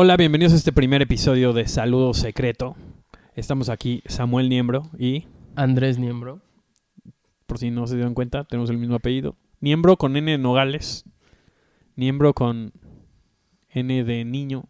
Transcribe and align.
Hola, 0.00 0.16
bienvenidos 0.16 0.52
a 0.52 0.56
este 0.56 0.72
primer 0.72 1.02
episodio 1.02 1.52
de 1.52 1.66
Saludo 1.66 2.14
Secreto. 2.14 2.76
Estamos 3.34 3.68
aquí 3.68 4.04
Samuel 4.06 4.48
Niembro 4.48 4.88
y, 4.96 5.26
Andrés 5.56 5.98
Niembro. 5.98 6.40
por 7.46 7.58
si 7.58 7.72
no 7.72 7.84
se 7.88 7.96
dieron 7.96 8.14
cuenta, 8.14 8.44
tenemos 8.44 8.70
el 8.70 8.78
mismo 8.78 8.94
apellido. 8.94 9.34
Niembro 9.58 9.96
con 9.96 10.16
N 10.16 10.30
de 10.30 10.38
Nogales. 10.38 11.04
Niembro 11.96 12.32
con 12.32 12.72
N 13.70 14.04
de 14.04 14.24
niño. 14.24 14.68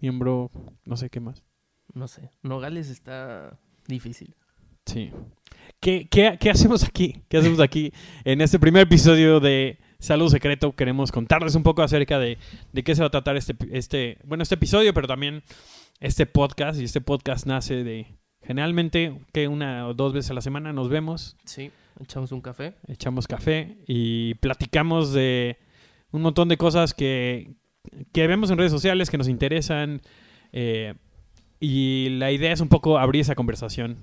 Niembro, 0.00 0.50
no 0.86 0.96
sé 0.96 1.10
qué 1.10 1.20
más. 1.20 1.44
No 1.92 2.08
sé. 2.08 2.30
Nogales 2.42 2.88
está 2.88 3.60
difícil. 3.86 4.34
Sí. 4.86 5.10
¿Qué, 5.78 6.08
qué, 6.10 6.38
qué 6.40 6.48
hacemos 6.48 6.84
aquí? 6.84 7.22
¿Qué 7.28 7.36
hacemos 7.36 7.60
aquí 7.60 7.92
en 8.24 8.40
este 8.40 8.58
primer 8.58 8.84
episodio 8.84 9.40
de 9.40 9.78
Saludo 10.00 10.30
Secreto? 10.30 10.74
Queremos 10.74 11.12
contarles 11.12 11.54
un 11.54 11.62
poco 11.62 11.82
acerca 11.82 12.18
de, 12.18 12.38
de 12.72 12.82
qué 12.82 12.94
se 12.94 13.02
va 13.02 13.08
a 13.08 13.10
tratar 13.10 13.36
este, 13.36 13.54
este, 13.70 14.18
bueno, 14.24 14.42
este 14.42 14.54
episodio, 14.56 14.92
pero 14.94 15.06
también 15.06 15.42
este 16.00 16.26
podcast. 16.26 16.80
Y 16.80 16.84
este 16.84 17.00
podcast 17.00 17.46
nace 17.46 17.84
de, 17.84 18.06
generalmente, 18.42 19.20
que 19.32 19.46
una 19.46 19.86
o 19.86 19.94
dos 19.94 20.12
veces 20.12 20.30
a 20.30 20.34
la 20.34 20.40
semana 20.40 20.72
nos 20.72 20.88
vemos, 20.88 21.36
Sí. 21.44 21.70
Echamos 22.00 22.32
un 22.32 22.40
café. 22.40 22.74
echamos 22.88 23.26
café 23.28 23.76
y 23.86 24.32
platicamos 24.36 25.12
de 25.12 25.58
un 26.12 26.22
montón 26.22 26.48
de 26.48 26.56
cosas 26.56 26.94
que, 26.94 27.56
que 28.12 28.26
vemos 28.26 28.50
en 28.50 28.56
redes 28.56 28.72
sociales, 28.72 29.10
que 29.10 29.18
nos 29.18 29.28
interesan. 29.28 30.00
eh, 30.52 30.94
y 31.62 32.08
la 32.18 32.32
idea 32.32 32.52
es 32.54 32.60
un 32.62 32.68
poco 32.70 32.98
abrir 32.98 33.20
esa 33.20 33.34
conversación 33.34 33.98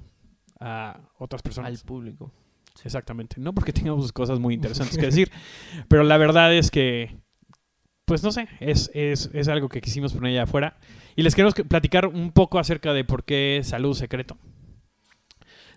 a 0.59 1.09
otras 1.17 1.41
personas. 1.41 1.71
Al 1.71 1.79
público. 1.83 2.31
Exactamente. 2.87 3.35
No 3.39 3.53
porque 3.53 3.71
tengamos 3.73 4.11
cosas 4.13 4.39
muy 4.39 4.55
interesantes 4.55 4.97
que 4.97 5.05
decir, 5.05 5.31
pero 5.87 6.03
la 6.03 6.17
verdad 6.17 6.53
es 6.53 6.71
que, 6.71 7.15
pues 8.05 8.23
no 8.23 8.31
sé, 8.31 8.47
es, 8.59 8.89
es, 8.95 9.29
es 9.33 9.47
algo 9.47 9.69
que 9.69 9.81
quisimos 9.81 10.13
poner 10.13 10.31
allá 10.31 10.43
afuera. 10.43 10.77
Y 11.15 11.21
les 11.21 11.35
queremos 11.35 11.53
que- 11.53 11.63
platicar 11.65 12.07
un 12.07 12.31
poco 12.31 12.57
acerca 12.59 12.93
de 12.93 13.03
por 13.03 13.23
qué 13.25 13.61
Salud 13.63 13.93
Secreto. 13.95 14.37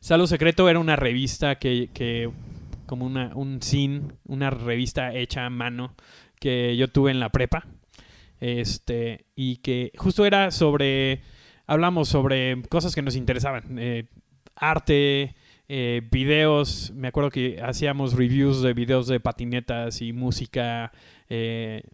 Salud 0.00 0.26
Secreto 0.26 0.68
era 0.68 0.78
una 0.78 0.96
revista 0.96 1.56
que, 1.58 1.90
que 1.92 2.30
como 2.86 3.04
una, 3.04 3.32
un 3.34 3.60
zine, 3.62 4.12
una 4.26 4.50
revista 4.50 5.14
hecha 5.14 5.44
a 5.46 5.50
mano 5.50 5.94
que 6.38 6.76
yo 6.76 6.88
tuve 6.88 7.10
en 7.10 7.20
la 7.20 7.28
prepa. 7.30 7.66
Este, 8.40 9.26
y 9.34 9.56
que 9.56 9.92
justo 9.98 10.24
era 10.24 10.50
sobre, 10.50 11.20
hablamos 11.66 12.08
sobre 12.08 12.62
cosas 12.70 12.94
que 12.94 13.02
nos 13.02 13.16
interesaban. 13.16 13.78
eh, 13.78 14.06
arte, 14.56 15.34
eh, 15.72 16.02
videos, 16.10 16.90
me 16.96 17.06
acuerdo 17.08 17.30
que 17.30 17.60
hacíamos 17.62 18.14
reviews 18.14 18.60
de 18.60 18.74
videos 18.74 19.06
de 19.06 19.20
patinetas 19.20 20.02
y 20.02 20.12
música. 20.12 20.90
eh, 21.32 21.84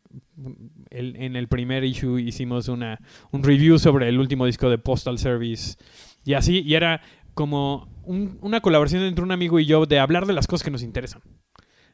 el- 0.89 1.15
en 1.17 1.37
el 1.37 1.47
primer 1.47 1.85
issue 1.85 2.19
hicimos 2.19 2.69
una, 2.69 2.99
un 3.33 3.43
review 3.43 3.79
sobre 3.79 4.09
el 4.09 4.19
último 4.19 4.47
disco 4.47 4.71
de 4.71 4.79
Postal 4.79 5.19
Service 5.19 5.77
y 6.25 6.33
así, 6.33 6.63
y 6.65 6.73
era 6.73 7.03
como 7.35 7.87
un- 8.05 8.39
una 8.41 8.63
colaboración 8.63 9.03
entre 9.03 9.23
un 9.23 9.33
amigo 9.33 9.61
y 9.61 9.67
yo 9.67 9.85
de 9.85 9.99
hablar 9.99 10.25
de 10.25 10.33
las 10.33 10.47
cosas 10.47 10.65
que 10.65 10.71
nos 10.71 10.83
interesan. 10.83 11.21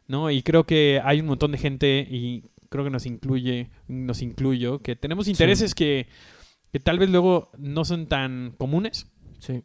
¿no? 0.06 0.30
Y 0.30 0.42
creo 0.42 0.66
que 0.66 1.00
hay 1.04 1.18
un 1.20 1.26
montón 1.26 1.50
de 1.50 1.58
gente 1.58 2.06
y 2.08 2.44
creo 2.68 2.84
que 2.84 2.90
nos 2.90 3.06
incluye, 3.06 3.70
nos 3.88 4.22
incluyo, 4.22 4.78
que 4.80 4.94
tenemos 4.94 5.26
intereses 5.26 5.74
que, 5.74 6.06
que 6.72 6.78
tal 6.78 7.00
vez 7.00 7.10
luego 7.10 7.50
no 7.58 7.84
son 7.84 8.06
tan 8.06 8.54
comunes 8.56 9.06
Sí. 9.40 9.62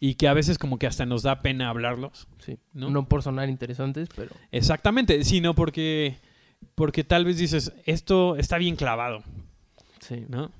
Y 0.00 0.14
que 0.14 0.26
a 0.28 0.34
veces 0.34 0.58
como 0.58 0.78
que 0.78 0.86
hasta 0.86 1.04
nos 1.04 1.22
da 1.22 1.40
pena 1.42 1.68
hablarlos. 1.68 2.26
Sí. 2.38 2.58
¿No? 2.72 2.90
¿No? 2.90 3.06
por 3.06 3.22
sonar 3.22 3.48
interesantes, 3.50 4.08
pero 4.16 4.34
Exactamente, 4.50 5.22
sino 5.24 5.54
porque, 5.54 6.16
porque 6.74 7.04
tal 7.04 7.26
vez 7.26 7.36
dices, 7.36 7.72
esto 7.84 8.36
está 8.36 8.56
bien 8.58 8.76
clavado, 8.76 9.22
sí. 10.00 10.24
¿no? 10.28 10.50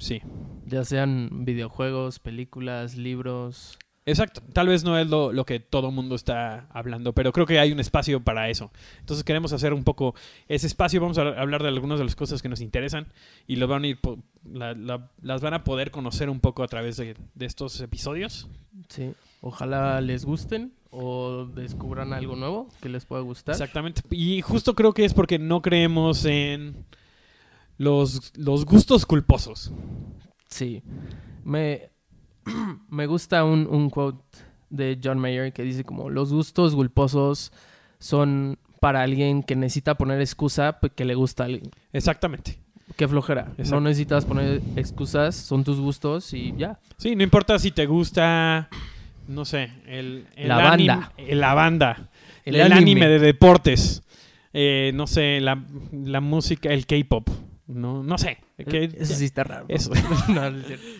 Sí, 0.00 0.20
Ya 0.66 0.84
sean 0.84 1.44
videojuegos, 1.44 2.20
películas, 2.20 2.96
libros. 2.96 3.78
Exacto. 4.08 4.42
Tal 4.52 4.68
vez 4.68 4.84
no 4.84 4.98
es 4.98 5.06
lo, 5.08 5.32
lo 5.32 5.44
que 5.44 5.60
todo 5.60 5.90
mundo 5.90 6.14
está 6.14 6.66
hablando, 6.70 7.12
pero 7.12 7.32
creo 7.32 7.46
que 7.46 7.58
hay 7.58 7.72
un 7.72 7.80
espacio 7.80 8.20
para 8.22 8.48
eso. 8.50 8.70
Entonces 9.00 9.24
queremos 9.24 9.52
hacer 9.52 9.72
un 9.72 9.84
poco 9.84 10.14
ese 10.48 10.66
espacio, 10.66 11.00
vamos 11.00 11.18
a 11.18 11.22
hablar 11.22 11.62
de 11.62 11.68
algunas 11.68 11.98
de 11.98 12.04
las 12.04 12.16
cosas 12.16 12.42
que 12.42 12.48
nos 12.48 12.60
interesan 12.60 13.06
y 13.46 13.56
lo 13.56 13.68
van 13.68 13.84
a 13.84 13.86
ir 13.88 14.00
po- 14.00 14.18
la- 14.44 14.74
la- 14.74 15.10
las 15.22 15.40
van 15.40 15.54
a 15.54 15.64
poder 15.64 15.90
conocer 15.90 16.28
un 16.30 16.40
poco 16.40 16.62
a 16.62 16.68
través 16.68 16.96
de, 16.96 17.16
de 17.34 17.46
estos 17.46 17.80
episodios. 17.80 18.48
Sí. 18.88 19.12
Ojalá 19.40 20.00
les 20.00 20.24
gusten 20.24 20.72
o 20.90 21.44
descubran 21.54 22.12
algo 22.12 22.34
nuevo 22.34 22.68
que 22.80 22.88
les 22.88 23.04
pueda 23.04 23.22
gustar. 23.22 23.54
Exactamente. 23.54 24.02
Y 24.10 24.40
justo 24.42 24.74
creo 24.74 24.92
que 24.94 25.04
es 25.04 25.14
porque 25.14 25.38
no 25.38 25.62
creemos 25.62 26.24
en 26.24 26.86
los, 27.76 28.32
los 28.36 28.64
gustos 28.64 29.06
culposos. 29.06 29.72
Sí. 30.48 30.82
Me, 31.44 31.90
me 32.90 33.06
gusta 33.06 33.44
un, 33.44 33.66
un 33.70 33.90
quote 33.90 34.22
de 34.70 34.98
John 35.02 35.18
Mayer 35.18 35.52
que 35.52 35.62
dice 35.62 35.84
como 35.84 36.10
los 36.10 36.32
gustos 36.32 36.74
culposos 36.74 37.52
son 37.98 38.58
para 38.80 39.02
alguien 39.02 39.42
que 39.42 39.56
necesita 39.56 39.96
poner 39.96 40.20
excusa 40.20 40.78
que 40.94 41.04
le 41.04 41.14
gusta 41.14 41.44
a 41.44 41.46
alguien. 41.46 41.70
Exactamente. 41.92 42.58
Qué 42.96 43.06
flojera. 43.08 43.48
Exacto. 43.58 43.74
No 43.74 43.80
necesitas 43.82 44.24
poner 44.24 44.60
excusas, 44.76 45.34
son 45.36 45.64
tus 45.64 45.78
gustos 45.80 46.32
y 46.32 46.54
ya. 46.56 46.78
Sí, 46.96 47.14
no 47.16 47.22
importa 47.22 47.58
si 47.58 47.70
te 47.70 47.86
gusta, 47.86 48.68
no 49.26 49.44
sé, 49.44 49.70
el, 49.86 50.26
el 50.36 50.48
La 50.48 50.72
anim- 50.74 50.86
banda. 50.88 51.12
la 51.18 51.54
banda. 51.54 52.08
El, 52.44 52.54
El 52.56 52.60
anime. 52.72 52.78
anime. 52.78 53.08
de 53.08 53.18
deportes. 53.18 54.02
eh, 54.54 54.92
no 54.94 55.06
sé, 55.06 55.40
la, 55.40 55.62
la 55.92 56.20
música, 56.20 56.70
el 56.72 56.86
K-pop. 56.86 57.28
No, 57.66 58.02
no 58.02 58.16
sé. 58.16 58.38
Que, 58.66 58.90
Eso 58.98 59.14
sí 59.14 59.24
está 59.24 59.44
raro. 59.44 59.66
Eso. 59.68 59.92
No, 60.28 60.50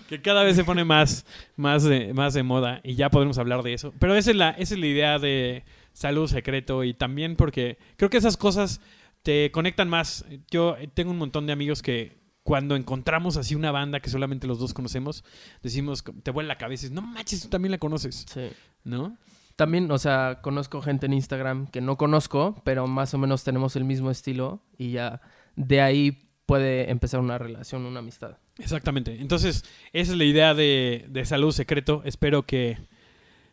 que 0.09 0.23
cada 0.23 0.45
vez 0.45 0.55
se 0.57 0.65
pone 0.65 0.85
más, 0.85 1.27
más, 1.57 1.83
de, 1.83 2.15
más 2.15 2.35
de 2.35 2.43
moda 2.43 2.81
y 2.85 2.95
ya 2.95 3.11
podremos 3.11 3.39
hablar 3.39 3.63
de 3.63 3.75
eso. 3.75 3.93
Pero 3.99 4.15
esa 4.15 4.31
es, 4.31 4.37
la, 4.37 4.51
esa 4.51 4.75
es 4.75 4.81
la 4.81 4.87
idea 4.87 5.19
de 5.19 5.65
salud 5.93 6.29
secreto 6.29 6.85
y 6.85 6.95
también 6.95 7.35
porque 7.35 7.79
creo 7.97 8.11
que 8.11 8.17
esas 8.17 8.37
cosas 8.37 8.81
te 9.23 9.51
conectan 9.51 9.89
más. 9.89 10.25
Yo 10.51 10.77
eh, 10.77 10.89
tengo 10.93 11.11
un 11.11 11.19
montón 11.19 11.47
de 11.47 11.53
amigos 11.53 11.83
que 11.83 12.17
cuando 12.45 12.77
encontramos 12.77 13.37
así 13.37 13.55
una 13.55 13.73
banda 13.73 14.01
que 14.01 14.09
solamente 14.09 14.47
los 14.47 14.59
dos 14.59 14.73
conocemos, 14.73 15.25
decimos, 15.63 16.05
te 16.23 16.31
vuelve 16.31 16.49
la 16.49 16.59
cabeza 16.59 16.87
y 16.87 16.91
no 16.91 17.03
manches, 17.03 17.43
tú 17.43 17.49
también 17.49 17.73
la 17.73 17.79
conoces, 17.79 18.25
Sí. 18.33 18.49
¿no? 18.85 19.19
También, 19.57 19.91
o 19.91 19.99
sea, 19.99 20.39
conozco 20.41 20.81
gente 20.81 21.07
en 21.07 21.13
Instagram 21.15 21.67
que 21.67 21.81
no 21.81 21.97
conozco, 21.97 22.63
pero 22.65 22.87
más 22.87 23.13
o 23.13 23.19
menos 23.19 23.43
tenemos 23.43 23.75
el 23.75 23.85
mismo 23.85 24.11
estilo 24.11 24.63
y 24.79 24.93
ya 24.93 25.21
de 25.57 25.81
ahí 25.81 26.28
puede 26.49 26.91
empezar 26.91 27.21
una 27.21 27.37
relación, 27.37 27.85
una 27.85 27.99
amistad. 27.99 28.39
Exactamente. 28.57 29.21
Entonces, 29.21 29.67
esa 29.93 30.13
es 30.13 30.19
la 30.19 30.25
idea 30.25 30.55
de, 30.55 31.05
de 31.11 31.27
Salud 31.27 31.53
Secreto. 31.53 32.01
Espero 32.07 32.47
que 32.47 32.79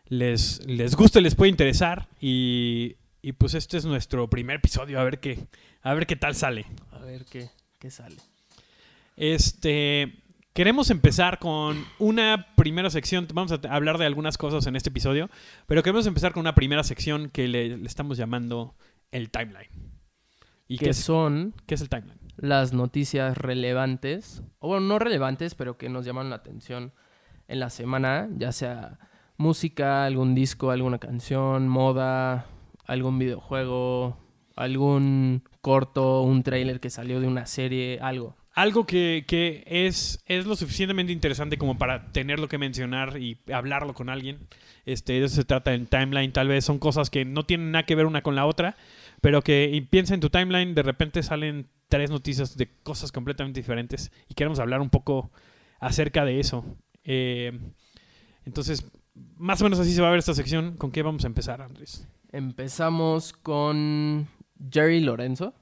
les, 0.07 0.65
les 0.65 0.95
guste, 0.95 1.19
les 1.19 1.35
pueda 1.35 1.49
interesar. 1.49 2.07
Y, 2.21 2.95
y 3.21 3.33
pues 3.33 3.53
este 3.53 3.75
es 3.75 3.83
nuestro 3.83 4.29
primer 4.29 4.55
episodio. 4.55 4.97
A 4.97 5.03
ver 5.03 5.19
qué, 5.19 5.45
a 5.81 5.93
ver 5.93 6.07
qué 6.07 6.15
tal 6.15 6.35
sale. 6.35 6.65
A 6.91 6.99
ver 6.99 7.25
qué, 7.25 7.49
qué 7.79 7.91
sale. 7.91 8.15
Este. 9.17 10.13
Queremos 10.53 10.89
empezar 10.89 11.37
con 11.37 11.85
una 11.99 12.47
primera 12.55 12.89
sección. 12.89 13.27
Vamos 13.33 13.51
a 13.51 13.59
hablar 13.75 13.97
de 13.97 14.05
algunas 14.05 14.37
cosas 14.37 14.67
en 14.67 14.77
este 14.77 14.87
episodio. 14.89 15.29
Pero 15.67 15.83
queremos 15.83 16.07
empezar 16.07 16.31
con 16.31 16.39
una 16.39 16.55
primera 16.55 16.85
sección 16.85 17.29
que 17.29 17.49
le, 17.49 17.75
le 17.75 17.87
estamos 17.87 18.17
llamando 18.17 18.73
el 19.11 19.31
timeline. 19.31 19.67
¿Y 20.69 20.77
qué 20.77 20.91
es, 20.91 20.97
son 20.97 21.53
qué 21.67 21.75
es 21.75 21.81
el 21.81 21.89
timeline? 21.89 22.24
Las 22.37 22.73
noticias 22.73 23.37
relevantes, 23.37 24.43
o 24.59 24.69
bueno, 24.69 24.87
no 24.87 24.99
relevantes, 24.99 25.55
pero 25.55 25.77
que 25.77 25.89
nos 25.89 26.05
llaman 26.05 26.29
la 26.29 26.37
atención 26.37 26.93
en 27.47 27.59
la 27.59 27.69
semana, 27.69 28.27
ya 28.37 28.51
sea 28.51 28.99
música, 29.37 30.05
algún 30.05 30.35
disco, 30.35 30.71
alguna 30.71 30.99
canción, 30.99 31.67
moda, 31.67 32.47
algún 32.85 33.19
videojuego, 33.19 34.17
algún 34.55 35.43
corto, 35.61 36.21
un 36.21 36.43
trailer 36.43 36.79
que 36.79 36.89
salió 36.89 37.19
de 37.19 37.27
una 37.27 37.45
serie, 37.45 37.99
algo. 38.01 38.35
Algo 38.53 38.85
que, 38.85 39.25
que 39.27 39.65
es, 39.67 40.23
es 40.27 40.45
lo 40.45 40.55
suficientemente 40.55 41.11
interesante 41.11 41.57
como 41.57 41.77
para 41.77 42.13
tenerlo 42.13 42.47
que 42.47 42.57
mencionar 42.57 43.17
y 43.17 43.37
hablarlo 43.51 43.93
con 43.93 44.09
alguien. 44.09 44.47
Este, 44.85 45.21
eso 45.21 45.35
se 45.35 45.43
trata 45.43 45.73
en 45.73 45.87
timeline. 45.87 46.31
Tal 46.31 46.47
vez 46.47 46.63
son 46.63 46.79
cosas 46.79 47.09
que 47.09 47.25
no 47.25 47.43
tienen 47.43 47.71
nada 47.71 47.85
que 47.85 47.95
ver 47.95 48.05
una 48.05 48.21
con 48.21 48.35
la 48.35 48.45
otra, 48.45 48.77
pero 49.19 49.41
que 49.41 49.85
piensa 49.89 50.13
en 50.13 50.21
tu 50.21 50.29
timeline, 50.29 50.73
de 50.73 50.83
repente 50.83 51.21
salen 51.21 51.67
tres 51.87 52.09
noticias 52.09 52.57
de 52.57 52.69
cosas 52.83 53.11
completamente 53.11 53.59
diferentes 53.59 54.11
y 54.27 54.33
queremos 54.33 54.59
hablar 54.59 54.81
un 54.81 54.89
poco 54.89 55.31
acerca 55.79 56.25
de 56.25 56.39
eso. 56.39 56.65
Eh, 57.03 57.57
entonces, 58.45 58.85
más 59.37 59.61
o 59.61 59.65
menos 59.65 59.79
así 59.79 59.93
se 59.93 60.01
va 60.01 60.07
a 60.07 60.11
ver 60.11 60.19
esta 60.19 60.33
sección. 60.33 60.77
¿Con 60.77 60.91
qué 60.91 61.03
vamos 61.03 61.23
a 61.23 61.27
empezar, 61.27 61.61
Andrés? 61.61 62.07
Empezamos 62.31 63.33
con 63.33 64.27
Jerry 64.71 64.99
Lorenzo. 65.01 65.53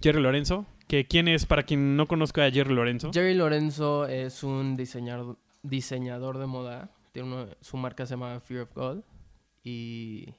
Jerry 0.00 0.20
Lorenzo, 0.20 0.66
que 0.86 1.06
quién 1.06 1.28
es 1.28 1.46
para 1.46 1.64
quien 1.64 1.96
no 1.96 2.06
conozca 2.06 2.44
a 2.44 2.50
Jerry 2.50 2.74
Lorenzo. 2.74 3.10
Jerry 3.12 3.34
Lorenzo 3.34 4.06
es 4.06 4.44
un 4.44 4.76
diseñador, 4.76 5.38
diseñador 5.62 6.38
de 6.38 6.46
moda. 6.46 6.90
Tiene 7.12 7.56
su 7.60 7.76
marca 7.76 8.06
se 8.06 8.14
llama 8.14 8.40
Fear 8.40 8.62
of 8.62 8.74
God. 8.74 8.98
Y. 9.64 10.34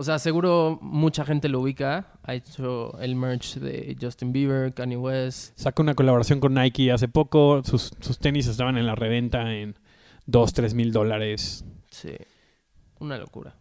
O 0.00 0.02
sea, 0.02 0.18
seguro 0.18 0.78
mucha 0.80 1.26
gente 1.26 1.50
lo 1.50 1.60
ubica. 1.60 2.06
Ha 2.22 2.32
hecho 2.32 2.98
el 3.02 3.16
merch 3.16 3.56
de 3.56 3.94
Justin 4.00 4.32
Bieber, 4.32 4.72
Kanye 4.72 4.96
West. 4.96 5.52
Sacó 5.58 5.82
una 5.82 5.94
colaboración 5.94 6.40
con 6.40 6.54
Nike 6.54 6.90
hace 6.90 7.06
poco. 7.06 7.60
Sus, 7.64 7.92
sus 8.00 8.18
tenis 8.18 8.46
estaban 8.46 8.78
en 8.78 8.86
la 8.86 8.94
reventa 8.94 9.52
en 9.52 9.78
2, 10.24 10.54
3 10.54 10.72
mil 10.72 10.90
dólares. 10.90 11.66
Sí. 11.90 12.14
Una 12.98 13.18
locura. 13.18 13.56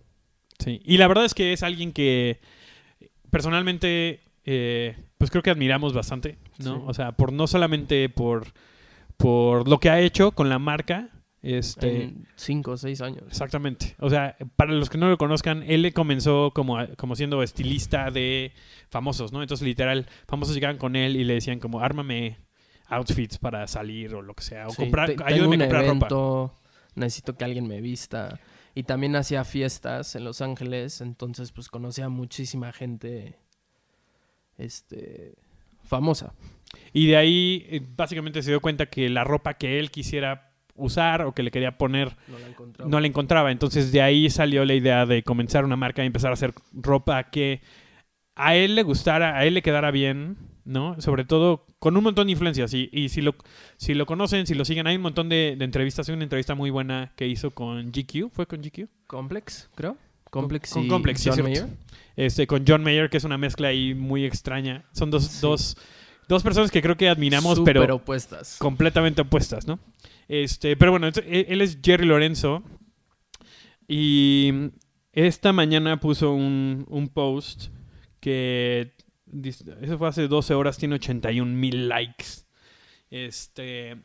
Sí. 0.59 0.79
Y 0.85 0.95
la 0.95 1.09
verdad 1.09 1.25
es 1.25 1.33
que 1.33 1.51
es 1.51 1.61
alguien 1.61 1.91
que 1.91 2.39
personalmente, 3.29 4.21
eh, 4.45 4.95
pues 5.17 5.31
creo 5.31 5.43
que 5.43 5.49
admiramos 5.49 5.91
bastante, 5.91 6.37
¿no? 6.59 6.75
Sí. 6.77 6.83
O 6.85 6.93
sea, 6.93 7.11
por 7.11 7.33
no 7.33 7.47
solamente 7.47 8.07
por, 8.07 8.47
por 9.17 9.67
lo 9.67 9.81
que 9.81 9.89
ha 9.89 9.99
hecho 9.99 10.31
con 10.31 10.47
la 10.47 10.57
marca, 10.57 11.09
este... 11.41 12.03
En 12.03 12.27
cinco 12.35 12.71
o 12.71 12.77
seis 12.77 13.01
años. 13.01 13.23
Exactamente. 13.27 13.95
O 13.99 14.09
sea, 14.09 14.35
para 14.55 14.73
los 14.73 14.89
que 14.89 14.97
no 14.97 15.07
lo 15.09 15.17
conozcan, 15.17 15.63
él 15.63 15.91
comenzó 15.93 16.51
como, 16.53 16.77
como 16.97 17.15
siendo 17.15 17.41
estilista 17.43 18.11
de 18.11 18.51
famosos, 18.89 19.31
¿no? 19.31 19.41
Entonces, 19.41 19.65
literal, 19.65 20.07
famosos 20.27 20.55
llegaban 20.55 20.77
con 20.77 20.95
él 20.95 21.15
y 21.15 21.23
le 21.23 21.35
decían 21.35 21.59
como, 21.59 21.79
ármame 21.81 22.37
outfits 22.87 23.37
para 23.37 23.67
salir 23.67 24.15
o 24.15 24.21
lo 24.21 24.33
que 24.33 24.43
sea. 24.43 24.67
O 24.67 24.71
Sí, 24.71 24.77
comprar, 24.77 25.15
te- 25.15 25.23
ayúdame 25.23 25.55
a 25.55 25.59
comprar 25.69 25.85
ropa. 25.85 26.53
necesito 26.95 27.37
que 27.37 27.45
alguien 27.45 27.67
me 27.67 27.81
vista. 27.81 28.39
Y 28.75 28.83
también 28.83 29.15
hacía 29.15 29.43
fiestas 29.45 30.15
en 30.15 30.23
Los 30.23 30.41
Ángeles, 30.41 31.01
entonces 31.01 31.51
pues 31.51 31.69
conocía 31.69 32.05
a 32.05 32.09
muchísima 32.09 32.71
gente 32.71 33.37
este 34.57 35.35
famosa. 35.83 36.33
Y 36.93 37.07
de 37.07 37.17
ahí, 37.17 37.65
eh, 37.69 37.81
básicamente, 37.95 38.43
se 38.43 38.51
dio 38.51 38.61
cuenta 38.61 38.85
que 38.87 39.09
la 39.09 39.23
ropa 39.23 39.55
que 39.55 39.79
él 39.79 39.89
quisiera 39.91 40.48
usar 40.79 41.21
o 41.23 41.33
que 41.33 41.43
le 41.43 41.51
quería 41.51 41.77
poner 41.77 42.15
No 42.27 42.39
la 42.39 42.47
encontraba. 42.47 42.89
no 42.89 42.99
la 42.99 43.07
encontraba. 43.07 43.51
Entonces 43.51 43.91
de 43.91 44.01
ahí 44.01 44.29
salió 44.29 44.65
la 44.65 44.73
idea 44.73 45.05
de 45.05 45.23
comenzar 45.23 45.65
una 45.65 45.75
marca 45.75 46.03
y 46.03 46.07
empezar 46.07 46.31
a 46.31 46.33
hacer 46.33 46.53
ropa 46.73 47.23
que 47.29 47.61
a 48.35 48.55
él 48.55 48.75
le 48.75 48.83
gustara, 48.83 49.37
a 49.37 49.45
él 49.45 49.53
le 49.53 49.61
quedara 49.61 49.91
bien, 49.91 50.37
¿no? 50.63 50.99
Sobre 51.01 51.25
todo 51.25 51.65
con 51.79 51.97
un 51.97 52.03
montón 52.03 52.27
de 52.27 52.31
influencias. 52.31 52.73
Y, 52.73 52.89
y 52.93 53.09
si, 53.09 53.21
lo, 53.21 53.35
si 53.77 53.93
lo 53.93 54.05
conocen, 54.05 54.47
si 54.47 54.55
lo 54.55 54.63
siguen, 54.65 54.87
hay 54.87 54.95
un 54.95 55.01
montón 55.01 55.27
de, 55.29 55.55
de 55.57 55.65
entrevistas. 55.65 56.07
Hay 56.07 56.15
una 56.15 56.23
entrevista 56.23 56.55
muy 56.55 56.69
buena 56.69 57.11
que 57.17 57.27
hizo 57.27 57.51
con 57.51 57.91
GQ. 57.91 58.29
¿Fue 58.31 58.47
con 58.47 58.61
GQ? 58.61 58.87
Complex, 59.07 59.69
creo. 59.75 59.97
Complex 60.29 60.71
con 60.71 60.85
y 60.85 60.87
Complex, 60.87 61.21
sí, 61.21 61.29
John 61.29 61.35
cierto. 61.43 61.49
Mayer. 61.67 61.77
Este, 62.15 62.45
con 62.47 62.63
John 62.67 62.83
Mayer, 62.83 63.09
que 63.09 63.17
es 63.17 63.23
una 63.23 63.37
mezcla 63.37 63.69
ahí 63.69 63.93
muy 63.95 64.25
extraña. 64.25 64.83
Son 64.93 65.09
dos, 65.09 65.23
Sí. 65.25 65.39
dos, 65.41 65.75
dos 66.27 66.43
personas 66.43 66.69
que 66.69 66.81
creo 66.81 66.95
que 66.95 67.09
admiramos, 67.09 67.57
Súper 67.57 67.79
pero 67.79 67.95
opuestas. 67.95 68.57
completamente 68.59 69.21
opuestas, 69.21 69.65
¿no? 69.67 69.79
Este, 70.29 70.77
pero 70.77 70.91
bueno, 70.91 71.07
ent- 71.11 71.23
él 71.27 71.61
es 71.61 71.79
Jerry 71.83 72.05
Lorenzo 72.05 72.63
y 73.87 74.51
esta 75.11 75.51
mañana 75.51 75.99
puso 75.99 76.31
un, 76.31 76.85
un 76.87 77.09
post 77.09 77.67
que 78.19 78.93
eso 79.81 79.97
fue 79.97 80.07
hace 80.07 80.27
12 80.27 80.53
horas, 80.53 80.77
tiene 80.77 80.95
81 80.95 81.51
mil 81.53 81.87
likes. 81.89 82.25
Este, 83.09 83.97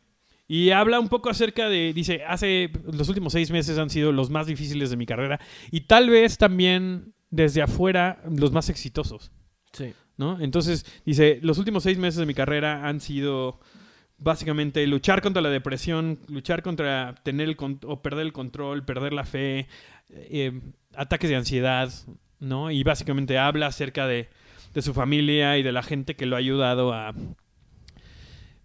y 0.48 0.70
habla 0.70 0.98
un 1.00 1.08
poco 1.08 1.28
acerca 1.30 1.68
de, 1.68 1.92
dice, 1.92 2.22
hace 2.26 2.70
los 2.90 3.08
últimos 3.08 3.32
seis 3.32 3.50
meses 3.50 3.78
han 3.78 3.90
sido 3.90 4.12
los 4.12 4.30
más 4.30 4.46
difíciles 4.46 4.90
de 4.90 4.96
mi 4.96 5.06
carrera 5.06 5.40
y 5.70 5.82
tal 5.82 6.08
vez 6.10 6.38
también 6.38 7.12
desde 7.30 7.62
afuera 7.62 8.22
los 8.30 8.52
más 8.52 8.68
exitosos. 8.70 9.30
Sí. 9.72 9.92
¿no? 10.16 10.40
Entonces, 10.40 10.86
dice, 11.04 11.38
los 11.42 11.58
últimos 11.58 11.82
seis 11.82 11.98
meses 11.98 12.20
de 12.20 12.26
mi 12.26 12.34
carrera 12.34 12.86
han 12.86 13.00
sido 13.00 13.60
básicamente 14.24 14.86
luchar 14.86 15.20
contra 15.22 15.42
la 15.42 15.50
depresión, 15.50 16.18
luchar 16.28 16.62
contra 16.62 17.14
tener 17.22 17.48
el 17.48 17.56
con- 17.56 17.78
o 17.86 18.02
perder 18.02 18.26
el 18.26 18.32
control, 18.32 18.84
perder 18.84 19.12
la 19.12 19.24
fe, 19.24 19.68
eh, 20.10 20.52
ataques 20.96 21.30
de 21.30 21.36
ansiedad, 21.36 21.92
¿no? 22.40 22.70
Y 22.70 22.82
básicamente 22.82 23.38
habla 23.38 23.66
acerca 23.68 24.06
de, 24.06 24.28
de 24.72 24.82
su 24.82 24.94
familia 24.94 25.58
y 25.58 25.62
de 25.62 25.72
la 25.72 25.82
gente 25.82 26.16
que 26.16 26.26
lo 26.26 26.36
ha 26.36 26.38
ayudado 26.40 26.92
a, 26.92 27.14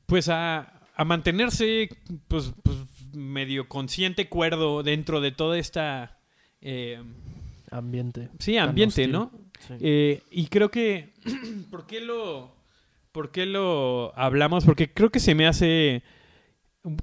pues 0.06 0.30
a, 0.30 0.82
a 0.96 1.06
mantenerse, 1.06 1.90
pues, 2.28 2.54
pues, 2.64 2.78
medio 3.14 3.68
consciente, 3.68 4.30
cuerdo 4.30 4.82
dentro 4.84 5.20
de 5.22 5.32
toda 5.32 5.58
esta, 5.58 6.20
eh, 6.62 7.02
Ambiente. 7.72 8.30
sí, 8.40 8.58
ambiente. 8.58 9.08
¿no? 9.08 9.32
Sí. 9.68 9.74
Eh, 9.82 10.24
y 10.32 10.48
creo 10.48 10.72
que. 10.72 11.14
¿Por 11.72 11.86
qué 11.86 12.00
lo.? 12.02 12.56
¿Por 13.12 13.32
qué 13.32 13.46
lo 13.46 14.18
hablamos? 14.18 14.66
Porque 14.66 14.94
creo 14.94 15.10
que 15.10 15.20
se 15.20 15.36
me 15.36 15.48
hace. 15.48 16.04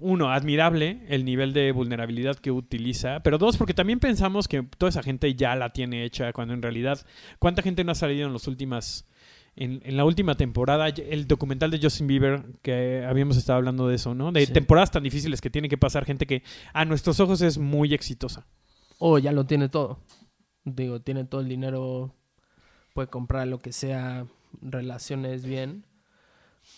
Uno, 0.01 0.31
admirable 0.33 1.03
el 1.09 1.25
nivel 1.27 1.53
de 1.53 1.71
vulnerabilidad 1.71 2.37
que 2.37 2.51
utiliza. 2.51 3.21
Pero 3.23 3.37
dos, 3.39 3.57
porque 3.59 3.75
también 3.75 4.01
pensamos 4.01 4.49
que 4.49 4.63
toda 4.63 4.89
esa 4.89 5.03
gente 5.03 5.35
ya 5.35 5.55
la 5.55 5.73
tiene 5.73 6.05
hecha. 6.05 6.33
Cuando 6.33 6.55
en 6.55 6.63
realidad. 6.63 7.05
¿Cuánta 7.39 7.63
gente 7.63 7.85
no 7.85 7.93
ha 7.93 7.97
salido 7.97 8.27
en 8.27 8.33
las 8.33 8.47
últimas. 8.49 9.07
En, 9.59 9.81
en 9.85 9.97
la 9.97 10.05
última 10.05 10.35
temporada, 10.37 10.87
el 10.89 11.27
documental 11.27 11.71
de 11.71 11.81
Justin 11.81 12.07
Bieber, 12.07 12.45
que 12.61 13.07
habíamos 13.09 13.39
estado 13.39 13.57
hablando 13.57 13.89
de 13.89 13.95
eso, 13.97 14.15
¿no? 14.15 14.31
De 14.31 14.45
Sí. 14.45 14.53
temporadas 14.53 14.91
tan 14.91 15.03
difíciles 15.03 15.41
que 15.41 15.49
tiene 15.49 15.71
que 15.71 15.79
pasar 15.79 16.05
gente 16.05 16.27
que 16.27 16.43
a 16.75 16.85
nuestros 16.85 17.21
ojos 17.21 17.41
es 17.41 17.57
muy 17.57 17.95
exitosa. 17.95 18.47
O 18.99 19.19
ya 19.19 19.33
lo 19.33 19.47
tiene 19.47 19.71
todo. 19.71 19.99
Digo, 20.65 21.01
tiene 21.01 21.25
todo 21.25 21.41
el 21.41 21.49
dinero, 21.49 22.15
puede 22.93 23.09
comprar 23.09 23.47
lo 23.47 23.59
que 23.59 23.73
sea, 23.73 24.27
relaciones 24.61 25.47
bien. 25.47 25.85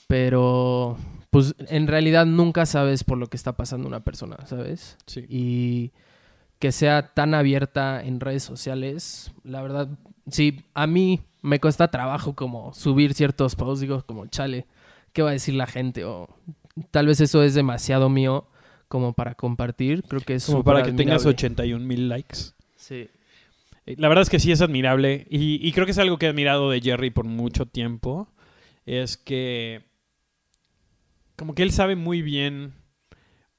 Pero, 0.09 0.97
pues 1.31 1.55
en 1.69 1.87
realidad 1.87 2.27
nunca 2.27 2.67
sabes 2.67 3.05
por 3.05 3.19
lo 3.19 3.29
que 3.29 3.37
está 3.37 3.57
pasando 3.57 3.87
una 3.87 4.01
persona, 4.01 4.39
¿sabes? 4.47 4.97
Sí. 5.07 5.25
Y 5.29 5.93
que 6.59 6.73
sea 6.73 7.15
tan 7.15 7.35
abierta 7.35 8.03
en 8.03 8.19
redes 8.19 8.43
sociales, 8.43 9.31
la 9.45 9.63
verdad, 9.63 9.89
sí, 10.31 10.65
a 10.75 10.87
mí 10.89 11.21
me 11.43 11.61
cuesta 11.61 11.89
trabajo 11.91 12.35
como 12.35 12.75
subir 12.75 13.15
ciertos 13.15 13.55
posts, 13.55 13.81
digo 13.81 14.03
como, 14.07 14.27
chale, 14.27 14.67
¿qué 15.13 15.23
va 15.23 15.29
a 15.31 15.35
decir 15.35 15.55
la 15.55 15.67
gente? 15.67 16.05
O 16.05 16.29
tal 16.91 17.07
vez 17.07 17.21
eso 17.21 17.43
es 17.43 17.55
demasiado 17.55 18.09
mío 18.09 18.47
como 18.89 19.13
para 19.13 19.35
compartir, 19.35 20.03
creo 20.05 20.23
que 20.23 20.35
es 20.37 20.47
Como 20.47 20.65
para 20.65 20.83
que 20.83 20.93
tengas 20.93 21.21
admirable. 21.27 21.37
81 21.37 21.85
mil 21.85 22.09
likes. 22.09 22.39
Sí. 22.77 23.09
Eh, 23.85 23.95
La 23.99 24.09
verdad 24.09 24.23
es 24.23 24.31
que 24.31 24.41
sí 24.41 24.51
es 24.51 24.63
admirable 24.63 25.27
y, 25.29 25.61
y 25.67 25.73
creo 25.73 25.85
que 25.85 25.93
es 25.93 25.99
algo 25.99 26.17
que 26.19 26.25
he 26.25 26.29
admirado 26.31 26.71
de 26.71 26.81
Jerry 26.81 27.11
por 27.11 27.27
mucho 27.27 27.67
tiempo. 27.67 28.27
Es 28.87 29.19
que 29.19 29.83
como 31.39 31.55
que 31.55 31.63
él 31.63 31.71
sabe 31.73 31.97
muy 31.97 32.21
bien 32.21 32.75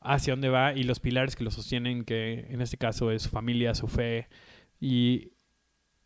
hacia 0.01 0.33
dónde 0.33 0.49
va 0.49 0.73
y 0.73 0.83
los 0.83 0.99
pilares 0.99 1.35
que 1.35 1.43
lo 1.43 1.49
sostienen, 1.51 2.03
que 2.03 2.45
en 2.49 2.61
este 2.61 2.77
caso 2.77 3.09
es 3.11 3.23
su 3.23 3.29
familia, 3.29 3.73
su 3.73 3.87
fe, 3.87 4.27
y, 4.79 5.31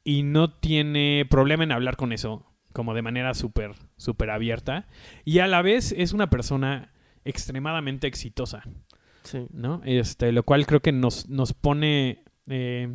y 0.03 0.24
no 0.24 0.51
tiene 0.53 1.25
problema 1.30 1.63
en 1.65 1.72
hablar 1.72 1.96
con 1.98 2.13
eso, 2.13 2.46
como 2.74 2.94
de 2.94 3.01
manera 3.01 3.34
súper, 3.34 3.74
súper 3.98 4.30
abierta. 4.30 4.88
Y 5.25 5.39
a 5.39 5.48
la 5.48 5.62
vez 5.62 5.94
es 5.98 6.13
una 6.13 6.30
persona 6.30 6.94
extremadamente 7.25 8.08
exitosa. 8.08 8.63
Sí. 9.24 9.48
¿no? 9.51 9.82
Este, 9.86 10.32
lo 10.32 10.44
cual 10.44 10.65
creo 10.65 10.82
que 10.82 10.92
nos, 10.92 11.30
nos 11.30 11.53
pone, 11.53 12.24
eh, 12.48 12.89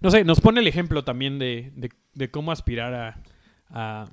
no 0.00 0.10
sé, 0.10 0.24
nos 0.24 0.40
pone 0.40 0.60
el 0.60 0.66
ejemplo 0.66 1.02
también 1.04 1.38
de, 1.38 1.72
de- 1.76 1.90
de 2.14 2.30
cómo 2.30 2.50
aspirar 2.52 2.94
a, 2.94 3.22
a, 3.70 4.10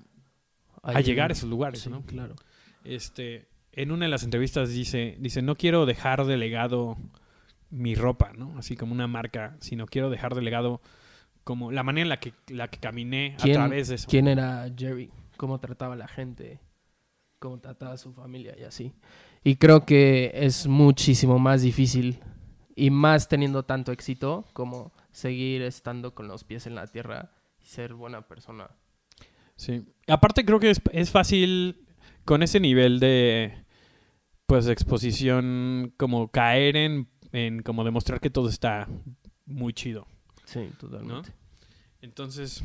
a 0.84 1.02
llegar 1.02 1.32
a 1.32 1.34
esos 1.34 1.50
lugares, 1.50 1.82
Sí, 1.82 1.90
¿no? 1.90 2.02
claro. 2.06 2.36
Este, 2.86 3.48
en 3.72 3.92
una 3.92 4.06
de 4.06 4.10
las 4.10 4.24
entrevistas 4.24 4.70
dice, 4.70 5.18
dice, 5.20 5.42
no 5.42 5.56
quiero 5.56 5.86
dejar 5.86 6.25
de 6.25 6.38
legado 6.38 6.98
mi 7.70 7.96
ropa, 7.96 8.32
¿no? 8.38 8.58
Así 8.58 8.75
como 8.77 8.94
una 8.94 9.08
marca, 9.08 9.58
sino 9.60 9.86
quiero 9.86 10.10
dejar 10.10 10.36
de 10.36 10.42
legado 10.42 10.82
como 11.44 11.72
la 11.72 11.84
manera 11.84 12.04
en 12.04 12.10
la 12.10 12.20
que, 12.20 12.34
la 12.48 12.68
que 12.70 12.80
caminé 12.80 13.36
a 13.39 13.44
¿Quién- 13.44 13.56
través 13.56 13.88
de 13.89 13.96
eso. 13.96 14.08
¿Quién 14.10 14.27
era 14.27 14.68
Jerry? 14.77 15.12
¿Cómo 15.38 15.60
trataba 15.60 15.94
a 15.94 15.98
la 15.98 16.08
gente? 16.08 16.60
¿Cómo 17.39 17.60
trataba 17.60 17.94
a 17.94 17.98
su 17.98 18.13
familia 18.13 18.56
y 18.58 18.63
así? 18.63 18.94
Y 19.44 19.58
creo 19.58 19.86
que 19.86 20.32
es 20.34 20.65
muchísimo 20.68 21.38
más 21.38 21.62
difícil 21.62 22.20
y 22.75 22.89
más 22.89 23.27
teniendo 23.27 23.63
tanto 23.63 23.92
éxito 23.92 24.46
como 24.54 24.92
seguir 25.12 25.62
estando 25.62 26.15
con 26.15 26.27
los 26.27 26.44
pies 26.44 26.65
en 26.65 26.75
la 26.75 26.88
tierra 26.88 27.32
y 27.62 27.65
ser 27.68 27.94
buena 27.94 28.22
persona. 28.27 28.70
Sí. 29.56 29.84
Aparte 30.08 30.46
creo 30.46 30.60
que 30.60 30.72
es, 30.72 30.82
es 30.92 31.12
fácil 31.12 31.85
con 32.25 32.44
ese 32.44 32.60
nivel 32.60 33.00
de 33.00 33.53
pues 34.48 34.67
exposición 34.67 35.94
como 35.98 36.29
caer 36.29 36.75
en, 36.75 37.08
en 37.32 37.62
como 37.62 37.84
demostrar 37.84 38.20
que 38.20 38.29
todo 38.29 38.50
está 38.50 38.88
muy 39.46 39.74
chido. 39.74 40.08
Sí, 40.46 40.70
totalmente. 40.79 41.32
Entonces, 42.01 42.63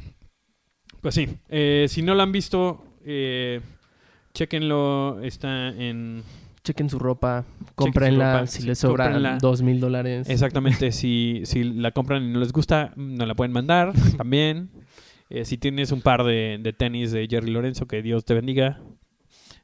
pues 1.00 1.14
sí, 1.14 1.29
eh, 1.49 1.87
si 1.88 2.02
no 2.02 2.14
lo 2.14 2.23
han 2.23 2.33
visto, 2.33 2.85
eh, 3.05 3.61
chequenlo, 4.35 5.21
está 5.23 5.69
en 5.69 6.23
Chequen 6.62 6.90
su 6.90 6.99
ropa, 6.99 7.47
cómprenla 7.75 8.47
si 8.47 8.61
sí, 8.61 8.69
les 8.69 8.79
sobra 8.79 9.05
cómprenla. 9.05 9.38
dos 9.38 9.62
mil 9.62 9.81
dólares. 9.81 10.29
exactamente, 10.29 10.93
si, 10.93 11.40
si 11.45 11.64
la 11.64 11.93
compran 11.93 12.23
y 12.23 12.29
no 12.29 12.38
les 12.38 12.52
gusta, 12.52 12.93
no 12.97 13.25
la 13.25 13.35
pueden 13.35 13.52
mandar 13.52 13.93
también. 14.19 14.71
Eh, 15.31 15.45
si 15.47 15.57
tienes 15.57 15.90
un 15.90 16.02
par 16.02 16.23
de, 16.25 16.59
de 16.61 16.73
tenis 16.75 17.12
de 17.12 17.26
Jerry 17.31 17.50
Lorenzo, 17.50 17.87
que 17.87 18.02
Dios 18.02 18.25
te 18.26 18.35
bendiga. 18.35 18.83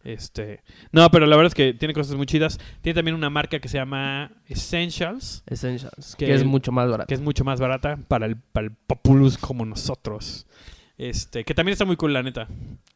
Este, 0.06 0.62
no, 0.92 1.10
pero 1.10 1.26
la 1.26 1.34
verdad 1.34 1.48
es 1.48 1.54
que 1.56 1.74
tiene 1.74 1.92
cosas 1.92 2.14
muy 2.14 2.26
chidas. 2.26 2.60
Tiene 2.80 2.94
también 2.94 3.16
una 3.16 3.28
marca 3.28 3.58
que 3.58 3.68
se 3.68 3.76
llama 3.76 4.30
Essentials, 4.46 5.42
Essentials, 5.46 6.14
Que 6.14 6.26
que, 6.26 6.34
es 6.34 6.44
mucho 6.44 6.70
más 6.70 6.88
barato. 6.88 7.08
que 7.08 7.14
es 7.14 7.20
mucho 7.20 7.42
más 7.42 7.58
barata 7.58 7.96
para 8.06 8.26
el, 8.26 8.36
para 8.36 8.68
el 8.68 8.72
populus 8.72 9.36
como 9.36 9.66
nosotros. 9.66 10.46
Este, 10.96 11.44
que 11.44 11.54
también 11.54 11.72
está 11.72 11.84
muy 11.84 11.96
cool, 11.96 12.12
la 12.12 12.22
neta. 12.22 12.46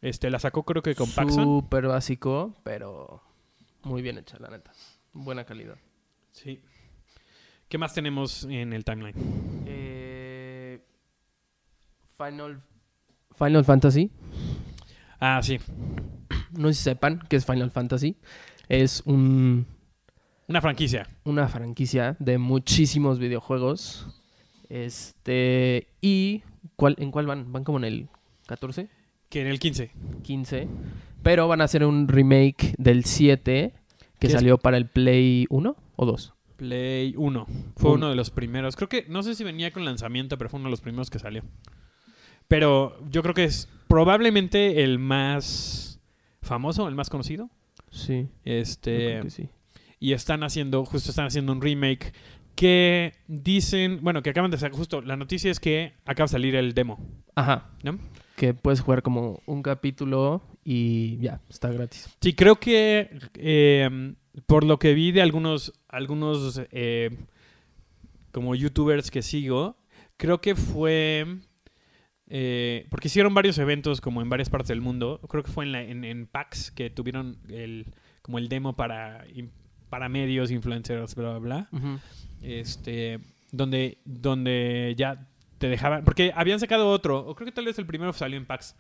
Este, 0.00 0.31
la 0.31 0.38
sacó 0.38 0.62
creo 0.62 0.85
que 0.85 0.95
con 0.95 1.11
Paxson. 1.11 1.43
Súper 1.43 1.88
básico, 1.88 2.55
pero 2.62 3.21
muy 3.83 4.02
bien 4.02 4.17
hecha, 4.17 4.38
la 4.38 4.49
neta. 4.50 4.71
Buena 5.12 5.43
calidad. 5.43 5.79
Sí. 6.31 6.61
¿Qué 7.69 7.76
más 7.76 7.93
tenemos 7.93 8.45
en 8.45 8.73
el 8.73 8.85
timeline? 8.85 9.17
Eh, 9.67 10.81
Final, 12.17 12.62
Final 13.37 13.64
Fantasy. 13.64 14.12
Ah, 15.19 15.40
sí. 15.43 15.59
No 16.57 16.69
sé 16.69 16.75
si 16.75 16.83
sepan 16.85 17.21
qué 17.28 17.37
es 17.37 17.45
Final 17.47 17.71
Fantasy. 17.71 18.16
Es 18.69 19.02
un, 19.07 19.66
Una 20.49 20.61
franquicia. 20.61 21.09
una 21.25 21.49
franquicia 21.49 22.16
de 22.19 22.38
muchísimos 22.38 23.19
videojuegos. 23.19 24.07
Este. 24.69 25.88
¿Y 26.00 26.42
cuál, 26.76 26.95
en 26.99 27.11
cuál 27.11 27.26
van? 27.26 27.52
¿Van 27.52 27.64
como 27.64 27.78
en 27.78 27.85
el 27.85 28.09
14? 28.47 28.88
Que 29.28 29.42
en 29.42 29.47
el 29.49 29.59
15. 29.59 29.90
15. 30.23 30.69
Pero 31.23 31.47
van 31.49 31.61
a 31.61 31.64
hacer 31.64 31.85
un 31.85 32.09
remake 32.09 32.75
del 32.78 33.04
7 33.04 33.75
que 34.19 34.28
salió 34.30 34.59
para 34.59 34.76
el 34.76 34.87
Play 34.87 35.47
1 35.50 35.76
o 35.97 36.07
2. 36.07 36.35
Play 36.57 37.14
1. 37.16 37.47
Fue 37.76 37.90
Un- 37.90 37.97
uno 37.99 38.11
de 38.11 38.16
los 38.16 38.30
primeros. 38.30 38.76
Creo 38.76 38.88
que, 38.88 39.07
no 39.09 39.23
sé 39.23 39.35
si 39.35 39.45
venía 39.45 39.73
con 39.73 39.85
lanzamiento, 39.85 40.37
pero 40.38 40.50
fue 40.50 40.59
uno 40.61 40.69
de 40.69 40.73
los 40.73 40.80
primeros 40.80 41.09
que 41.11 41.19
salió. 41.19 41.42
Pero 42.49 42.99
yo 43.11 43.23
creo 43.23 43.35
que 43.35 43.45
es 43.45 43.69
probablemente 43.88 44.83
el 44.83 44.99
más 44.99 45.89
famoso, 46.42 46.88
el 46.88 46.94
más 46.94 47.11
conocido. 47.11 47.50
Sí. 47.90 48.28
Este, 48.44 48.97
creo 48.97 49.23
que 49.23 49.30
sí. 49.30 49.49
y 49.99 50.12
están 50.12 50.42
haciendo, 50.42 50.85
justo 50.85 51.11
están 51.11 51.26
haciendo 51.26 51.52
un 51.52 51.61
remake 51.61 52.12
que 52.54 53.14
dicen, 53.26 54.00
bueno, 54.02 54.23
que 54.23 54.30
acaban 54.30 54.50
de 54.50 54.59
sacar, 54.59 54.76
justo 54.76 55.00
la 55.00 55.16
noticia 55.16 55.50
es 55.50 55.61
que 55.61 55.94
acaba 56.04 56.26
de 56.26 56.32
salir 56.32 56.54
el 56.54 56.75
demo. 56.75 56.99
Ajá. 57.35 57.70
¿No? 57.82 57.99
Que 58.37 58.54
puedes 58.54 58.80
jugar 58.80 59.02
como 59.02 59.40
un 59.47 59.62
capítulo 59.62 60.42
y 60.64 61.18
ya, 61.18 61.40
está 61.49 61.70
gratis. 61.70 62.09
Sí, 62.20 62.35
creo 62.35 62.56
que 62.56 63.18
eh, 63.35 64.14
por 64.47 64.64
lo 64.64 64.78
que 64.78 64.94
vi 64.94 65.12
de 65.12 65.23
algunos, 65.23 65.73
algunos 65.88 66.61
eh, 66.70 67.16
como 68.32 68.54
youtubers 68.54 69.11
que 69.11 69.23
sigo, 69.23 69.76
creo 70.16 70.40
que 70.40 70.54
fue 70.54 71.40
eh, 72.31 72.87
porque 72.91 73.09
hicieron 73.09 73.35
varios 73.35 73.59
eventos 73.59 74.01
como 74.01 74.23
en 74.23 74.29
varias 74.31 74.49
partes 74.49 74.69
del 74.69 74.81
mundo. 74.81 75.21
Creo 75.29 75.43
que 75.43 75.51
fue 75.51 75.65
en, 75.65 75.73
la- 75.73 75.83
en, 75.83 76.05
en 76.05 76.27
PAX 76.27 76.71
que 76.71 76.89
tuvieron 76.89 77.39
el, 77.49 77.87
como 78.23 78.39
el 78.39 78.49
demo 78.49 78.77
para, 78.77 79.25
para 79.89 80.09
medios, 80.09 80.51
influencers, 80.51 81.15
bla, 81.17 81.39
bla, 81.39 81.39
bla. 81.39 81.69
Este, 82.43 83.19
donde, 83.53 83.99
donde 84.05 84.95
ya 84.97 85.27
te 85.59 85.69
dejaban. 85.69 86.05
Porque 86.05 86.33
habían 86.35 86.61
sacado 86.61 86.89
otro, 86.89 87.19
o 87.19 87.35
creo 87.35 87.47
que 87.47 87.53
tal 87.53 87.65
vez 87.67 87.79
el 87.79 87.87
primero 87.87 88.13
salió 88.13 88.39
en 88.39 88.47
PAX. 88.47 88.77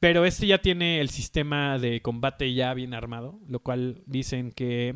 Pero 0.00 0.24
este 0.24 0.46
ya 0.46 0.58
tiene 0.58 1.00
el 1.00 1.08
sistema 1.10 1.78
de 1.78 2.00
combate 2.02 2.52
ya 2.54 2.74
bien 2.74 2.94
armado, 2.94 3.38
lo 3.48 3.60
cual 3.60 4.02
dicen 4.06 4.50
que. 4.52 4.94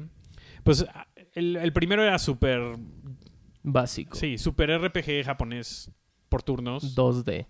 Pues 0.65 0.85
el, 1.35 1.57
el 1.57 1.73
primero 1.73 2.03
era 2.03 2.19
súper. 2.19 2.61
Básico. 3.63 4.17
Sí, 4.17 4.39
súper 4.39 4.71
RPG 4.81 5.25
japonés 5.25 5.91
por 6.29 6.43
turnos. 6.43 6.97
2D. 6.97 7.47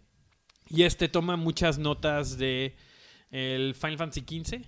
Y 0.70 0.82
este 0.82 1.08
toma 1.08 1.36
muchas 1.36 1.78
notas 1.78 2.38
de 2.38 2.74
el 3.30 3.74
Final 3.74 3.98
Fantasy 3.98 4.20
XV, 4.20 4.62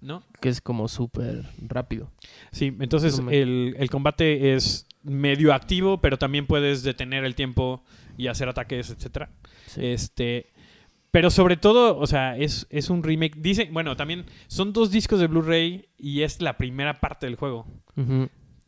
¿no? 0.00 0.22
Que 0.40 0.48
es 0.48 0.60
como 0.60 0.88
súper 0.88 1.48
rápido. 1.58 2.12
Sí, 2.52 2.76
entonces 2.80 3.20
el, 3.30 3.74
el 3.78 3.90
combate 3.90 4.54
es 4.54 4.86
medio 5.02 5.54
activo, 5.54 6.00
pero 6.00 6.18
también 6.18 6.46
puedes 6.46 6.82
detener 6.82 7.24
el 7.24 7.34
tiempo 7.34 7.84
y 8.16 8.26
hacer 8.26 8.48
ataques, 8.48 8.90
etcétera. 8.90 9.30
Sí. 9.66 9.86
Este, 9.86 10.52
pero 11.10 11.30
sobre 11.30 11.56
todo, 11.56 11.98
o 11.98 12.06
sea, 12.06 12.36
es, 12.36 12.66
es 12.70 12.90
un 12.90 13.02
remake. 13.02 13.36
Dice, 13.38 13.68
bueno, 13.72 13.96
también 13.96 14.26
son 14.46 14.72
dos 14.72 14.90
discos 14.90 15.20
de 15.20 15.26
Blu-ray 15.26 15.88
y 15.96 16.22
es 16.22 16.42
la 16.42 16.56
primera 16.58 17.00
parte 17.00 17.26
del 17.26 17.36
juego. 17.36 17.66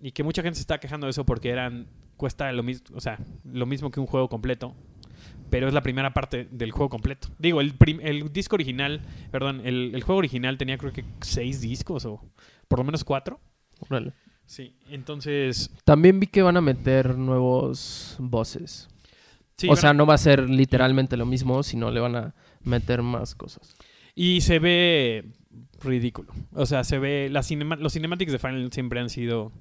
Y 0.00 0.12
que 0.12 0.25
mucha 0.25 0.42
gente 0.42 0.57
se 0.57 0.62
está 0.62 0.80
quejando 0.80 1.07
de 1.07 1.11
eso 1.11 1.25
porque 1.25 1.50
eran 1.50 1.87
cuesta 2.16 2.50
lo 2.52 2.62
mismo, 2.62 2.97
o 2.97 3.00
sea, 3.00 3.19
lo 3.45 3.66
mismo 3.66 3.90
que 3.90 4.00
un 4.00 4.07
juego 4.07 4.28
completo. 4.28 4.75
Pero 5.50 5.69
es 5.69 5.75
la 5.75 5.83
primera 5.83 6.14
parte 6.14 6.47
del 6.50 6.71
juego 6.71 6.88
completo. 6.88 7.28
Digo, 7.38 7.61
el, 7.61 7.75
disco 8.33 8.57
original, 8.57 9.00
perdón, 9.30 9.62
el, 9.64 9.92
el 9.95 10.02
juego 10.02 10.19
original 10.21 10.57
tenía 10.59 10.78
creo 10.78 10.92
que 10.92 11.04
seis 11.21 11.61
discos 11.61 12.04
o 12.07 12.23
por 12.69 12.78
lo 12.78 12.85
menos 12.85 13.04
cuatro. 13.04 13.40
Órale. 13.80 14.12
Sí, 14.47 14.75
entonces... 14.88 15.71
También 15.85 16.19
vi 16.21 16.26
que 16.26 16.42
van 16.42 16.57
a 16.57 16.61
meter 16.61 17.16
nuevos 17.16 18.16
bosses. 18.19 18.88
sí, 19.57 19.69
o 19.69 19.73
a- 19.73 19.76
sea, 19.76 19.92
no 19.95 20.07
va 20.07 20.14
a 20.14 20.19
ser 20.19 20.49
literalmente 20.49 21.16
lo 21.16 21.26
mismo, 21.26 21.62
sino 21.62 21.90
le 21.90 22.00
van 22.00 22.16
a 22.16 22.35
meter 22.62 23.02
más 23.02 23.35
cosas. 23.35 23.76
Y 24.14 24.40
se 24.40 24.59
ve 24.59 25.33
ridículo. 25.83 26.33
O 26.52 26.66
sea, 26.66 26.83
se 26.85 26.99
ve... 26.99 27.28
La 27.30 27.42
cinema- 27.42 27.76
los 27.76 27.92
cinematics 27.92 28.33
de 28.33 28.38
Final 28.38 28.73
siempre 28.73 29.00
han 29.00 29.09
sido 29.09 29.52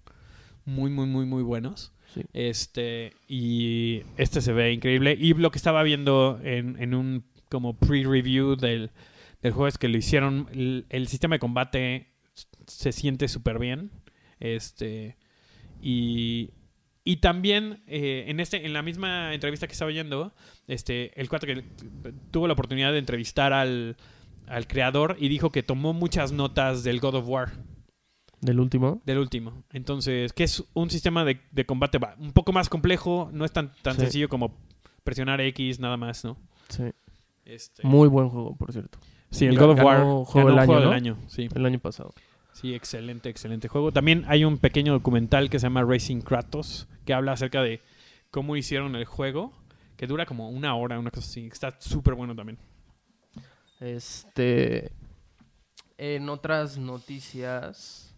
muy, 0.65 0.89
muy, 0.89 1.05
muy, 1.07 1.25
muy 1.25 1.43
buenos. 1.43 1.93
Este, 2.33 3.13
y 3.27 4.01
este 4.17 4.41
se 4.41 4.53
ve 4.53 4.73
increíble. 4.73 5.15
Y 5.19 5.33
lo 5.33 5.51
que 5.51 5.57
estaba 5.57 5.83
viendo 5.83 6.39
en, 6.43 6.81
en 6.81 6.93
un 6.93 7.25
como 7.49 7.77
pre-review 7.77 8.55
del, 8.55 8.91
del 9.41 9.51
juego 9.51 9.67
es 9.67 9.77
que 9.77 9.87
lo 9.87 9.97
hicieron. 9.97 10.47
El, 10.89 11.07
sistema 11.07 11.35
de 11.35 11.39
combate 11.39 12.07
se 12.67 12.91
siente 12.91 13.27
súper 13.27 13.59
bien. 13.59 13.91
Este, 14.39 15.17
y, 15.81 16.51
y 17.03 17.17
también 17.17 17.83
eh, 17.87 18.25
en, 18.27 18.39
este, 18.39 18.65
en 18.65 18.73
la 18.73 18.81
misma 18.81 19.33
entrevista 19.33 19.67
que 19.67 19.73
estaba 19.73 19.89
oyendo, 19.89 20.33
este, 20.67 21.19
el 21.19 21.29
cuate 21.29 21.47
que 21.47 21.63
tuvo 22.31 22.47
la 22.47 22.53
oportunidad 22.53 22.91
de 22.91 22.99
entrevistar 22.99 23.53
al, 23.53 23.97
al 24.47 24.67
creador 24.67 25.17
y 25.19 25.27
dijo 25.27 25.51
que 25.51 25.63
tomó 25.63 25.93
muchas 25.93 26.31
notas 26.31 26.83
del 26.83 26.99
God 26.99 27.15
of 27.15 27.27
War. 27.27 27.68
Del 28.41 28.59
último. 28.59 29.01
Del 29.05 29.17
último. 29.17 29.63
Entonces, 29.71 30.31
que 30.33 30.43
es 30.45 30.63
un 30.73 30.89
sistema 30.89 31.25
de, 31.25 31.41
de 31.51 31.65
combate 31.65 31.97
va, 31.97 32.15
un 32.19 32.31
poco 32.31 32.51
más 32.53 32.69
complejo, 32.69 33.29
no 33.33 33.43
es 33.45 33.51
tan, 33.51 33.73
tan 33.81 33.95
Sí. 33.95 34.01
sencillo 34.01 34.29
como 34.29 34.55
presionar 35.03 35.41
X 35.41 35.79
nada 35.79 35.97
más, 35.97 36.23
¿no? 36.23 36.37
Sí. 36.69 36.83
Este, 37.45 37.85
Muy 37.85 38.07
buen 38.07 38.29
juego, 38.29 38.55
por 38.55 38.71
cierto. 38.71 38.99
sí, 39.31 39.45
el 39.45 39.57
God 39.57 39.71
of 39.71 39.79
War 39.83 39.97
ganó 39.99 40.23
juego 40.25 40.47
ganó 40.49 40.49
del 40.49 40.59
año, 40.59 40.67
juego 40.67 40.81
del 40.81 40.93
año, 40.93 41.17
sí. 41.27 41.49
El 41.53 41.65
año 41.65 41.79
pasado. 41.79 42.13
Sí, 42.53 42.73
excelente, 42.75 43.29
excelente 43.29 43.67
juego. 43.67 43.91
También 43.91 44.23
hay 44.27 44.43
un 44.45 44.57
pequeño 44.57 44.93
documental 44.93 45.49
que 45.49 45.59
se 45.59 45.65
llama 45.65 45.83
Racing 45.83 46.21
Kratos, 46.21 46.87
que 47.05 47.13
habla 47.13 47.31
acerca 47.33 47.61
de 47.61 47.81
cómo 48.31 48.55
hicieron 48.55 48.95
el 48.95 49.05
juego, 49.05 49.53
que 49.97 50.07
dura 50.07 50.25
como 50.25 50.49
una 50.49 50.75
hora, 50.75 50.99
una 50.99 51.09
cosa 51.11 51.27
así. 51.27 51.47
Está 51.47 51.75
súper 51.79 52.13
bueno 52.15 52.35
también. 52.35 52.57
Este. 53.79 54.91
En 55.97 56.29
otras 56.29 56.77
noticias. 56.77 58.08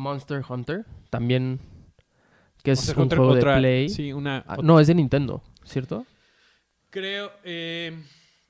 Monster 0.00 0.42
Hunter. 0.48 0.84
También. 1.10 1.60
Que 2.62 2.72
es 2.72 2.78
Monster 2.80 2.96
un 2.96 3.02
Hunter, 3.02 3.18
juego 3.18 3.32
otra- 3.34 3.54
de 3.54 3.60
Play. 3.60 3.88
Sí, 3.88 4.12
una... 4.12 4.44
Ah, 4.46 4.56
no, 4.62 4.80
es 4.80 4.86
de 4.86 4.94
Nintendo, 4.94 5.42
¿cierto? 5.64 6.04
Creo... 6.90 7.30
eh, 7.44 8.02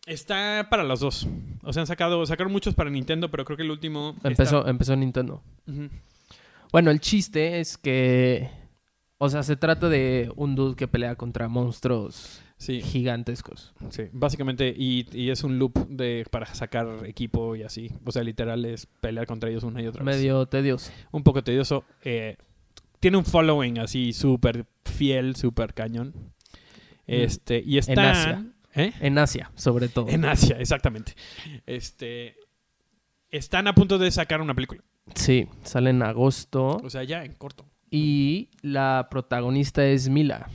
está 0.06 0.66
para 0.70 0.82
los 0.84 1.00
dos. 1.00 1.26
O 1.62 1.72
sea, 1.72 1.82
han 1.82 1.86
sacado... 1.86 2.24
Sacaron 2.26 2.52
muchos 2.52 2.74
para 2.74 2.90
Nintendo, 2.90 3.30
pero 3.30 3.44
creo 3.44 3.56
que 3.56 3.62
el 3.64 3.70
último... 3.70 4.14
está- 4.16 4.28
Empezó, 4.28 4.66
empezó 4.66 4.92
en 4.94 5.00
Nintendo. 5.00 5.42
Bueno, 6.72 6.90
el 6.90 7.00
chiste 7.00 7.60
es 7.60 7.76
que. 7.76 8.48
O 9.18 9.28
sea, 9.28 9.42
se 9.42 9.56
trata 9.56 9.88
de 9.88 10.32
un 10.36 10.54
dude 10.54 10.76
que 10.76 10.88
pelea 10.88 11.14
contra 11.16 11.48
monstruos 11.48 12.40
Sí, 12.60 12.82
gigantescos. 12.82 13.72
sí. 13.88 14.02
Básicamente, 14.12 14.74
y, 14.76 15.06
y 15.12 15.30
es 15.30 15.44
un 15.44 15.58
loop 15.58 15.88
de 15.88 16.26
para 16.30 16.44
sacar 16.44 17.06
equipo 17.06 17.56
y 17.56 17.62
así. 17.62 17.90
O 18.04 18.12
sea, 18.12 18.22
literal 18.22 18.66
es 18.66 18.84
pelear 18.84 19.26
contra 19.26 19.48
ellos 19.48 19.64
una 19.64 19.80
y 19.80 19.86
otra 19.86 20.04
vez. 20.04 20.16
Medio 20.16 20.44
tedioso. 20.44 20.92
Un 21.10 21.22
poco 21.22 21.42
tedioso. 21.42 21.84
eh, 22.04 22.36
tiene 23.00 23.16
un 23.16 23.24
following 23.24 23.78
así 23.78 24.12
súper 24.12 24.66
fiel, 24.84 25.36
súper 25.36 25.72
cañón. 25.72 26.12
Este, 27.06 27.62
y 27.64 27.78
está... 27.78 27.94
Mm. 27.94 28.04
Asia. 28.04 28.46
¿Eh? 28.74 28.92
En 29.00 29.16
Asia, 29.16 29.50
sobre 29.54 29.88
todo. 29.88 30.10
En 30.10 30.26
Asia, 30.26 30.58
exactamente. 30.60 31.14
Este... 31.64 32.36
Están 33.30 33.68
a 33.68 33.74
punto 33.74 33.96
de 33.96 34.10
sacar 34.10 34.42
una 34.42 34.54
película. 34.54 34.84
Sí, 35.14 35.48
sale 35.62 35.90
en 35.90 36.02
agosto. 36.02 36.76
O 36.84 36.90
sea, 36.90 37.04
ya 37.04 37.24
en 37.24 37.32
corto. 37.32 37.64
Y 37.90 38.50
la 38.60 39.08
protagonista 39.10 39.86
es 39.86 40.10
Mila 40.10 40.50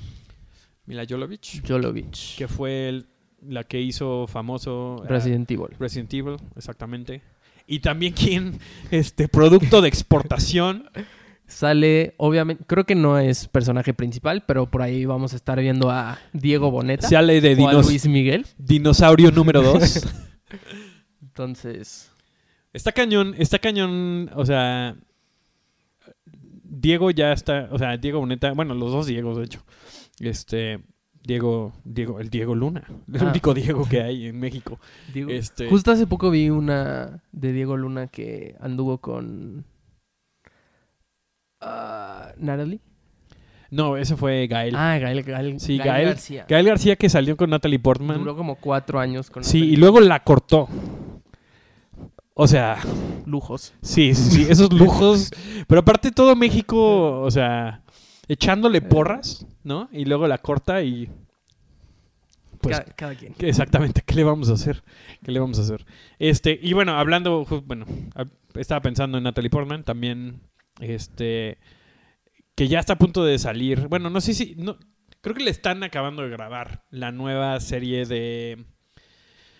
Mila 0.85 1.03
Jovovich, 1.09 1.61
Jovovich. 1.67 2.37
que 2.37 2.47
fue 2.47 2.89
el- 2.89 3.05
la 3.47 3.63
que 3.63 3.79
hizo 3.81 4.27
famoso 4.27 5.03
Resident 5.07 5.49
Evil. 5.51 5.67
Resident 5.79 6.13
Evil, 6.13 6.37
exactamente. 6.55 7.21
Y 7.67 7.79
también 7.79 8.13
quien, 8.13 8.59
este, 8.91 9.27
producto 9.27 9.81
de 9.81 9.87
exportación. 9.87 10.89
Sale, 11.47 12.15
obviamente, 12.17 12.63
creo 12.65 12.85
que 12.85 12.95
no 12.95 13.19
es 13.19 13.47
personaje 13.47 13.93
principal, 13.93 14.43
pero 14.47 14.65
por 14.65 14.81
ahí 14.81 15.05
vamos 15.05 15.33
a 15.33 15.35
estar 15.35 15.59
viendo 15.59 15.91
a 15.91 16.17
Diego 16.33 16.71
Boneta 16.71 17.07
Sale 17.07 17.39
de 17.39 17.53
o 17.63 17.67
a 17.67 17.73
Luis 17.73 18.07
Miguel. 18.07 18.47
dinosaurio 18.57 19.29
número 19.29 19.61
2. 19.61 20.07
Entonces, 21.21 22.11
Está 22.73 22.91
cañón, 22.91 23.35
está 23.37 23.57
cañón, 23.59 24.29
o 24.35 24.45
sea, 24.45 24.97
Diego 26.63 27.09
ya 27.11 27.31
está, 27.31 27.69
o 27.71 27.77
sea, 27.77 27.95
Diego 27.95 28.19
Boneta, 28.19 28.51
bueno, 28.51 28.73
los 28.73 28.91
dos 28.91 29.05
Diegos, 29.05 29.37
de 29.37 29.45
hecho. 29.45 29.63
Este, 30.19 30.79
Diego, 31.23 31.73
Diego, 31.83 32.19
el 32.19 32.29
Diego 32.29 32.55
Luna, 32.55 32.83
el 33.13 33.21
Ah. 33.21 33.29
único 33.31 33.53
Diego 33.53 33.87
que 33.87 34.01
hay 34.01 34.27
en 34.27 34.39
México. 34.39 34.79
Diego. 35.13 35.29
Este, 35.31 35.69
Justo 35.69 35.91
hace 35.91 36.07
poco 36.07 36.29
vi 36.31 36.49
una 36.49 37.23
de 37.31 37.51
Diego 37.53 37.77
Luna 37.77 38.07
que 38.07 38.55
anduvo 38.59 38.99
con 38.99 39.65
ah, 41.61 42.31
Natalie. 42.37 42.79
no, 43.71 43.97
ese 43.97 44.15
fue 44.15 44.47
Gael. 44.47 44.75
Ah, 44.75 44.97
Gael, 44.99 45.23
Gael, 45.23 45.59
Sí, 45.59 45.77
Gael 45.77 45.89
Gael- 45.89 46.05
García. 46.09 46.45
Gael 46.47 46.65
García 46.67 46.95
que 46.95 47.09
salió 47.09 47.35
con 47.37 47.49
Natalie 47.49 47.79
Portman. 47.79 48.19
Duró 48.19 48.35
como 48.35 48.55
cuatro 48.55 48.99
años 48.99 49.29
con 49.29 49.43
Sí, 49.43 49.63
y 49.63 49.75
luego 49.75 49.99
la 49.99 50.23
cortó. 50.23 50.67
O 52.37 52.47
sea, 52.47 52.77
lujos. 53.25 53.73
sí, 53.81 54.13
sí, 54.13 54.31
sí, 54.43 54.47
esos 54.49 54.71
lujos. 54.73 55.31
Pero 55.67 55.79
aparte 55.81 56.11
todo 56.11 56.35
México, 56.35 57.21
o 57.21 57.31
sea, 57.31 57.81
echándole 58.27 58.81
porras, 58.81 59.45
¿no? 59.63 59.89
Y 59.91 60.05
luego 60.05 60.27
la 60.27 60.37
corta 60.39 60.81
y... 60.83 61.09
Pues 62.61 62.79
Ca- 62.79 62.85
cada 62.95 63.15
quien. 63.15 63.33
¿Qué- 63.33 63.49
Exactamente, 63.49 64.01
¿qué 64.05 64.15
le 64.15 64.23
vamos 64.23 64.49
a 64.49 64.53
hacer? 64.53 64.83
¿Qué 65.23 65.31
le 65.31 65.39
vamos 65.39 65.59
a 65.59 65.61
hacer? 65.61 65.85
Este, 66.19 66.57
y 66.61 66.73
bueno, 66.73 66.93
hablando, 66.97 67.45
bueno, 67.65 67.85
estaba 68.55 68.81
pensando 68.81 69.17
en 69.17 69.23
Natalie 69.25 69.49
Portman, 69.49 69.83
también, 69.83 70.41
este, 70.79 71.57
que 72.55 72.67
ya 72.67 72.79
está 72.79 72.93
a 72.93 72.97
punto 72.97 73.23
de 73.23 73.37
salir. 73.37 73.87
Bueno, 73.87 74.09
no 74.09 74.19
sé 74.21 74.33
si, 74.33 74.55
no, 74.57 74.77
creo 75.21 75.35
que 75.35 75.43
le 75.43 75.51
están 75.51 75.83
acabando 75.83 76.23
de 76.23 76.29
grabar 76.29 76.83
la 76.89 77.11
nueva 77.11 77.59
serie 77.59 78.05
de, 78.05 78.65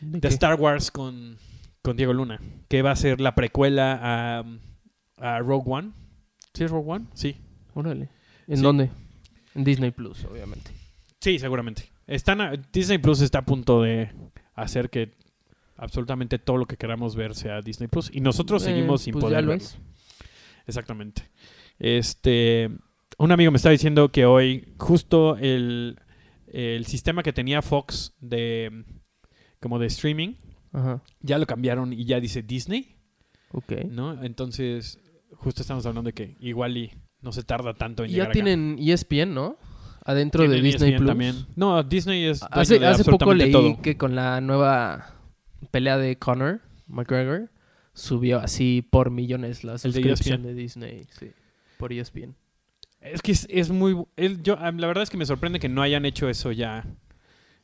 ¿De? 0.02 0.28
Star 0.30 0.56
Wars 0.60 0.90
con, 0.90 1.38
con 1.84 1.98
Diego 1.98 2.14
Luna, 2.14 2.40
que 2.70 2.82
va 2.82 2.92
a 2.92 2.96
ser 2.96 3.22
la 3.22 3.36
precuela 3.36 4.00
a, 4.02 4.44
a 5.18 5.40
Rogue 5.40 5.66
One. 5.72 5.92
¿Sí 6.54 6.64
es 6.64 6.72
Rogue 6.72 6.92
One? 6.92 7.06
Sí. 7.14 7.36
Órale. 7.76 8.10
¿En 8.48 8.58
Sí. 8.58 8.64
dónde? 8.64 8.90
En 9.56 9.64
Disney 9.64 9.92
Plus, 9.92 10.24
obviamente. 10.26 10.72
Sí, 11.20 11.40
seguramente. 11.40 11.84
Están 12.08 12.42
a- 12.42 12.54
Disney 12.72 12.98
Plus 12.98 13.22
está 13.22 13.40
a 13.40 13.46
punto 13.46 13.82
de 13.82 14.12
hacer 14.54 14.90
que 14.90 15.12
absolutamente 15.78 16.40
todo 16.40 16.58
lo 16.58 16.66
que 16.66 16.78
queramos 16.78 17.16
ver 17.16 17.36
sea 17.36 17.62
Disney 17.62 17.88
Plus 17.88 18.10
y 18.14 18.22
nosotros 18.22 18.62
Eh, 18.64 18.68
seguimos 18.68 19.02
sin 19.02 19.14
pues 19.14 19.24
ya 19.24 19.28
poder 19.30 19.44
lo 19.44 19.50
verlo. 19.52 19.64
es. 19.64 19.78
Exactamente. 20.68 21.30
Este, 21.80 22.70
un 23.18 23.32
amigo 23.32 23.52
me 23.52 23.58
estaba 23.58 23.72
diciendo 23.72 24.12
que 24.12 24.26
hoy 24.26 24.74
justo 24.78 25.38
el, 25.38 26.00
el 26.48 26.86
sistema 26.86 27.24
que 27.24 27.34
tenía 27.34 27.62
Fox 27.62 28.14
de 28.20 28.86
como 29.60 29.80
de 29.80 29.88
streaming 29.88 30.36
Ajá. 30.74 31.02
ya 31.22 31.38
lo 31.38 31.46
cambiaron 31.46 31.92
y 31.94 32.06
ya 32.06 32.20
dice 32.20 32.42
Disney, 32.44 32.96
Ok. 33.52 33.72
¿no? 33.90 34.24
Entonces, 34.24 35.00
justo 35.34 35.62
estamos 35.62 35.86
hablando 35.86 36.10
de 36.10 36.14
que 36.14 36.38
igual 36.40 36.78
y 36.78 36.92
no 37.26 37.34
se 37.34 37.44
tarda 37.44 37.74
tanto 37.74 38.04
en 38.06 38.12
Y 38.12 38.14
llegar 38.14 38.28
ya 38.28 38.32
tienen 38.32 38.78
E 38.80 38.94
ESPN, 38.94 39.34
¿no? 39.34 39.58
Adentro 40.06 40.48
de 40.48 40.62
Disney 40.62 40.92
ESPN 40.92 40.98
Plus. 40.98 41.08
también. 41.10 41.36
No, 41.56 41.84
Disney 41.84 42.24
es 42.26 42.40
dueño 42.40 42.62
Hace, 42.62 42.80
de 42.80 42.88
hace 42.88 43.04
poco 43.04 43.34
leí 43.34 43.52
todo. 43.52 43.82
que 43.82 43.98
con 43.98 44.16
la 44.16 44.40
nueva 44.40 45.16
pelea 45.72 45.98
de 45.98 46.18
Conor 46.18 46.62
McGregor 46.88 47.50
subió 47.94 48.40
así 48.40 48.88
por 48.88 49.10
millones 49.10 49.64
la 49.64 49.72
de 49.74 49.76
E 49.78 49.80
suscripción 49.80 50.42
ESPN. 50.42 50.48
de, 50.48 50.54
Disney. 50.54 51.08
Sí, 51.10 51.32
por 51.78 51.92
E 51.92 52.00
ESPN. 52.00 52.36
Es 53.02 53.22
que 53.22 53.32
es, 53.32 53.48
es 53.50 53.70
muy... 53.72 53.96
yo, 54.44 54.58
ah, 54.60 54.72
la 54.72 54.88
verdad 54.88 55.04
es 55.04 55.10
que 55.10 55.18
me 55.18 55.26
sorprende 55.26 55.60
que 55.60 55.70
no 55.70 55.82
hayan 55.82 56.06
hecho 56.06 56.30
eso 56.30 56.52
ya. 56.52 56.86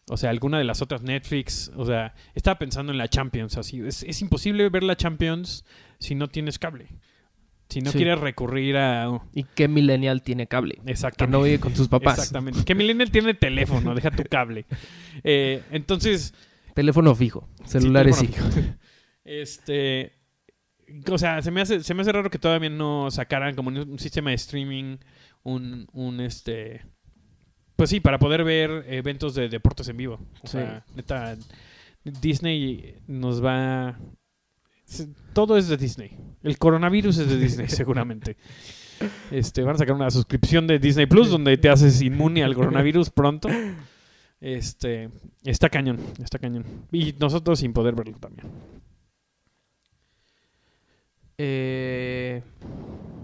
O 0.10 0.18
sea, 0.18 0.32
alguna 0.32 0.58
de 0.58 0.64
las 0.64 0.82
otras 0.82 1.04
Netflix. 1.04 1.72
O 1.76 1.86
sea, 1.86 2.16
estaba 2.34 2.58
pensando 2.58 2.92
en 2.92 2.98
la 2.98 3.08
Champions. 3.08 3.58
Así, 3.58 3.80
es, 3.82 4.04
es 4.04 4.22
imposible 4.22 4.68
ver 4.70 4.84
la 4.84 4.96
Champions 4.96 5.64
si 6.00 6.16
no 6.16 6.28
tienes 6.28 6.58
cable. 6.58 6.88
Si 7.72 7.82
no 7.82 7.92
Sí. 7.92 7.98
quieres 8.00 8.20
recurrir 8.20 8.76
a... 8.78 9.10
¿Y 9.34 9.44
qué 9.46 9.68
millennial 9.68 10.22
tiene 10.24 10.46
cable? 10.46 10.76
Que 10.86 10.92
Exactamente. 10.92 11.38
no 11.38 11.44
vive 11.44 11.60
con 11.60 11.74
sus 11.76 11.88
papás. 11.88 12.18
Exactamente. 12.20 12.64
Que 12.66 12.76
Millennial 12.76 13.10
tiene 13.12 13.34
teléfono, 13.34 13.96
deja 13.96 14.12
tu 14.12 14.24
cable. 14.24 14.66
Eh, 15.24 15.64
entonces... 15.72 16.34
Teléfono 16.76 17.16
fijo. 17.16 17.48
Celulares 17.66 18.18
sí. 18.18 18.28
fijo. 18.28 18.46
Este... 19.24 20.14
O 21.10 21.18
sea, 21.18 21.42
se 21.42 21.52
me, 21.52 21.62
hace, 21.62 21.82
se 21.84 21.94
me 21.94 22.02
hace 22.02 22.12
raro 22.12 22.30
que 22.30 22.38
todavía 22.40 22.70
no 22.70 23.10
sacaran 23.10 23.56
como 23.56 23.70
un, 23.70 23.78
un 23.78 23.98
sistema 24.00 24.32
de 24.32 24.36
streaming, 24.36 24.98
un, 25.44 25.88
un 25.94 26.20
este... 26.20 26.82
Pues 27.78 27.90
sí, 27.90 28.00
para 28.02 28.20
poder 28.20 28.44
ver 28.44 28.86
eventos 28.90 29.34
de 29.34 29.48
deportes 29.48 29.88
en 29.88 29.96
vivo. 29.98 30.16
O 30.44 30.48
Sí. 30.48 30.58
sea, 30.58 30.84
neta, 30.96 31.38
Disney 32.04 32.96
nos 33.08 33.44
va... 33.44 33.98
Todo 35.34 35.58
es 35.58 35.68
de 35.68 35.78
Disney. 35.78 36.18
El 36.44 36.58
coronavirus 36.58 37.20
es 37.20 37.30
de 37.30 37.38
Disney, 37.38 37.68
seguramente. 37.70 38.38
Este, 39.32 39.64
van 39.64 39.76
a 39.76 39.80
sacar 39.80 39.96
una 39.96 40.12
suscripción 40.12 40.68
de 40.68 40.80
Disney 40.80 41.06
Plus 41.06 41.30
donde 41.30 41.58
te 41.58 41.70
haces 41.70 42.02
inmune 42.02 42.44
al 42.44 42.56
coronavirus 42.56 43.10
pronto. 43.10 43.50
Este, 44.40 45.10
está 45.44 45.70
cañón, 45.70 46.00
está 46.22 46.40
cañón. 46.40 46.66
Y 46.92 47.14
nosotros 47.20 47.60
sin 47.60 47.74
poder 47.74 47.96
verlo 47.96 48.18
también. 48.20 48.48
Eh, 51.38 52.44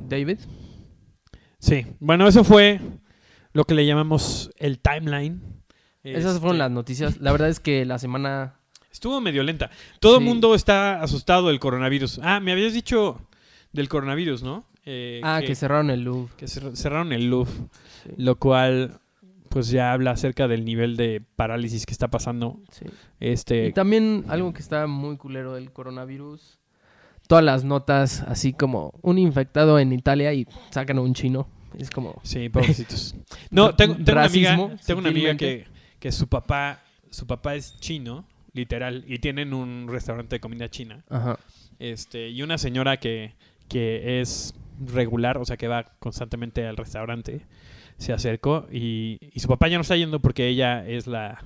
David. 0.08 0.40
Sí, 1.60 1.86
bueno, 2.00 2.28
eso 2.28 2.44
fue 2.44 2.80
lo 3.54 3.66
que 3.66 3.76
le 3.76 3.86
llamamos 3.86 4.52
el 4.58 4.80
timeline. 4.80 5.42
Esas 6.04 6.26
Este, 6.26 6.40
fueron 6.40 6.58
las 6.58 6.72
noticias. 6.72 7.20
La 7.20 7.32
verdad 7.32 7.50
es 7.50 7.60
que 7.60 7.86
la 7.86 8.00
semana... 8.00 8.60
Estuvo 8.92 9.22
medio 9.22 9.44
lenta. 9.44 9.70
Todo 10.00 10.18
el 10.18 10.24
Sí. 10.24 10.26
mundo 10.30 10.56
está 10.56 11.02
asustado 11.02 11.48
del 11.50 11.60
coronavirus. 11.60 12.20
Ah, 12.24 12.40
me 12.40 12.52
habías 12.52 12.74
dicho 12.74 13.22
del 13.74 13.90
coronavirus, 13.90 14.44
¿no? 14.44 14.66
Eh, 14.86 15.22
Ah, 15.24 15.42
que, 15.46 15.54
cerraron 15.56 15.90
el 15.90 16.04
Louvre. 16.04 16.34
que 16.38 16.46
cer- 16.46 16.76
cerraron 16.76 17.12
el 17.12 17.30
Louvre, 17.30 17.52
Sí. 18.04 18.10
lo 18.18 18.38
cual 18.38 19.00
pues 19.50 19.70
ya 19.70 19.94
habla 19.94 20.12
acerca 20.12 20.48
del 20.48 20.66
nivel 20.66 20.98
de 20.98 21.22
parálisis 21.36 21.86
que 21.86 21.94
está 21.94 22.10
pasando. 22.10 22.60
Sí. 22.72 22.86
Este, 23.20 23.68
Y 23.68 23.74
también 23.74 24.26
algo 24.28 24.54
que 24.54 24.62
está 24.62 24.88
muy 24.88 25.18
culero 25.18 25.54
del 25.54 25.72
coronavirus. 25.72 26.58
Todas 27.28 27.44
las 27.44 27.64
notas, 27.64 28.22
así 28.22 28.54
como 28.54 28.94
un 29.02 29.18
infectado 29.18 29.80
en 29.80 29.92
Italia 29.94 30.34
y 30.34 30.48
sacan 30.70 30.98
a 30.98 31.02
un 31.02 31.14
chino. 31.14 31.48
Es 31.78 31.90
como. 31.90 32.20
Sí, 32.24 32.50
pobrecitos. 32.50 33.16
No, 33.52 33.74
tengo, 33.76 33.96
tengo 33.96 34.12
una 34.14 34.24
amiga, 34.26 34.78
tengo 34.86 35.00
una 35.00 35.10
amiga 35.10 35.36
que, 35.36 35.66
que 36.00 36.12
su 36.12 36.28
papá, 36.28 36.82
su 37.10 37.26
papá 37.28 37.56
es 37.56 37.78
chino, 37.80 38.26
literal, 38.58 39.06
y 39.08 39.20
tienen 39.20 39.54
un 39.54 39.88
restaurante 39.90 40.36
de 40.36 40.40
comida 40.42 40.68
china. 40.70 41.04
Ajá. 41.10 41.40
Este, 41.80 42.30
y 42.30 42.42
una 42.42 42.58
señora 42.58 42.98
que, 42.98 43.36
que 43.70 44.20
es 44.20 44.54
regular, 44.86 45.38
o 45.38 45.46
sea 45.46 45.56
que 45.58 45.68
va 45.70 45.86
constantemente 46.00 46.66
al 46.68 46.76
restaurante, 46.76 47.42
se 47.98 48.14
acercó 48.14 48.68
y, 48.72 49.18
y 49.34 49.40
su 49.40 49.48
papá 49.48 49.68
ya 49.70 49.78
no 49.78 49.82
está 49.82 49.96
yendo 49.96 50.20
porque 50.20 50.48
ella 50.48 50.86
es 50.88 51.08
la 51.08 51.44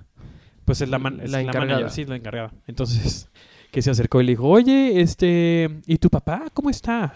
pues 0.65 0.81
es 0.81 0.89
la, 0.89 0.99
man- 0.99 1.19
es 1.21 1.31
La 1.31 1.37
la 1.37 1.41
encargada. 1.43 1.65
manager, 1.65 1.91
sí, 1.91 2.05
la 2.05 2.15
encargada. 2.15 2.53
Entonces, 2.67 3.29
que 3.71 3.81
se 3.81 3.89
acercó 3.89 4.21
y 4.21 4.25
le 4.25 4.31
dijo, 4.33 4.47
oye, 4.47 5.01
este, 5.01 5.69
¿y 5.85 5.97
tu 5.97 6.09
papá 6.09 6.45
cómo 6.53 6.69
está? 6.69 7.13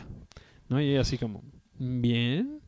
¿No? 0.68 0.82
Y 0.82 0.90
ella 0.92 1.02
así 1.02 1.18
como, 1.18 1.44
bien. 1.78 2.60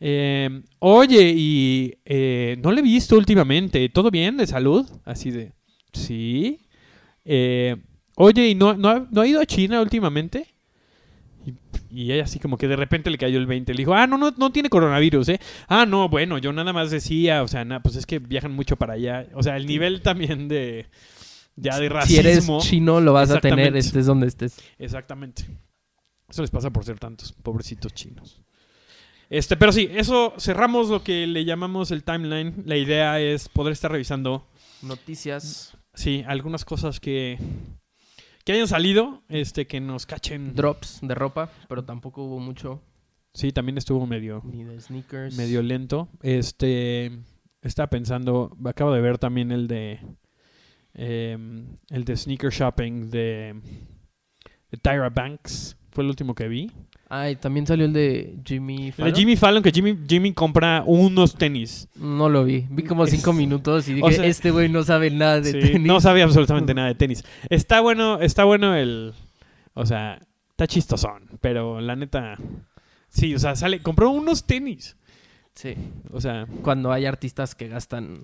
Eh, 0.00 0.62
oye, 0.78 1.32
y 1.36 1.94
eh, 2.04 2.56
no 2.62 2.70
le 2.72 2.80
he 2.80 2.82
visto 2.84 3.16
últimamente, 3.16 3.88
¿todo 3.88 4.10
bien 4.10 4.36
de 4.36 4.46
salud? 4.46 4.88
Así 5.04 5.30
de, 5.30 5.52
sí. 5.96 6.60
Eh, 7.24 7.76
oye, 8.16 8.48
¿y 8.48 8.54
no, 8.54 8.74
no, 8.74 8.88
ha, 8.88 9.06
no 9.10 9.20
ha 9.20 9.26
ido 9.26 9.40
a 9.40 9.46
China 9.46 9.80
últimamente? 9.80 10.46
Y, 11.44 11.54
y 11.90 12.12
ella 12.12 12.24
así 12.24 12.38
como 12.38 12.58
que 12.58 12.68
de 12.68 12.76
repente 12.76 13.10
le 13.10 13.18
cayó 13.18 13.38
el 13.38 13.46
20. 13.46 13.72
Le 13.72 13.78
dijo, 13.78 13.94
ah, 13.94 14.06
no, 14.06 14.18
no, 14.18 14.32
no 14.36 14.50
tiene 14.52 14.68
coronavirus, 14.68 15.28
¿eh? 15.30 15.40
Ah, 15.68 15.86
no, 15.86 16.08
bueno, 16.08 16.38
yo 16.38 16.52
nada 16.52 16.72
más 16.72 16.90
decía, 16.90 17.42
o 17.42 17.48
sea, 17.48 17.64
na- 17.64 17.82
pues 17.82 17.96
es 17.96 18.06
que 18.06 18.18
viajan 18.18 18.52
mucho 18.52 18.76
para 18.76 18.94
allá. 18.94 19.26
O 19.34 19.42
sea, 19.42 19.56
el 19.56 19.66
nivel 19.66 20.02
también 20.02 20.48
de... 20.48 20.86
Ya 21.58 21.78
de 21.78 21.88
Si 22.04 22.18
eres 22.18 22.34
racismo. 22.36 22.58
chino, 22.60 23.00
lo 23.00 23.12
vas 23.14 23.30
a 23.30 23.40
tener, 23.40 23.74
estés 23.76 24.04
donde 24.06 24.26
estés. 24.26 24.58
Exactamente. 24.78 25.46
Eso 26.28 26.42
les 26.42 26.50
pasa 26.50 26.70
por 26.70 26.84
ser 26.84 26.98
tantos 26.98 27.32
pobrecitos 27.32 27.94
chinos. 27.94 28.42
Este, 29.30 29.56
pero 29.56 29.72
sí, 29.72 29.88
eso 29.92 30.34
cerramos 30.38 30.88
lo 30.90 31.02
que 31.02 31.26
le 31.26 31.44
llamamos 31.46 31.90
el 31.92 32.04
timeline. 32.04 32.62
La 32.66 32.76
idea 32.76 33.18
es 33.20 33.48
poder 33.48 33.72
estar 33.72 33.90
revisando, 33.90 34.46
Noticias, 34.82 35.75
sí, 35.96 36.22
algunas 36.28 36.64
cosas 36.64 37.00
que 37.00 37.38
que 38.44 38.52
hayan 38.52 38.68
salido, 38.68 39.24
este, 39.28 39.66
que 39.66 39.80
nos 39.80 40.06
cachen. 40.06 40.54
drops 40.54 41.00
de 41.02 41.16
ropa, 41.16 41.50
pero 41.68 41.84
tampoco 41.84 42.22
hubo 42.22 42.38
mucho. 42.38 42.80
Sí, 43.34 43.50
también 43.50 43.76
estuvo 43.76 44.06
medio 44.06 44.40
Ni 44.44 44.62
de 44.62 44.80
sneakers. 44.80 45.36
medio 45.36 45.62
lento. 45.62 46.08
Este, 46.22 47.10
estaba 47.60 47.90
pensando, 47.90 48.56
acabo 48.64 48.92
de 48.92 49.00
ver 49.00 49.18
también 49.18 49.50
el 49.50 49.66
de 49.66 49.98
eh, 50.94 51.36
el 51.90 52.04
de 52.04 52.16
sneaker 52.16 52.50
shopping 52.52 53.10
de, 53.10 53.60
de 54.70 54.78
Tyra 54.78 55.10
Banks. 55.10 55.76
Fue 55.90 56.04
el 56.04 56.10
último 56.10 56.34
que 56.36 56.46
vi. 56.46 56.70
Ah, 57.08 57.30
y 57.30 57.36
también 57.36 57.66
salió 57.66 57.86
el 57.86 57.92
de 57.92 58.34
Jimmy 58.44 58.86
El 58.88 58.92
Fallon. 58.92 59.12
de 59.12 59.18
Jimmy 59.20 59.36
Fallon, 59.36 59.62
que 59.62 59.70
Jimmy, 59.70 59.96
Jimmy 60.08 60.32
compra 60.32 60.82
unos 60.86 61.34
tenis. 61.36 61.88
No 61.94 62.28
lo 62.28 62.44
vi. 62.44 62.66
Vi 62.68 62.82
como 62.82 63.04
Es- 63.04 63.10
cinco 63.10 63.32
minutos 63.32 63.88
y 63.88 63.94
dije, 63.94 64.06
o 64.06 64.10
sea- 64.10 64.26
este 64.26 64.50
güey 64.50 64.68
no 64.68 64.82
sabe 64.82 65.10
nada 65.12 65.40
de 65.40 65.52
Sí, 65.52 65.60
tenis. 65.60 65.86
no 65.86 66.00
sabe 66.00 66.22
absolutamente 66.22 66.74
nada 66.74 66.88
de 66.88 66.94
tenis. 66.96 67.24
Está 67.48 67.80
bueno, 67.80 68.20
está 68.20 68.44
bueno 68.44 68.74
el. 68.74 69.14
O 69.74 69.86
sea, 69.86 70.20
Está 70.50 70.66
chistosón, 70.66 71.24
pero 71.42 71.82
la 71.82 71.96
neta. 71.96 72.38
Sí, 73.10 73.34
o 73.34 73.38
sea, 73.38 73.54
sale. 73.56 73.80
Compró 73.82 74.08
unos 74.10 74.44
tenis. 74.46 74.96
Sí. 75.54 75.74
O 76.12 76.20
sea, 76.22 76.46
Cuando 76.62 76.90
hay 76.92 77.04
artistas 77.04 77.54
que 77.54 77.68
gastan. 77.68 78.20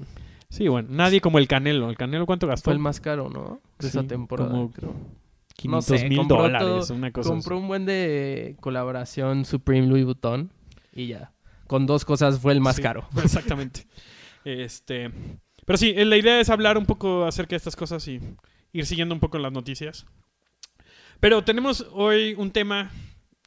sí, 0.49 0.67
bueno, 0.69 0.89
nadie 0.91 1.21
como 1.21 1.37
el 1.39 1.47
Canelo. 1.47 1.91
¿El 1.91 1.97
Canelo 1.99 2.25
cuánto 2.25 2.47
gastó? 2.47 2.65
Fue 2.65 2.73
el 2.73 2.79
más 2.79 3.01
caro, 3.01 3.29
¿no? 3.29 3.61
De 3.79 3.89
esa 3.89 4.03
temporada. 4.03 4.51
como 4.51 4.71
creo. 4.73 4.95
500 5.57 5.91
no 5.91 5.99
sé, 5.99 6.09
mil 6.09 6.27
dólares, 6.29 6.87
todo- 6.89 6.97
una 6.97 7.11
cosa 7.13 7.29
Compró 7.31 7.57
así. 7.57 7.63
un 7.63 7.69
buen 7.69 7.87
de 7.87 8.57
colaboración 8.61 9.45
Supreme 9.45 9.87
Louis 9.87 10.05
Vuitton 10.05 10.53
y 10.93 11.07
ya. 11.09 11.33
Con 11.67 11.87
dos 11.87 12.05
cosas 12.05 12.39
fue 12.41 12.53
el 12.53 12.61
más 12.61 12.77
Sí, 12.77 12.83
caro. 12.83 13.07
Exactamente. 13.23 13.87
Este, 14.45 15.11
pero 15.65 15.77
sí, 15.77 15.95
eh, 15.97 16.05
la 16.05 16.17
idea 16.17 16.41
es 16.41 16.51
hablar 16.51 16.77
un 16.79 16.87
poco 16.87 17.25
acerca 17.25 17.51
de 17.51 17.57
estas 17.59 17.77
cosas 17.77 18.07
y 18.09 18.21
ir 18.73 18.87
siguiendo 18.87 19.15
un 19.15 19.21
poco 19.21 19.39
las 19.39 19.53
noticias. 19.53 20.07
Pero 21.21 21.45
tenemos 21.45 21.87
hoy 21.93 22.35
un 22.37 22.51
tema 22.51 22.91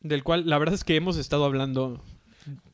del 0.02 0.24
cual 0.24 0.48
la 0.48 0.58
verdad 0.58 0.76
es 0.76 0.84
que 0.84 0.96
hemos 0.96 1.18
estado 1.18 1.46
hablando 1.46 2.02
¿cuánto 2.04 2.15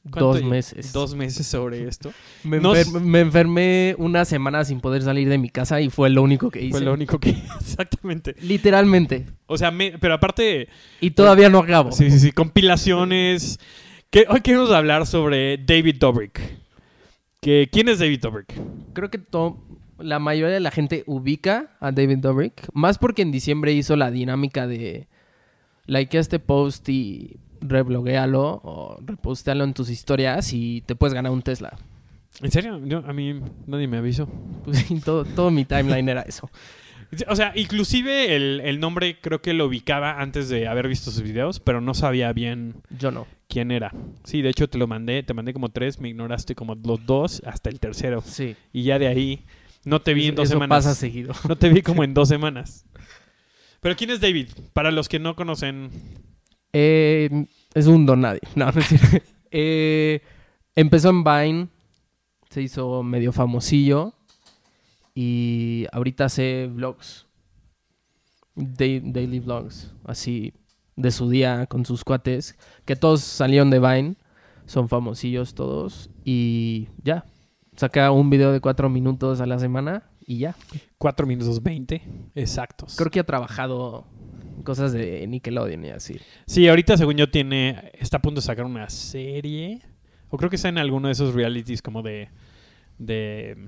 Dos 0.04 0.44
meses. 0.44 0.94
dos 0.94 1.14
meses 1.16 1.46
sobre 1.46 1.84
esto. 1.88 2.12
Me, 2.44 2.60
Nos- 2.60 2.78
enfer- 2.78 3.00
me 3.02 3.20
enfermé 3.20 3.96
una 3.98 4.26
semana 4.26 4.66
sin 4.66 4.82
poder 4.82 5.04
salir 5.04 5.30
de 5.30 5.38
mi 5.38 5.50
casa 5.50 5.80
y 5.82 5.90
fue 5.90 6.10
lo 6.10 6.24
único 6.24 6.50
que 6.50 6.62
hice. 6.62 6.72
Fue 6.72 6.82
lo 6.82 6.94
único 6.94 7.20
que 7.20 7.30
exactamente. 7.60 8.36
Literalmente. 8.42 9.28
O 9.46 9.58
sea, 9.58 9.70
me- 9.72 9.98
pero 10.00 10.16
aparte 10.16 10.68
Y 11.00 11.12
todavía 11.12 11.50
no 11.50 11.60
acabo. 11.60 11.92
sí, 11.92 12.10
sí, 12.12 12.20
sí, 12.20 12.32
compilaciones 12.32 13.60
que 14.10 14.26
hoy 14.30 14.42
queremos 14.42 14.72
hablar 14.72 15.06
sobre 15.06 15.58
David 15.58 15.96
Dobrik. 16.00 16.40
Que 17.40 17.70
¿quién 17.72 17.88
es 17.90 18.00
David 18.00 18.20
Dobrik? 18.22 18.54
Creo 18.94 19.10
que 19.10 19.18
to- 19.20 19.64
la 20.00 20.18
mayoría 20.20 20.54
de 20.56 20.60
la 20.60 20.72
gente 20.72 21.04
ubica 21.06 21.78
a 21.80 21.92
David 21.92 22.18
Dobrik. 22.18 22.68
Más 22.74 22.98
porque 22.98 23.22
en 23.22 23.32
diciembre 23.32 23.72
hizo 23.74 23.96
la 23.96 24.10
dinámica 24.10 24.66
de 24.68 25.08
like 25.86 26.18
este 26.18 26.40
post 26.40 26.90
y 26.90 27.38
rebloguealo 27.62 28.62
o 28.64 28.98
repostealo 29.06 29.64
en 29.64 29.74
tus 29.74 29.90
historias 29.90 30.52
y 30.54 30.82
te 30.86 30.96
puedes 30.96 31.14
ganar 31.14 31.32
un 31.32 31.42
Tesla. 31.42 31.78
¿En 32.42 32.52
serio? 32.52 32.80
Yo- 32.86 33.04
a 33.06 33.14
mí 33.14 33.40
nadie 33.68 33.88
me 33.88 33.98
avisó. 33.98 34.28
Pues 34.64 34.86
todo, 35.04 35.26
todo 35.26 35.52
mi 35.52 35.66
timeline 35.66 36.08
era 36.10 36.22
eso. 36.22 36.50
O 37.28 37.36
sea, 37.36 37.52
inclusive 37.56 38.36
el, 38.38 38.62
el 38.64 38.80
nombre 38.80 39.20
creo 39.20 39.42
que 39.42 39.54
lo 39.54 39.66
ubicaba 39.66 40.22
antes 40.22 40.48
de 40.48 40.68
haber 40.70 40.88
visto 40.88 41.12
sus 41.12 41.24
videos, 41.24 41.60
pero 41.60 41.82
no 41.82 41.94
sabía 41.94 42.32
bien 42.32 42.76
Yo 42.98 43.12
no. 43.12 43.28
quién 43.50 43.72
era. 43.72 43.94
Sí, 44.24 44.42
de 44.42 44.48
hecho 44.50 44.70
te 44.70 44.78
lo 44.78 44.88
mandé, 44.88 45.22
te 45.22 45.34
mandé 45.34 45.52
como 45.52 45.68
tres, 45.70 46.00
me 46.00 46.08
ignoraste 46.08 46.56
como 46.56 46.76
los 46.76 47.06
dos 47.06 47.42
hasta 47.46 47.70
el 47.70 47.82
tercero. 47.82 48.22
Sí. 48.26 48.56
Y 48.72 48.84
ya 48.84 48.98
de 48.98 49.08
ahí 49.08 49.44
no 49.84 50.00
te 50.02 50.14
vi 50.14 50.28
en 50.28 50.36
dos 50.36 50.46
eso 50.46 50.54
semanas. 50.54 50.86
pasa 50.86 50.96
seguido. 50.96 51.34
No 51.50 51.58
te 51.58 51.68
vi 51.68 51.82
como 51.82 52.04
en 52.06 52.14
dos 52.14 52.30
semanas. 52.30 52.86
Pero 53.82 53.98
¿quién 53.98 54.12
es 54.12 54.22
David? 54.22 54.48
Para 54.72 54.90
los 54.92 55.10
que 55.10 55.20
no 55.20 55.36
conocen. 55.36 55.90
Eh, 56.74 57.46
es 57.74 57.88
un 57.88 58.06
don 58.06 58.22
nadie. 58.22 58.42
No, 58.56 58.72
no 58.72 58.80
es 58.80 58.88
cierto. 58.88 59.18
Eh, 59.52 60.22
empezó 60.76 61.10
en 61.10 61.24
Vine. 61.24 61.68
Se 62.50 62.62
hizo 62.62 63.04
medio 63.04 63.32
famosillo. 63.32 64.14
Y 65.14 65.86
ahorita 65.92 66.26
hace 66.26 66.68
vlogs. 66.68 67.28
Da- 68.56 69.00
daily 69.04 69.40
vlogs. 69.40 69.94
Así 70.06 70.54
de 70.96 71.12
su 71.12 71.30
día 71.30 71.66
con 71.68 71.86
sus 71.86 72.04
cuates. 72.04 72.58
Que 72.86 72.96
todos 72.96 73.22
salieron 73.22 73.70
de 73.70 73.80
Vine. 73.80 74.16
Son 74.66 74.88
famosillos 74.90 75.54
todos. 75.56 76.10
Y 76.24 76.88
ya. 77.04 77.26
Saca 77.76 78.12
un 78.12 78.30
video 78.30 78.52
de 78.52 78.60
cuatro 78.62 78.90
minutos 78.90 79.42
a 79.42 79.46
la 79.46 79.60
semana. 79.60 80.04
Y 80.26 80.38
ya. 80.38 80.56
4 80.98 81.26
minutos 81.26 81.62
20 81.64 82.02
exactos. 82.36 82.96
Creo 82.96 83.10
que 83.10 83.20
ha 83.20 83.26
trabajado 83.26 84.06
cosas 84.64 84.94
de 84.94 85.26
Nickelodeon 85.28 85.86
y 85.86 85.90
así. 85.90 86.18
Sí, 86.46 86.68
ahorita 86.68 86.98
según 86.98 87.16
yo 87.18 87.30
tiene 87.30 87.92
está 88.00 88.18
a 88.18 88.22
punto 88.22 88.42
de 88.42 88.46
sacar 88.46 88.66
una 88.66 88.90
serie 88.90 89.82
o 90.30 90.38
creo 90.38 90.50
que 90.50 90.56
está 90.56 90.70
en 90.70 90.78
alguno 90.78 91.08
de 91.08 91.14
esos 91.14 91.34
realities 91.34 91.82
como 91.82 92.02
de 92.02 92.30
de 92.98 93.68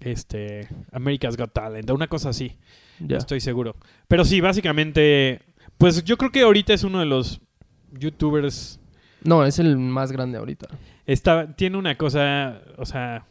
este 0.00 0.68
America's 0.92 1.36
Got 1.36 1.52
Talent, 1.52 1.88
o 1.90 1.94
una 1.94 2.08
cosa 2.08 2.30
así, 2.30 2.56
Ya. 3.00 3.06
no 3.14 3.18
estoy 3.18 3.40
seguro. 3.40 3.76
Pero 4.08 4.24
sí, 4.24 4.40
básicamente 4.40 5.40
pues 5.78 6.04
yo 6.04 6.16
creo 6.16 6.30
que 6.30 6.42
ahorita 6.42 6.72
es 6.74 6.84
uno 6.84 7.00
de 7.00 7.06
los 7.06 7.40
youtubers 7.92 8.80
No, 9.24 9.44
es 9.44 9.58
el 9.58 9.76
más 9.76 10.12
grande 10.12 10.38
ahorita. 10.38 10.68
está 11.06 11.54
tiene 11.56 11.76
una 11.76 11.96
cosa, 11.96 12.62
o 12.78 12.84
sea, 12.86 13.26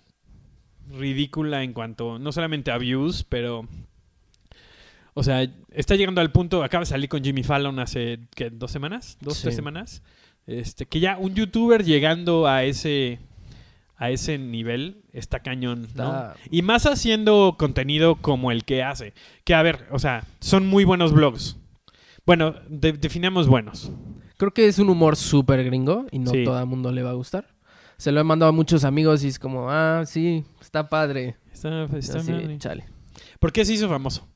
ridícula 0.89 1.63
en 1.63 1.73
cuanto 1.73 2.19
no 2.19 2.31
solamente 2.31 2.71
a 2.71 2.77
views, 2.77 3.23
pero 3.23 3.67
o 5.13 5.23
sea, 5.23 5.47
está 5.71 5.95
llegando 5.95 6.21
al 6.21 6.31
punto, 6.31 6.63
acaba 6.63 6.81
de 6.81 6.85
salir 6.87 7.09
con 7.09 7.23
Jimmy 7.23 7.43
Fallon 7.43 7.79
hace 7.79 8.19
¿qué, 8.35 8.49
dos 8.49 8.71
semanas, 8.71 9.17
dos, 9.21 9.37
Sí. 9.37 9.43
tres 9.43 9.55
semanas, 9.55 10.03
este, 10.47 10.85
que 10.85 10.99
ya 10.99 11.17
un 11.17 11.33
youtuber 11.35 11.83
llegando 11.83 12.47
a 12.47 12.63
ese 12.63 13.19
a 13.97 14.09
ese 14.09 14.39
nivel 14.39 15.03
está 15.13 15.41
cañón, 15.41 15.87
¿no? 15.93 16.33
Y 16.49 16.63
más 16.63 16.87
haciendo 16.87 17.55
contenido 17.59 18.15
como 18.15 18.51
el 18.51 18.65
que 18.65 18.81
hace, 18.81 19.13
que 19.43 19.53
a 19.53 19.61
ver, 19.61 19.85
o 19.91 19.99
sea, 19.99 20.23
son 20.39 20.65
muy 20.65 20.85
buenos 20.85 21.13
vlogs. 21.13 21.57
Bueno, 22.25 22.55
de- 22.67 22.93
definamos 22.93 23.47
buenos. 23.47 23.91
Creo 24.37 24.51
que 24.55 24.65
es 24.67 24.79
un 24.79 24.89
humor 24.89 25.15
súper 25.17 25.63
gringo 25.63 26.07
y 26.11 26.17
no 26.17 26.31
Sí. 26.31 26.43
todo 26.43 26.59
el 26.59 26.65
mundo 26.65 26.91
le 26.91 27.03
va 27.03 27.11
a 27.11 27.13
gustar. 27.13 27.45
Se 27.97 28.11
lo 28.11 28.19
he 28.19 28.23
mandado 28.23 28.49
a 28.49 28.53
muchos 28.53 28.85
amigos 28.85 29.23
y 29.23 29.27
es 29.27 29.37
como, 29.37 29.69
ah, 29.69 30.03
sí, 30.07 30.43
está 30.59 30.89
padre. 30.89 31.35
Está, 31.53 31.83
está 31.95 32.17
Así, 32.17 32.33
chale. 32.57 32.85
¿Por 33.39 33.51
qué 33.51 33.63
se 33.65 33.73
hizo 33.73 33.87
famoso? 33.87 34.27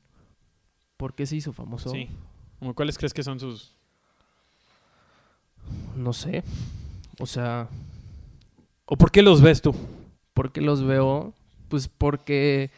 ¿Por 0.96 1.14
qué 1.14 1.26
se 1.26 1.36
hizo 1.36 1.52
famoso? 1.52 1.90
Sí. 1.90 2.08
¿Cuáles 2.74 2.96
crees 2.98 3.12
que 3.12 3.22
son 3.22 3.38
sus 3.38 3.74
No 5.96 6.12
sé. 6.12 6.42
O 7.18 7.26
sea, 7.26 7.68
¿O 8.86 8.96
por 8.96 9.10
qué 9.10 9.22
los 9.22 9.40
ves 9.40 9.60
tú? 9.62 9.74
¿por 10.34 10.52
qué 10.52 10.60
los 10.60 10.84
veo? 10.84 11.32
Pues 11.68 11.88
porque 11.88 12.70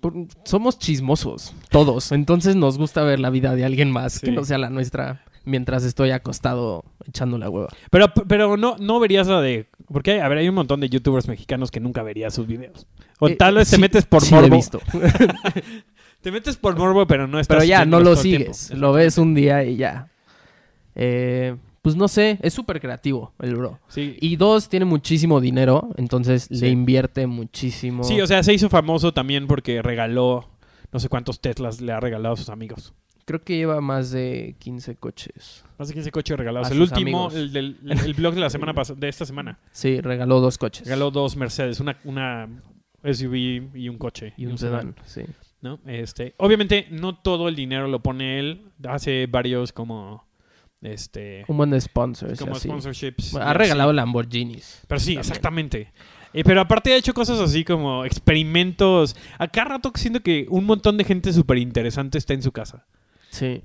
por- 0.00 0.14
somos 0.44 0.78
chismosos, 0.78 1.54
todos. 1.70 2.10
Entonces 2.12 2.56
nos 2.56 2.76
gusta 2.76 3.02
ver 3.04 3.20
la 3.20 3.30
vida 3.30 3.54
de 3.54 3.64
alguien 3.64 3.90
más 3.92 4.18
que 4.18 4.32
no 4.32 4.44
sea 4.44 4.58
la 4.58 4.68
nuestra 4.68 5.24
mientras 5.44 5.84
estoy 5.84 6.10
acostado 6.10 6.84
echando 7.06 7.38
la 7.38 7.48
hueva. 7.48 7.68
Pero, 7.90 8.12
pero 8.12 8.56
no, 8.56 8.76
no 8.78 8.98
verías 9.00 9.26
la 9.28 9.40
de... 9.40 9.68
Porque, 9.92 10.12
hay- 10.12 10.18
a 10.20 10.28
ver, 10.28 10.38
hay 10.38 10.48
un 10.48 10.54
montón 10.56 10.80
de 10.80 10.88
youtubers 10.88 11.28
mexicanos 11.28 11.70
que 11.70 11.80
nunca 11.80 12.02
verías 12.02 12.34
sus 12.34 12.46
videos. 12.46 12.86
O 13.20 13.28
Eh, 13.28 13.36
tal 13.36 13.54
vez 13.54 13.70
te 13.70 13.76
sí- 13.76 13.80
metes 13.82 14.04
por 14.06 14.22
sí 14.22 14.30
lo 14.32 14.38
he 14.38 14.42
morbo. 14.42 14.56
visto. 14.56 14.80
Te 16.22 16.30
metes 16.32 16.56
por 16.56 16.76
morbo, 16.78 17.06
pero 17.06 17.26
no 17.26 17.38
estás 17.40 17.56
Pero 17.56 17.64
ya, 17.66 17.84
no 17.84 17.98
lo 18.00 18.16
tiempo. 18.16 18.54
sigues. 18.54 18.78
Lo 18.78 18.92
ves 18.92 19.18
un 19.18 19.34
día 19.34 19.64
y 19.64 19.76
ya. 19.76 20.08
Eh, 20.94 21.56
pues 21.82 21.96
no 21.96 22.06
sé, 22.08 22.38
es 22.42 22.54
súper 22.54 22.80
creativo 22.80 23.32
el 23.40 23.56
bro. 23.56 23.80
Sí. 23.88 24.16
Y 24.20 24.36
dos, 24.36 24.68
tiene 24.68 24.84
muchísimo 24.84 25.40
dinero, 25.40 25.88
entonces 25.96 26.44
Sí. 26.44 26.54
le 26.60 26.68
invierte 26.68 27.26
muchísimo. 27.26 28.04
sí, 28.04 28.20
o 28.20 28.26
sea, 28.26 28.42
se 28.42 28.52
hizo 28.54 28.68
famoso 28.68 29.12
también 29.12 29.46
porque 29.46 29.82
regaló... 29.82 30.48
No 30.92 31.00
sé 31.00 31.08
cuántos 31.08 31.40
Teslas 31.40 31.80
le 31.80 31.90
ha 31.90 32.00
regalado 32.00 32.34
a 32.34 32.36
sus 32.36 32.50
amigos. 32.50 32.92
Creo 33.24 33.40
que 33.40 33.56
lleva 33.56 33.80
más 33.80 34.10
de 34.10 34.56
15 34.58 34.96
coches. 34.96 35.64
No 35.78 35.86
sé 35.86 35.92
quién 35.94 36.02
ese 36.02 36.12
coche 36.12 36.36
regalado. 36.36 36.66
A 36.66 36.68
el 36.68 36.80
último, 36.82 37.28
amigos. 37.30 37.34
el, 37.34 37.50
del, 37.52 37.78
el, 37.88 37.98
el 38.00 38.14
blog 38.14 38.34
de 38.34 38.40
la 38.40 38.50
semana 38.50 38.74
pasada, 38.74 39.00
de 39.00 39.08
esta 39.08 39.24
semana. 39.24 39.58
Sí, 39.72 40.00
regaló 40.02 40.40
dos 40.40 40.58
coches. 40.58 40.84
Regaló 40.84 41.10
dos 41.10 41.34
Mercedes, 41.36 41.80
una, 41.80 41.96
una 42.04 42.46
SUV 43.10 43.70
y 43.74 43.88
un 43.88 43.96
coche. 43.96 44.34
y 44.36 44.44
un 44.46 44.58
sedán, 44.58 44.94
sí. 45.06 45.22
¿No? 45.62 45.80
Este, 45.86 46.34
obviamente 46.36 46.86
no 46.90 47.16
todo 47.16 47.48
el 47.48 47.56
dinero 47.56 47.88
lo 47.88 48.02
pone 48.02 48.38
él, 48.38 48.66
hace 48.86 49.26
varios 49.26 49.72
como 49.72 50.26
este 50.82 51.44
Un 51.48 51.56
buen 51.56 51.70
de 51.70 51.80
sponsors. 51.80 52.38
como 52.38 52.52
así. 52.56 52.68
sponsorships. 52.68 53.32
Bueno, 53.32 53.46
ha 53.48 53.54
regalado 53.54 53.90
así. 53.90 53.96
Lamborghinis. 53.96 54.82
Pero 54.86 54.98
sí, 55.00 55.14
también. 55.14 55.20
exactamente. 55.20 55.92
Eh, 56.34 56.44
pero 56.44 56.60
aparte 56.60 56.92
ha 56.92 56.96
hecho 56.96 57.14
cosas 57.14 57.38
así 57.40 57.64
como 57.64 58.04
experimentos. 58.04 59.14
A 59.38 59.48
cada 59.48 59.70
rato 59.70 59.92
siento 59.94 60.20
que 60.20 60.46
un 60.50 60.64
montón 60.64 60.96
de 60.96 61.04
gente 61.04 61.32
súper 61.32 61.58
interesante 61.58 62.18
está 62.18 62.34
en 62.34 62.42
su 62.42 62.52
casa. 62.52 62.86
Sí. 63.30 63.62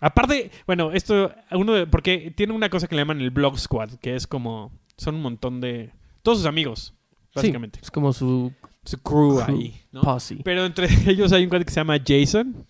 Aparte, 0.00 0.50
bueno, 0.66 0.90
esto, 0.90 1.32
uno 1.52 1.74
de- 1.74 1.86
porque 1.86 2.32
tiene 2.36 2.52
una 2.52 2.68
cosa 2.68 2.88
que 2.88 2.96
le 2.96 3.02
llaman 3.02 3.20
el 3.20 3.30
Blog 3.30 3.56
Squad, 3.56 3.90
que 4.00 4.16
es 4.16 4.26
como, 4.26 4.72
son 4.96 5.14
un 5.14 5.22
montón 5.22 5.60
de, 5.60 5.92
todos 6.22 6.38
sus 6.38 6.46
amigos, 6.48 6.92
básicamente. 7.32 7.78
Sí, 7.78 7.84
es 7.84 7.90
como 7.92 8.12
su 8.12 8.52
Su 8.84 8.98
crew, 8.98 9.40
Crew. 9.44 9.56
ahí, 9.58 9.80
¿no? 9.92 10.00
posse. 10.02 10.38
Pero 10.44 10.64
entre 10.64 10.86
ellos 11.10 11.32
hay 11.32 11.44
un 11.44 11.48
cuate 11.48 11.64
que 11.64 11.70
se 11.72 11.80
llama 11.80 11.98
Jason, 12.04 12.66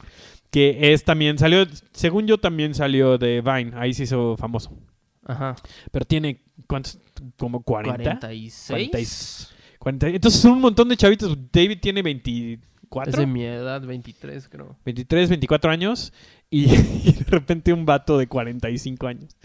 que 0.51 0.93
es 0.93 1.05
también, 1.05 1.39
salió, 1.39 1.67
según 1.93 2.27
yo 2.27 2.39
también 2.39 2.75
salió 2.75 3.17
de 3.19 3.41
Vine, 3.41 3.73
ahí 3.77 3.95
se 3.95 4.03
hizo 4.05 4.37
famoso. 4.37 4.77
Ajá. 5.25 5.55
Pero 5.91 6.05
tiene, 6.05 6.43
¿cuántos? 6.67 6.99
Como 7.39 7.63
40. 7.63 8.03
46. 8.21 9.55
40. 9.79 10.09
Entonces 10.09 10.41
son 10.41 10.53
un 10.53 10.61
montón 10.61 10.89
de 10.89 10.97
chavitos. 10.97 11.37
David 11.53 11.79
tiene 11.81 12.03
24. 12.03 13.11
Es 13.13 13.17
de 13.19 13.27
mi 13.27 13.45
edad, 13.45 13.81
23 13.81 14.49
creo. 14.49 14.77
23, 14.85 15.29
24 15.31 15.71
años. 15.71 16.13
Y, 16.51 16.65
y 17.05 17.13
de 17.13 17.25
repente 17.29 17.73
un 17.73 17.87
vato 17.87 18.19
de 18.19 18.27
45 18.27 19.07
años. 19.07 19.37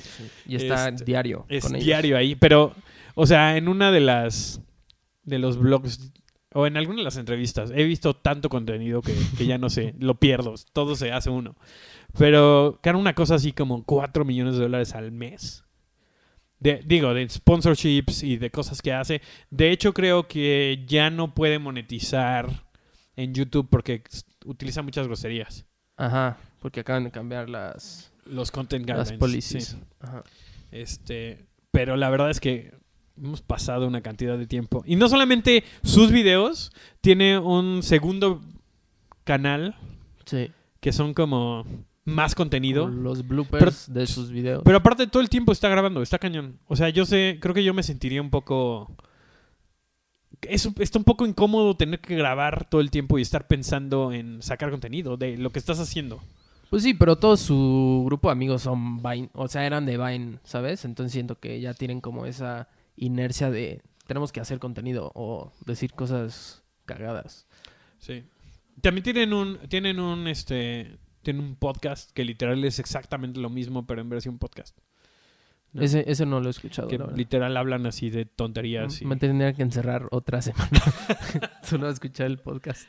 Y 0.47 0.55
está 0.55 0.89
Este, 0.89 1.05
diario 1.05 1.45
Es 1.47 1.63
con 1.63 1.75
ellos. 1.75 1.85
diario 1.85 2.17
ahí. 2.17 2.35
Pero, 2.35 2.73
o 3.15 3.25
sea, 3.25 3.55
en 3.57 3.67
una 3.67 3.91
de 3.91 3.99
las. 4.01 4.59
De 5.23 5.39
los 5.39 5.57
blogs. 5.57 6.11
O 6.57 6.65
en 6.65 6.75
alguna 6.75 6.97
de 6.97 7.03
las 7.03 7.17
entrevistas, 7.17 7.71
he 7.75 7.83
visto 7.83 8.15
tanto 8.15 8.49
contenido 8.49 9.03
que, 9.03 9.13
que 9.37 9.45
ya 9.45 9.59
no 9.59 9.69
sé, 9.69 9.93
lo 9.99 10.15
pierdo, 10.15 10.55
todo 10.73 10.95
se 10.95 11.11
hace 11.11 11.29
uno. 11.29 11.55
Pero 12.17 12.79
que 12.81 12.89
era 12.89 12.97
una 12.97 13.13
cosa 13.13 13.35
así 13.35 13.51
como 13.51 13.83
4 13.83 14.25
millones 14.25 14.55
de 14.55 14.61
dólares 14.61 14.95
al 14.95 15.11
mes. 15.11 15.63
De, 16.59 16.81
digo, 16.83 17.13
de 17.13 17.29
sponsorships 17.29 18.23
y 18.23 18.37
de 18.37 18.49
cosas 18.49 18.81
que 18.81 18.91
hace. 18.91 19.21
De 19.51 19.69
hecho, 19.69 19.93
creo 19.93 20.27
que 20.27 20.83
ya 20.87 21.11
no 21.11 21.35
puede 21.35 21.59
monetizar 21.59 22.65
en 23.15 23.35
YouTube 23.35 23.67
porque 23.69 24.01
utiliza 24.43 24.81
muchas 24.81 25.05
groserías. 25.05 25.67
Ajá, 25.95 26.37
porque 26.59 26.79
acaban 26.79 27.03
de 27.03 27.11
cambiar 27.11 27.49
las, 27.49 28.11
Los 28.25 28.49
content 28.49 28.87
las 28.89 29.11
guidelines. 29.11 29.19
policies. 29.19 29.65
sí. 29.65 29.77
Ajá. 29.99 30.23
Este, 30.71 31.45
pero 31.69 31.97
la 31.97 32.09
verdad 32.09 32.31
es 32.31 32.39
que 32.39 32.73
hemos 33.21 33.41
pasado 33.41 33.87
una 33.87 34.01
cantidad 34.01 34.37
de 34.37 34.47
tiempo. 34.47 34.83
Y 34.85 34.95
no 34.95 35.09
solamente 35.09 35.63
sus 35.83 36.11
videos, 36.11 36.71
tiene 37.01 37.37
un 37.39 37.83
segundo 37.83 38.41
canal 39.23 39.75
Sí. 40.25 40.51
que 40.79 40.91
son 40.91 41.13
como 41.13 41.65
más 42.05 42.35
contenido. 42.35 42.87
Los 42.87 43.27
bloopers 43.27 43.93
de 43.93 44.07
sus 44.07 44.31
videos. 44.31 44.61
Pero 44.63 44.77
aparte 44.77 45.07
todo 45.07 45.21
el 45.21 45.29
tiempo 45.29 45.51
está 45.51 45.67
grabando, 45.69 46.01
está 46.01 46.19
cañón. 46.19 46.57
O 46.67 46.75
sea, 46.75 46.89
yo 46.89 47.05
sé, 47.05 47.37
creo 47.41 47.53
que 47.53 47.63
yo 47.63 47.73
me 47.73 47.83
sentiría 47.83 48.21
un 48.21 48.29
poco... 48.29 48.89
Es, 50.43 50.69
está 50.79 50.99
un 50.99 51.03
poco 51.03 51.25
incómodo 51.25 51.75
tener 51.75 51.99
que 51.99 52.15
grabar 52.15 52.69
todo 52.69 52.79
el 52.81 52.91
tiempo 52.91 53.17
y 53.17 53.23
estar 53.23 53.47
pensando 53.47 54.13
en 54.13 54.41
sacar 54.41 54.69
contenido 54.69 55.17
de 55.17 55.35
lo 55.37 55.49
que 55.49 55.59
estás 55.59 55.79
haciendo. 55.79 56.21
Pues 56.69 56.83
sí, 56.83 56.93
pero 56.93 57.15
todo 57.15 57.37
su 57.37 58.03
grupo 58.05 58.27
de 58.27 58.33
amigos 58.33 58.61
son 58.61 59.01
Vine, 59.01 59.29
o 59.33 59.47
sea, 59.47 59.65
eran 59.65 59.85
de 59.85 59.97
Vine, 59.97 60.39
¿sabes? 60.43 60.85
Entonces 60.85 61.13
siento 61.13 61.39
que 61.39 61.59
ya 61.59 61.73
tienen 61.73 62.01
como 62.01 62.25
esa 62.25 62.67
inercia 62.97 63.49
de 63.49 63.81
tenemos 64.07 64.31
que 64.31 64.39
hacer 64.41 64.59
contenido 64.59 65.11
o 65.15 65.53
decir 65.65 65.93
cosas 65.93 66.63
cagadas. 66.85 67.47
Sí. 67.99 68.23
También 68.81 69.03
tienen 69.03 69.33
un, 69.33 69.57
tienen 69.69 69.99
un, 69.99 70.27
este, 70.27 70.97
tienen 71.23 71.43
un 71.43 71.55
podcast 71.55 72.11
que 72.11 72.23
literal 72.25 72.63
es 72.63 72.79
exactamente 72.79 73.39
lo 73.39 73.49
mismo, 73.49 73.85
pero 73.87 74.01
en 74.01 74.09
versión 74.09 74.37
podcast. 74.37 74.77
No. 75.73 75.81
Ese, 75.81 76.05
ese 76.09 76.25
no 76.25 76.39
lo 76.39 76.47
he 76.47 76.51
escuchado. 76.51 76.87
Que 76.87 76.97
literal 77.15 77.57
hablan 77.57 77.85
así 77.85 78.09
de 78.09 78.25
tonterías. 78.25 79.01
y- 79.01 79.05
Me 79.05 79.17
tendría 79.17 79.51
que 79.53 79.61
encerrar 79.63 80.07
otra 80.11 80.41
semana. 80.41 80.81
Solo 81.63 81.87
a 81.87 81.91
escuchar 81.91 82.27
el 82.27 82.37
podcast. 82.37 82.87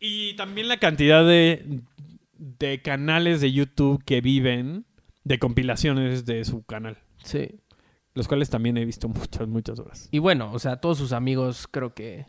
Y 0.00 0.34
también 0.34 0.66
la 0.68 0.78
cantidad 0.78 1.24
de, 1.26 1.82
de 2.36 2.82
canales 2.82 3.40
de 3.40 3.52
YouTube 3.52 4.02
que 4.04 4.20
viven 4.20 4.84
de 5.24 5.38
compilaciones 5.38 6.24
de 6.26 6.44
su 6.44 6.64
canal. 6.64 6.98
Sí. 7.22 7.60
Los 8.14 8.28
cuales 8.28 8.50
también 8.50 8.76
he 8.76 8.84
visto 8.84 9.08
muchas, 9.08 9.46
muchas 9.48 9.78
horas. 9.78 10.08
Y 10.10 10.18
bueno, 10.18 10.52
o 10.52 10.58
sea, 10.58 10.76
todos 10.76 10.98
sus 10.98 11.12
amigos 11.12 11.68
creo 11.70 11.94
que... 11.94 12.26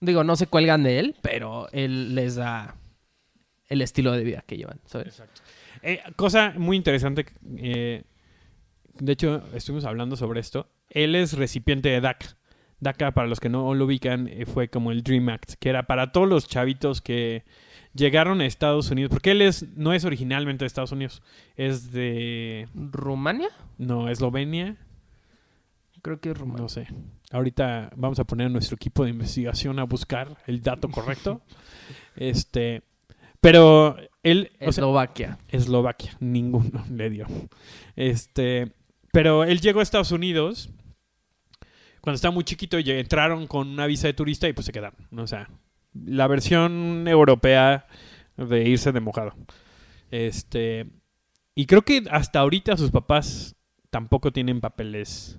Digo, 0.00 0.22
no 0.24 0.36
se 0.36 0.46
cuelgan 0.46 0.82
de 0.82 0.98
él, 0.98 1.16
pero 1.22 1.68
él 1.72 2.14
les 2.14 2.34
da 2.34 2.76
el 3.68 3.80
estilo 3.80 4.12
de 4.12 4.24
vida 4.24 4.44
que 4.46 4.56
llevan, 4.56 4.80
¿sabes? 4.84 5.08
Exacto. 5.08 5.40
Eh, 5.82 6.00
cosa 6.16 6.52
muy 6.56 6.76
interesante. 6.76 7.26
eh, 7.56 8.04
de 8.98 9.12
hecho, 9.12 9.42
estuvimos 9.54 9.84
hablando 9.84 10.16
sobre 10.16 10.40
esto. 10.40 10.68
Él 10.88 11.14
es 11.14 11.32
recipiente 11.32 11.88
de 11.88 12.00
DACA. 12.00 12.36
DACA, 12.80 13.12
para 13.12 13.28
los 13.28 13.40
que 13.40 13.48
no 13.48 13.74
lo 13.74 13.86
ubican, 13.86 14.28
eh, 14.28 14.46
fue 14.46 14.68
como 14.68 14.92
el 14.92 15.02
Dream 15.02 15.28
Act, 15.30 15.54
que 15.58 15.68
era 15.68 15.84
para 15.84 16.12
todos 16.12 16.28
los 16.28 16.46
chavitos 16.46 17.00
que 17.00 17.44
llegaron 17.94 18.40
a 18.40 18.46
Estados 18.46 18.90
Unidos. 18.90 19.10
Porque 19.10 19.32
él 19.32 19.42
es, 19.42 19.68
no 19.76 19.92
es 19.92 20.04
originalmente 20.04 20.64
de 20.64 20.66
Estados 20.66 20.92
Unidos. 20.92 21.22
Es 21.56 21.92
de. 21.92 22.68
¿Rumania? 22.74 23.48
No, 23.78 24.08
Eslovenia. 24.08 24.76
Creo 26.04 26.20
que 26.20 26.32
es 26.32 26.38
Rumania. 26.38 26.60
No 26.60 26.68
sé. 26.68 26.86
Ahorita 27.30 27.90
vamos 27.96 28.18
a 28.18 28.24
poner 28.24 28.48
a 28.48 28.50
nuestro 28.50 28.76
equipo 28.76 29.04
de 29.04 29.10
investigación 29.10 29.78
a 29.78 29.84
buscar 29.84 30.36
el 30.46 30.60
dato 30.60 30.90
correcto. 30.90 31.40
este. 32.16 32.82
Pero 33.40 33.96
él. 34.22 34.50
o 34.56 34.58
sea, 34.58 34.68
Eslovaquia. 34.68 35.38
Eslovaquia, 35.48 36.14
ninguno 36.20 36.84
le 36.90 37.08
dio. 37.08 37.26
Este, 37.96 38.74
pero 39.12 39.44
él 39.44 39.62
llegó 39.62 39.80
a 39.80 39.82
Estados 39.82 40.12
Unidos 40.12 40.68
cuando 42.02 42.16
estaba 42.16 42.34
muy 42.34 42.44
chiquito 42.44 42.78
y 42.78 42.90
entraron 42.90 43.46
con 43.46 43.68
una 43.68 43.86
visa 43.86 44.06
de 44.06 44.12
turista 44.12 44.46
y 44.46 44.52
pues 44.52 44.66
se 44.66 44.72
quedaron. 44.72 45.08
¿no? 45.10 45.22
O 45.22 45.26
sea, 45.26 45.48
la 45.94 46.26
versión 46.26 47.08
europea 47.08 47.86
de 48.36 48.68
irse 48.68 48.92
de 48.92 49.00
mojado. 49.00 49.34
Este, 50.10 50.84
y 51.54 51.64
creo 51.64 51.80
que 51.80 52.04
hasta 52.10 52.40
ahorita 52.40 52.76
sus 52.76 52.90
papás 52.90 53.56
tampoco 53.88 54.32
tienen 54.32 54.60
papeles 54.60 55.38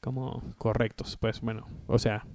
como 0.00 0.54
correctos, 0.58 1.16
pues 1.20 1.40
bueno, 1.40 1.66
o 1.86 1.98
sea, 1.98 2.26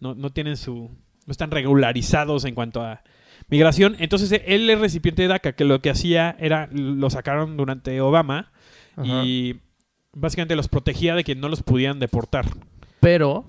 no, 0.00 0.14
no 0.14 0.30
tienen 0.30 0.56
su 0.56 0.90
no 1.26 1.32
están 1.32 1.50
regularizados 1.50 2.44
en 2.46 2.54
cuanto 2.54 2.82
a 2.82 3.02
migración. 3.48 3.96
Entonces 3.98 4.42
él 4.46 4.68
es 4.70 4.78
recipiente 4.80 5.22
de 5.22 5.28
DACA, 5.28 5.52
que 5.52 5.64
lo 5.66 5.80
que 5.82 5.90
hacía 5.90 6.34
era, 6.38 6.68
lo 6.72 7.10
sacaron 7.10 7.56
durante 7.58 8.00
Obama 8.00 8.50
Ajá. 8.96 9.24
y 9.24 9.60
básicamente 10.14 10.56
los 10.56 10.68
protegía 10.68 11.14
de 11.14 11.24
que 11.24 11.34
no 11.34 11.48
los 11.50 11.62
pudieran 11.62 11.98
deportar. 11.98 12.46
Pero, 13.00 13.44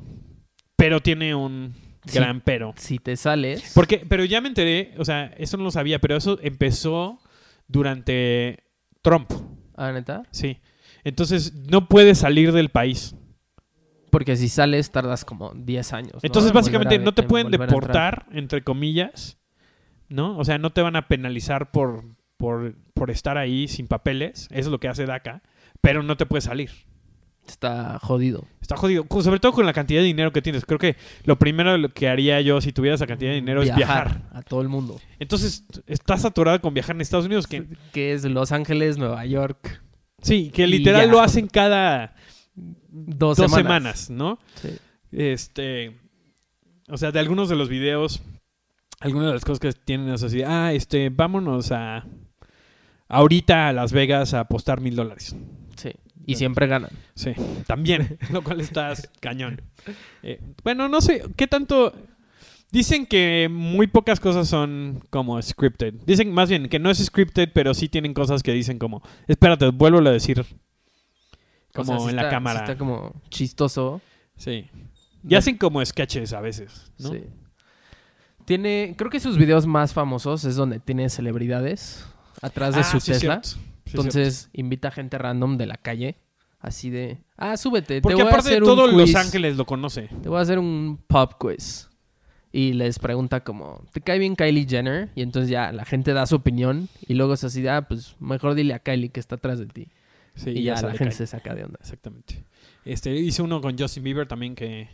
Pero 0.75 0.99
tiene 1.01 1.33
un 1.35 1.73
gran 2.13 2.41
pero. 2.41 2.73
si 2.75 2.97
te 2.99 3.15
sales... 3.15 3.71
Porque, 3.73 4.05
pero 4.07 4.25
ya 4.25 4.41
me 4.41 4.49
enteré, 4.49 4.93
o 4.97 5.05
sea, 5.05 5.27
eso 5.37 5.55
no 5.55 5.63
lo 5.63 5.71
sabía, 5.71 5.99
pero 5.99 6.17
eso 6.17 6.37
empezó 6.41 7.19
durante 7.67 8.63
Trump, 9.01 9.31
Ah, 9.75 9.91
¿neta? 9.93 10.23
sí. 10.31 10.57
Entonces 11.05 11.53
no 11.53 11.87
puedes 11.87 12.17
salir 12.17 12.51
del 12.51 12.67
país. 12.69 13.15
Porque 14.09 14.35
si 14.37 14.49
sales 14.49 14.91
tardas 14.91 15.25
como 15.25 15.53
10 15.55 15.93
años. 15.93 16.13
¿no? 16.15 16.19
Entonces 16.23 16.51
En 16.51 16.55
básicamente 16.55 16.95
a- 16.95 16.99
no 16.99 17.13
te 17.13 17.21
en 17.23 17.27
pueden 17.27 17.51
deportar, 17.51 18.25
entre 18.31 18.63
comillas, 18.63 19.37
¿no? 20.07 20.37
O 20.37 20.45
sea, 20.45 20.57
no 20.57 20.71
te 20.71 20.81
van 20.81 20.95
a 20.95 21.07
penalizar 21.07 21.71
por, 21.71 22.03
por, 22.37 22.75
por 22.93 23.11
estar 23.11 23.37
ahí 23.37 23.67
sin 23.67 23.87
papeles, 23.87 24.47
eso 24.51 24.59
es 24.59 24.67
lo 24.67 24.79
que 24.79 24.87
hace 24.87 25.05
DACA, 25.05 25.41
pero 25.81 26.03
no 26.03 26.17
te 26.17 26.25
puedes 26.25 26.45
salir. 26.45 26.71
Está 27.47 27.97
jodido. 27.99 28.45
Está 28.61 28.77
jodido, 28.77 29.05
sobre 29.21 29.39
todo 29.39 29.53
con 29.53 29.65
la 29.65 29.73
cantidad 29.73 30.01
de 30.01 30.05
dinero 30.05 30.31
que 30.31 30.41
tienes. 30.41 30.65
Creo 30.65 30.77
que 30.77 30.95
lo 31.23 31.39
primero 31.39 31.75
que 31.93 32.07
haría 32.07 32.39
yo 32.41 32.61
si 32.61 32.71
tuviera 32.71 32.93
esa 32.93 33.07
cantidad 33.07 33.31
de 33.31 33.35
dinero 33.37 33.63
es 33.63 33.75
viajar. 33.75 34.21
a 34.31 34.43
todo 34.43 34.61
el 34.61 34.69
mundo. 34.69 34.99
Entonces, 35.17 35.65
estás 35.87 36.21
saturado 36.21 36.61
con 36.61 36.75
viajar 36.75 36.95
en 36.95 37.01
Estados 37.01 37.25
Unidos, 37.25 37.47
que 37.47 37.65
Que 37.91 38.13
es 38.13 38.23
Los 38.25 38.51
Ángeles, 38.51 38.99
Nueva 38.99 39.25
York. 39.25 39.81
sí, 40.21 40.51
que 40.53 40.67
literal 40.67 41.09
lo 41.09 41.21
hacen 41.21 41.47
cada 41.47 42.13
Dos, 42.91 43.37
dos 43.37 43.51
semanas. 43.51 43.99
semanas, 44.01 44.09
¿no? 44.09 44.39
Sí. 44.55 44.69
Este, 45.11 45.97
o 46.87 46.97
sea, 46.97 47.11
de 47.11 47.19
algunos 47.19 47.49
de 47.49 47.55
los 47.55 47.69
videos, 47.69 48.21
algunas 48.99 49.27
de 49.27 49.33
las 49.33 49.45
cosas 49.45 49.59
que 49.59 49.71
tienen 49.71 50.09
es 50.09 50.23
así, 50.23 50.41
ah, 50.43 50.73
este, 50.73 51.09
vámonos 51.09 51.71
a 51.71 52.05
ahorita 53.07 53.69
a 53.69 53.73
Las 53.73 53.91
Vegas 53.91 54.33
a 54.33 54.41
apostar 54.41 54.81
mil 54.81 54.95
dólares. 54.95 55.35
Sí. 55.75 55.91
Y 56.25 56.35
siempre 56.35 56.67
ganan. 56.67 56.91
Sí, 57.15 57.31
también, 57.65 58.17
lo 58.31 58.43
cual 58.43 58.61
está 58.61 58.93
cañón. 59.19 59.61
Eh, 60.21 60.39
bueno, 60.63 60.87
no 60.87 61.01
sé, 61.01 61.23
¿qué 61.35 61.47
tanto? 61.47 61.93
Dicen 62.71 63.07
que 63.07 63.49
muy 63.51 63.87
pocas 63.87 64.19
cosas 64.19 64.47
son 64.47 65.03
como 65.09 65.41
scripted. 65.41 65.95
Dicen 66.05 66.31
más 66.31 66.49
bien 66.49 66.69
que 66.69 66.77
no 66.77 66.91
es 66.91 67.03
scripted, 67.03 67.49
pero 67.51 67.73
sí 67.73 67.89
tienen 67.89 68.13
cosas 68.13 68.43
que 68.43 68.53
dicen 68.53 68.77
como, 68.77 69.01
espérate, 69.27 69.69
vuelvo 69.69 69.99
a 70.07 70.11
decir. 70.11 70.45
O 71.71 71.73
Como 71.75 71.85
sea, 71.85 71.99
sí 71.99 72.09
en 72.09 72.15
la 72.15 72.23
sí 72.23 72.29
cámara. 72.29 72.59
está 72.61 72.77
como 72.77 73.21
chistoso. 73.29 74.01
Sí. 74.37 74.69
Y 75.27 75.35
hacen 75.35 75.57
como 75.57 75.83
sketches 75.85 76.33
a 76.33 76.41
veces, 76.41 76.91
¿no? 76.97 77.09
Sí. 77.11 77.23
Tiene, 78.45 78.95
creo 78.97 79.11
que 79.11 79.19
sus 79.19 79.37
videos 79.37 79.67
más 79.67 79.93
famosos 79.93 80.43
es 80.45 80.55
donde 80.55 80.79
tiene 80.79 81.09
celebridades 81.09 82.05
atrás 82.41 82.73
de 82.73 82.81
Ah, 82.81 82.83
su 82.83 82.99
sí, 82.99 83.11
Tesla. 83.11 83.41
Entonces 83.85 84.49
invita 84.53 84.91
gente 84.91 85.17
random 85.17 85.57
de 85.57 85.65
la 85.67 85.77
calle, 85.77 86.17
así 86.59 86.89
de, 86.89 87.19
ah, 87.37 87.57
súbete, 87.57 88.01
Porque 88.01 88.15
te 88.15 88.23
voy 88.23 88.29
a 88.29 88.33
aparte 88.33 88.49
hacer 88.49 88.63
todo 88.63 88.85
un 88.85 88.97
Los 88.97 89.09
quiz. 89.09 89.15
Ángeles 89.15 89.57
lo 89.57 89.65
conoce. 89.65 90.09
Te 90.23 90.29
voy 90.29 90.37
a 90.39 90.41
hacer 90.41 90.57
un 90.59 90.99
pop 91.07 91.33
quiz. 91.39 91.89
Y 92.51 92.73
les 92.73 92.97
pregunta 92.97 93.43
como, 93.43 93.83
¿te 93.93 94.01
cae 94.01 94.17
bien 94.17 94.35
Kylie 94.35 94.65
Jenner? 94.67 95.11
Y 95.15 95.21
entonces 95.21 95.51
ya 95.51 95.71
la 95.71 95.85
gente 95.85 96.13
da 96.13 96.25
su 96.25 96.35
opinión 96.35 96.89
y 97.07 97.13
luego 97.13 97.33
es 97.35 97.43
así 97.43 97.61
de, 97.61 97.69
ah, 97.69 97.87
pues 97.87 98.15
mejor 98.19 98.55
dile 98.55 98.73
a 98.73 98.79
Kylie 98.79 99.09
que 99.09 99.19
está 99.19 99.35
atrás 99.35 99.59
de 99.59 99.67
ti. 99.67 99.89
Sí, 100.35 100.51
y 100.51 100.63
ya, 100.63 100.81
la 100.81 100.93
gente 100.93 101.13
se 101.15 101.27
saca 101.27 101.53
de 101.55 101.63
onda. 101.63 101.77
Exactamente. 101.81 102.43
Este, 102.85 103.13
hice 103.15 103.41
uno 103.41 103.59
con 103.61 103.77
Justin 103.77 104.03
Bieber 104.03 104.27
también 104.27 104.55
que, 104.55 104.87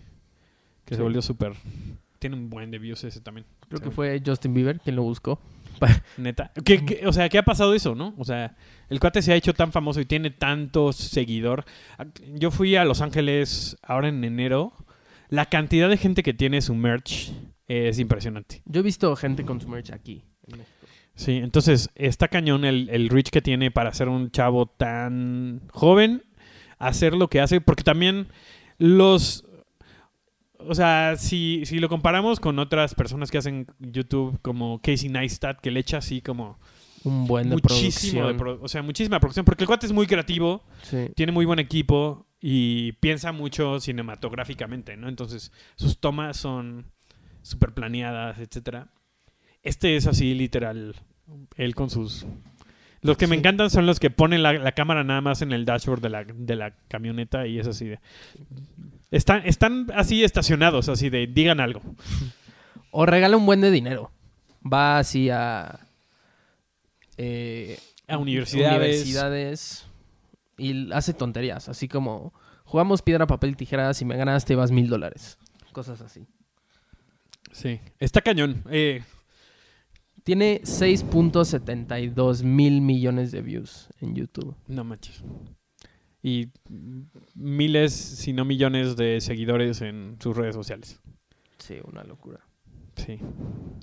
que 0.85 0.95
Sí. 0.95 0.97
se 0.97 1.01
volvió 1.01 1.21
súper... 1.21 1.53
Tiene 2.19 2.35
un 2.37 2.49
buen 2.49 2.71
de 2.71 2.79
views 2.79 3.03
ese 3.03 3.21
también. 3.21 3.45
Creo 3.67 3.81
que 3.81 3.91
fue 3.91 4.21
Justin 4.25 4.53
Bieber 4.53 4.79
quien 4.79 4.95
lo 4.95 5.03
buscó. 5.03 5.39
Neta. 6.17 6.51
¿Qué- 6.63 6.83
qué- 6.85 7.05
o 7.05 7.13
sea, 7.13 7.29
¿qué 7.29 7.37
ha 7.37 7.43
pasado 7.43 7.73
eso, 7.75 7.93
no? 7.93 8.15
O 8.17 8.23
sea, 8.25 8.55
el 8.89 8.99
cuate 8.99 9.21
se 9.21 9.33
ha 9.33 9.35
hecho 9.35 9.53
tan 9.53 9.71
famoso 9.71 9.99
y 10.01 10.05
tiene 10.05 10.31
tanto 10.31 10.91
seguidor. 10.93 11.65
Yo 12.33 12.49
fui 12.51 12.75
a 12.77 12.85
Los 12.85 13.01
Ángeles 13.01 13.77
ahora 13.83 14.07
en 14.07 14.23
enero. 14.23 14.73
La 15.29 15.45
cantidad 15.47 15.89
de 15.89 15.97
gente 15.97 16.23
que 16.23 16.33
tiene 16.33 16.61
su 16.61 16.73
merch 16.73 17.31
es 17.67 17.99
impresionante. 17.99 18.61
Yo 18.65 18.79
he 18.79 18.83
visto 18.83 19.15
gente 19.15 19.43
con 19.43 19.59
su 19.59 19.67
merch 19.67 19.91
aquí. 19.91 20.23
en 20.47 20.59
México. 20.59 20.74
Sí, 21.15 21.37
entonces 21.37 21.89
está 21.95 22.27
cañón 22.27 22.65
el, 22.65 22.89
el 22.89 23.09
reach 23.09 23.29
que 23.29 23.41
tiene 23.41 23.71
para 23.71 23.93
ser 23.93 24.09
un 24.09 24.31
chavo 24.31 24.65
tan 24.65 25.61
joven, 25.71 26.23
hacer 26.77 27.13
lo 27.13 27.29
que 27.29 27.39
hace, 27.41 27.61
porque 27.61 27.83
también 27.83 28.27
los... 28.77 29.45
o 30.57 30.75
sea, 30.75 31.15
si, 31.17 31.61
si 31.65 31.79
lo 31.79 31.87
comparamos 31.89 32.39
con 32.39 32.59
otras 32.59 32.95
personas 32.95 33.31
que 33.31 33.37
hacen 33.37 33.67
YouTube 33.79 34.37
como 34.41 34.81
Casey 34.81 35.09
Neistat, 35.09 35.59
que 35.61 35.71
le 35.71 35.79
echa 35.79 35.97
así 35.99 36.21
como 36.21 36.59
Un 37.05 37.27
buen 37.27 37.49
de 37.49 37.55
muchísimo 37.55 38.27
de 38.27 38.33
pro- 38.33 38.59
o 38.61 38.67
sea, 38.67 38.81
muchísima 38.81 39.19
producción, 39.21 39.45
porque 39.45 39.63
el 39.63 39.67
cuate 39.67 39.85
es 39.85 39.93
muy 39.93 40.07
creativo, 40.07 40.63
Sí. 40.81 41.09
tiene 41.15 41.31
muy 41.31 41.45
buen 41.45 41.59
equipo 41.59 42.25
y 42.41 42.91
piensa 42.93 43.31
mucho 43.31 43.79
cinematográficamente, 43.79 44.97
¿no? 44.97 45.07
Entonces, 45.07 45.51
sus 45.75 45.99
tomas 45.99 46.35
son 46.37 46.91
súper 47.41 47.73
planeadas, 47.73 48.39
etcétera. 48.39 48.89
Este 49.65 49.97
es 49.97 50.07
así, 50.07 50.33
literal, 50.33 50.95
él 51.57 51.75
con 51.75 51.89
sus... 51.89 52.25
Los 53.01 53.17
que 53.17 53.27
me 53.27 53.35
encantan 53.35 53.69
son 53.69 53.85
los 53.85 53.99
que 53.99 54.09
ponen 54.09 54.41
la, 54.41 54.53
la 54.53 54.71
cámara 54.71 55.03
nada 55.03 55.21
más 55.21 55.41
en 55.41 55.51
el 55.51 55.65
dashboard 55.65 56.01
de 56.01 56.09
la, 56.09 56.23
de 56.23 56.55
la 56.55 56.71
camioneta 56.87 57.45
y 57.45 57.59
es 57.59 57.67
así 57.67 57.85
de... 57.85 57.99
Están, 59.11 59.45
están 59.45 59.87
así 59.93 60.23
estacionados, 60.23 60.89
así 60.89 61.09
de, 61.09 61.27
digan 61.27 61.59
algo. 61.59 61.81
O 62.89 63.05
regala 63.05 63.37
un 63.37 63.45
buen 63.45 63.61
de 63.61 63.69
dinero. 63.69 64.11
Va 64.65 64.97
así 64.97 65.29
a... 65.29 65.87
eh, 67.17 67.77
A 68.07 68.17
universidades. 68.17 68.77
universidades 68.77 69.87
y 70.57 70.91
hace 70.91 71.13
tonterías. 71.13 71.69
Así 71.69 71.87
como, 71.87 72.33
jugamos 72.63 73.01
piedra, 73.03 73.27
papel, 73.27 73.55
tijeras 73.55 74.01
y 74.01 74.05
me 74.05 74.17
ganaste, 74.17 74.55
vas 74.55 74.71
mil 74.71 74.89
dólares. 74.89 75.37
Cosas 75.73 76.01
así. 76.01 76.25
Sí, 77.51 77.79
está 77.99 78.21
cañón. 78.21 78.63
Eh, 78.71 79.03
Tiene 80.25 80.61
6.72 80.63 82.41
mil 82.43 82.81
millones 82.81 83.31
de 83.31 83.43
views 83.43 83.89
en 84.01 84.15
YouTube. 84.15 84.55
No 84.67 84.83
manches. 84.83 85.23
Y 86.23 86.47
miles, 87.35 87.93
si 87.93 88.33
no 88.33 88.43
millones 88.43 88.95
de 88.95 89.21
seguidores 89.21 89.81
en 89.81 90.17
sus 90.19 90.35
redes 90.35 90.55
sociales. 90.55 90.99
Sí, 91.59 91.75
una 91.83 92.03
locura. 92.03 92.39
Sí. 92.95 93.19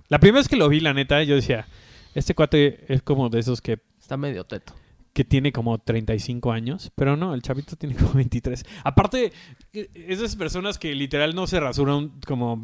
La 0.09 0.18
primera 0.18 0.40
vez 0.40 0.48
que 0.48 0.57
lo 0.57 0.68
vi, 0.68 0.81
la 0.81 0.92
neta, 0.92 1.22
yo 1.22 1.37
decía, 1.37 1.68
este 2.12 2.35
cuate 2.35 2.92
es 2.92 3.02
como 3.02 3.28
de 3.28 3.38
esos 3.38 3.61
que, 3.61 3.78
Está 4.00 4.16
medio 4.16 4.42
teto. 4.42 4.74
que 5.12 5.22
tiene 5.22 5.52
como 5.52 5.78
35 5.78 6.50
años, 6.50 6.90
pero 6.96 7.16
no, 7.16 7.35
el 7.35 7.42
chavito 7.42 7.76
tiene 7.76 7.94
como 7.94 8.14
23. 8.14 8.64
Aparte, 8.83 9.33
esas 9.72 10.35
personas 10.35 10.76
que 10.76 10.92
literal 10.96 11.37
no 11.37 11.46
se 11.46 11.61
rasuran 11.61 12.20
como 12.26 12.61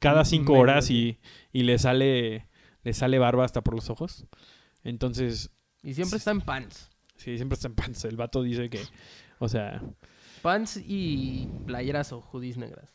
cada 0.00 0.26
5 0.26 0.52
Medio 0.52 0.60
horas 0.60 0.90
y, 0.90 1.16
y 1.50 1.62
le 1.62 1.78
sale 1.78 2.49
le 2.82 2.92
sale 2.92 3.18
barba 3.18 3.44
hasta 3.44 3.62
por 3.62 3.74
los 3.74 3.90
ojos. 3.90 4.26
Entonces, 4.84 5.50
Y 5.82 5.94
siempre 5.94 6.18
está 6.18 6.30
en 6.30 6.40
pants. 6.40 6.90
sí, 7.16 7.36
siempre 7.36 7.54
está 7.54 7.68
en 7.68 7.74
pants. 7.74 8.04
El 8.04 8.16
vato 8.16 8.42
dice 8.42 8.70
que, 8.70 8.80
o 9.38 9.48
sea, 9.48 9.82
Pants 10.42 10.78
y 10.82 11.48
playeras 11.66 12.12
o 12.12 12.20
hoodies 12.20 12.56
negras. 12.56 12.88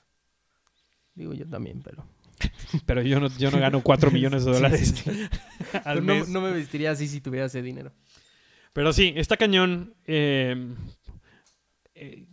Digo 1.13 1.33
yo 1.33 1.47
también, 1.47 1.81
pero... 1.83 2.05
pero 2.85 3.01
yo 3.01 3.19
no, 3.19 3.27
yo 3.37 3.49
no 3.51 3.59
gano 3.59 3.81
4 3.81 4.11
millones 4.11 4.43
de 4.43 4.51
dólares 4.51 4.93
sí, 4.95 5.11
sí. 5.11 5.77
al 5.85 6.05
no, 6.05 6.15
mes. 6.15 6.27
no 6.29 6.41
me 6.41 6.51
vestiría 6.51 6.91
así 6.91 7.07
si 7.07 7.21
tuviera 7.21 7.45
ese 7.45 7.61
dinero. 7.61 7.93
Pero 8.73 8.91
sí, 8.91 9.13
está 9.15 9.37
cañón. 9.37 9.93
eh, 10.05 10.75
eh, 11.93 12.25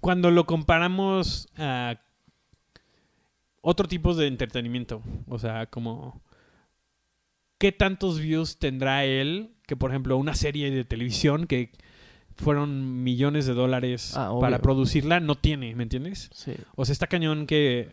cuando 0.00 0.30
lo 0.30 0.46
comparamos 0.46 1.48
a 1.56 2.00
otro 3.60 3.86
tipo 3.86 4.14
de 4.14 4.26
entretenimiento, 4.26 5.02
o 5.28 5.38
sea, 5.38 5.66
como 5.66 6.22
qué 7.60 7.70
tantos 7.72 8.18
views 8.18 8.58
tendrá 8.58 9.04
él 9.04 9.50
que, 9.66 9.76
por 9.76 9.90
ejemplo, 9.90 10.16
una 10.16 10.34
serie 10.34 10.70
de 10.70 10.84
televisión 10.84 11.46
que 11.46 11.70
fueron 12.36 13.04
millones 13.04 13.44
de 13.46 13.52
dólares 13.52 14.14
Ah, 14.16 14.32
para 14.40 14.60
producirla 14.60 15.20
no 15.20 15.34
tiene, 15.36 15.76
¿me 15.76 15.82
entiendes? 15.82 16.30
Sí. 16.32 16.54
O 16.74 16.84
sea, 16.86 16.92
está 16.94 17.06
cañón 17.06 17.46
que, 17.46 17.88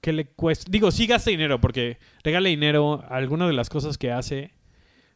que 0.00 0.12
le 0.12 0.26
cuesta. 0.26 0.66
Digo, 0.70 0.90
sí 0.90 1.06
gasta 1.06 1.30
dinero, 1.30 1.60
porque 1.60 1.98
regala 2.24 2.48
dinero. 2.48 3.04
Algunas 3.08 3.46
de 3.48 3.54
las 3.54 3.70
cosas 3.70 3.96
que 3.96 4.10
hace 4.10 4.50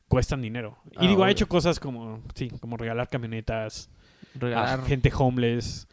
cuestan 0.07 0.41
dinero. 0.41 0.79
Y 0.93 1.05
Ah, 1.05 1.09
digo, 1.09 1.25
ha 1.25 1.31
hecho 1.31 1.49
cosas 1.49 1.81
como, 1.81 2.23
sí, 2.35 2.49
como 2.61 2.77
regalar 2.77 3.09
camionetas 3.09 3.91
a 4.37 4.39
Regalar... 4.39 4.85
gente 4.85 5.11
homeless. 5.13 5.89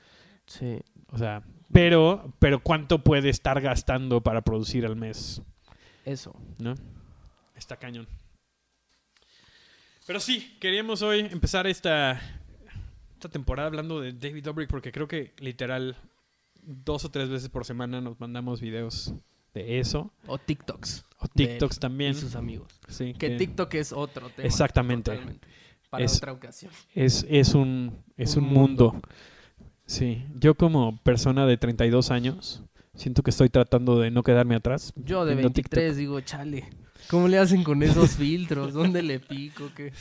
Sí. 0.46 0.78
O 1.10 1.18
sea, 1.18 1.42
pero, 1.74 2.32
pero 2.38 2.60
¿cuánto 2.62 3.04
puede 3.04 3.30
estar 3.30 3.60
gastando 3.60 4.22
para 4.22 4.42
producir 4.42 4.86
al 4.86 4.96
mes? 4.96 5.42
Eso. 6.06 6.36
¿No? 6.60 6.76
Está 7.58 7.76
cañón. 7.78 8.08
Pero 10.06 10.20
sí, 10.20 10.56
queríamos 10.60 11.02
hoy 11.02 11.20
empezar 11.20 11.68
esta, 11.68 12.22
esta 13.14 13.30
temporada 13.30 13.68
hablando 13.68 14.00
de 14.00 14.14
David 14.14 14.44
Dobrik 14.46 14.70
porque 14.70 14.92
creo 14.92 15.08
que 15.08 15.34
literal 15.40 15.98
dos 16.62 17.04
o 17.04 17.12
tres 17.12 17.30
veces 17.30 17.50
por 17.50 17.66
semana 17.66 18.00
nos 18.00 18.20
mandamos 18.20 18.62
videos 18.62 19.14
de 19.54 19.80
eso. 19.80 20.14
O 20.28 20.38
TikToks. 20.38 21.06
O 21.20 21.28
TikToks 21.28 21.80
también. 21.80 22.12
Y 22.12 22.16
sus 22.16 22.36
amigos. 22.36 22.72
Sí, 22.88 23.14
Que 23.14 23.32
que 23.32 23.38
TikTok 23.38 23.74
es 23.74 23.92
otro 23.92 24.30
tema. 24.30 24.48
Exactamente. 24.48 25.12
totalmente, 25.12 25.48
para 25.90 26.06
Es- 26.06 26.18
otra 26.18 26.32
ocasión. 26.32 26.72
es, 26.94 27.26
es 27.30 27.54
un, 27.54 28.02
es 28.16 28.38
un, 28.38 28.46
Un 28.46 28.54
mundo. 28.54 29.02
Sí, 29.86 30.26
yo 30.36 30.56
como 30.56 30.98
persona 31.04 31.46
de 31.46 31.58
32 31.58 32.12
años 32.12 32.62
siento 32.98 33.24
que 33.24 33.30
estoy 33.30 33.48
tratando 33.50 34.00
de 34.00 34.12
no 34.12 34.24
quedarme 34.24 34.56
atrás. 34.56 34.92
Yo 34.98 35.24
de 35.24 35.36
viendo 35.36 35.50
23 35.54 35.96
digo, 35.96 36.20
chale. 36.22 36.66
¿Cómo 37.10 37.30
le 37.30 37.38
hacen 37.38 37.64
con 37.64 37.82
esos 37.84 38.12
filtros? 38.18 38.74
¿Dónde 38.74 39.02
le 39.02 39.20
pico? 39.22 39.70
¿Qué? 39.74 39.94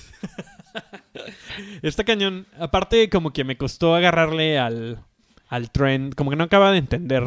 Está 1.82 2.04
cañón. 2.04 2.46
Aparte, 2.58 3.08
como 3.08 3.32
que 3.32 3.44
me 3.44 3.56
costó 3.56 3.94
agarrarle 3.94 4.58
al, 4.58 4.98
al 5.48 5.70
trend. 5.70 6.14
Como 6.14 6.30
que 6.30 6.36
no 6.36 6.44
acaba 6.44 6.72
de 6.72 6.78
entender. 6.78 7.22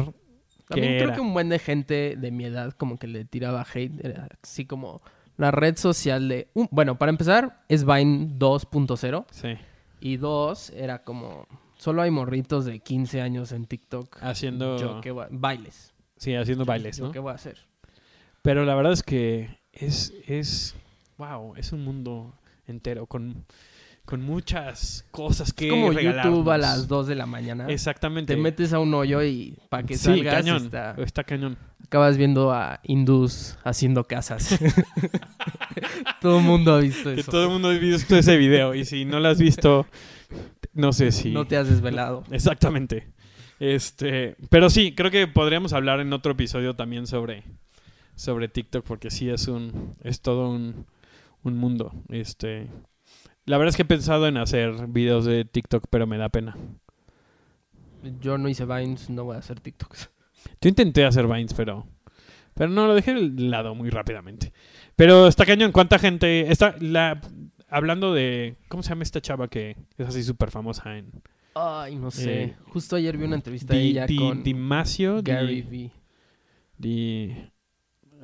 También 0.68 0.92
¿Qué 0.92 0.96
creo 0.98 1.08
era? 1.08 1.14
que 1.14 1.20
un 1.20 1.32
buen 1.32 1.48
de 1.48 1.58
gente 1.58 2.16
de 2.16 2.30
mi 2.30 2.44
edad 2.44 2.72
como 2.72 2.98
que 2.98 3.06
le 3.06 3.24
tiraba 3.24 3.66
hate. 3.72 4.04
Era 4.04 4.28
así 4.42 4.66
como 4.66 5.00
la 5.36 5.50
red 5.50 5.76
social 5.76 6.28
de... 6.28 6.48
bueno, 6.70 6.98
para 6.98 7.10
empezar, 7.10 7.64
es 7.68 7.84
Vine 7.84 8.38
2.0. 8.38 9.24
Sí. 9.30 9.48
Y 10.00 10.16
dos, 10.18 10.70
era 10.70 11.02
como... 11.02 11.46
Solo 11.80 12.02
hay 12.02 12.10
morritos 12.10 12.66
de 12.66 12.80
15 12.80 13.22
años 13.22 13.52
en 13.52 13.64
TikTok. 13.64 14.18
Haciendo, 14.22 14.76
Yo 14.78 15.00
qué 15.00 15.10
voy 15.12 15.24
a- 15.24 15.28
Bailes. 15.30 15.94
sí, 16.16 16.34
haciendo 16.34 16.66
bailes, 16.66 16.98
Yo 16.98 17.06
¿no? 17.06 17.12
qué 17.12 17.18
voy 17.18 17.32
a 17.32 17.36
hacer. 17.36 17.56
Pero 18.42 18.66
la 18.66 18.74
verdad 18.74 18.92
es 18.92 19.02
que 19.02 19.58
es, 19.72 20.12
es, 20.26 20.74
wow, 21.16 21.54
es 21.56 21.72
un 21.72 21.82
mundo 21.82 22.34
entero 22.66 23.06
con, 23.06 23.46
con 24.04 24.20
muchas 24.22 25.06
cosas 25.10 25.54
que 25.54 25.68
Es 25.68 25.72
como. 25.72 25.92
YouTube 25.92 26.50
a 26.50 26.58
las 26.58 26.86
2 26.86 27.06
de 27.06 27.14
la 27.14 27.24
mañana. 27.24 27.66
Exactamente. 27.68 28.34
Te 28.34 28.40
metes 28.40 28.74
a 28.74 28.78
un 28.78 28.92
hoyo 28.92 29.22
y 29.22 29.56
para 29.70 29.82
que 29.84 29.96
sí, 29.96 30.04
salgas 30.04 30.34
cañón. 30.34 30.64
está- 30.66 30.94
Está 30.98 31.24
cañón. 31.24 31.56
acabas 31.84 32.18
viendo 32.18 32.52
a 32.52 32.80
hindús 32.82 33.56
haciendo 33.64 34.04
casas. 34.04 34.58
todo 36.20 36.38
el 36.40 36.44
mundo 36.44 36.74
ha 36.74 36.80
visto 36.80 37.14
Que 37.14 37.20
eso. 37.20 37.30
todo 37.30 37.44
el 37.44 37.50
mundo 37.50 37.68
ha 37.68 37.72
visto 37.72 38.16
ese 38.16 38.36
video 38.36 38.74
y 38.74 38.84
si 38.84 39.04
no 39.06 39.18
lo 39.20 39.28
has 39.28 39.38
visto, 39.38 39.86
no 40.72 40.92
sé 40.92 41.12
si... 41.12 41.32
No 41.32 41.46
te 41.46 41.56
has 41.56 41.68
desvelado. 41.68 42.24
Exactamente. 42.30 43.12
Este, 43.58 44.36
pero 44.48 44.70
sí, 44.70 44.94
creo 44.94 45.10
que 45.10 45.26
podríamos 45.26 45.72
hablar 45.72 46.00
en 46.00 46.12
otro 46.12 46.32
episodio 46.32 46.74
también 46.74 47.06
sobre, 47.06 47.44
sobre 48.14 48.48
TikTok 48.48 48.84
porque 48.86 49.10
sí 49.10 49.28
es 49.28 49.48
un 49.48 49.94
es 50.02 50.22
todo 50.22 50.50
un, 50.50 50.86
un 51.42 51.56
mundo. 51.58 51.92
Este, 52.08 52.68
la 53.44 53.58
verdad 53.58 53.70
es 53.70 53.76
que 53.76 53.82
he 53.82 53.86
pensado 53.86 54.26
en 54.26 54.38
hacer 54.38 54.86
videos 54.88 55.26
de 55.26 55.44
TikTok, 55.44 55.84
pero 55.90 56.06
me 56.06 56.16
da 56.16 56.30
pena. 56.30 56.56
Yo 58.20 58.38
no 58.38 58.48
hice 58.48 58.64
Vines, 58.64 59.10
no 59.10 59.24
voy 59.24 59.36
a 59.36 59.40
hacer 59.40 59.60
TikToks. 59.60 60.10
Yo 60.62 60.68
intenté 60.68 61.04
hacer 61.04 61.26
Vines, 61.26 61.52
pero 61.52 61.86
pero 62.54 62.70
no 62.70 62.86
lo 62.86 62.94
dejé 62.94 63.14
de 63.14 63.42
lado 63.42 63.74
muy 63.74 63.90
rápidamente. 63.90 64.52
Pero 64.96 65.26
está 65.26 65.46
cañón, 65.46 65.72
cuánta 65.72 65.98
gente 65.98 66.50
está 66.50 66.74
la 66.80 67.20
hablando 67.70 68.12
de 68.14 68.56
¿cómo 68.68 68.82
se 68.82 68.90
llama 68.90 69.02
esta 69.04 69.20
chava 69.20 69.48
que 69.48 69.76
es 69.96 70.08
así 70.08 70.22
súper 70.22 70.50
famosa 70.50 70.96
en 70.98 71.10
Ay, 71.54 71.96
no 71.96 72.10
sé. 72.12 72.42
Eh, 72.44 72.56
Justo 72.68 72.94
ayer 72.96 73.16
vi 73.16 73.24
una 73.24 73.34
entrevista 73.36 73.74
de 73.74 73.80
ella 73.82 74.06
Di- 74.06 74.16
con 74.16 74.42
Dimasio, 74.44 75.20
Di- 75.22 75.32
Gary 75.32 75.62
Vee. 75.62 75.90
Di- 76.78 77.34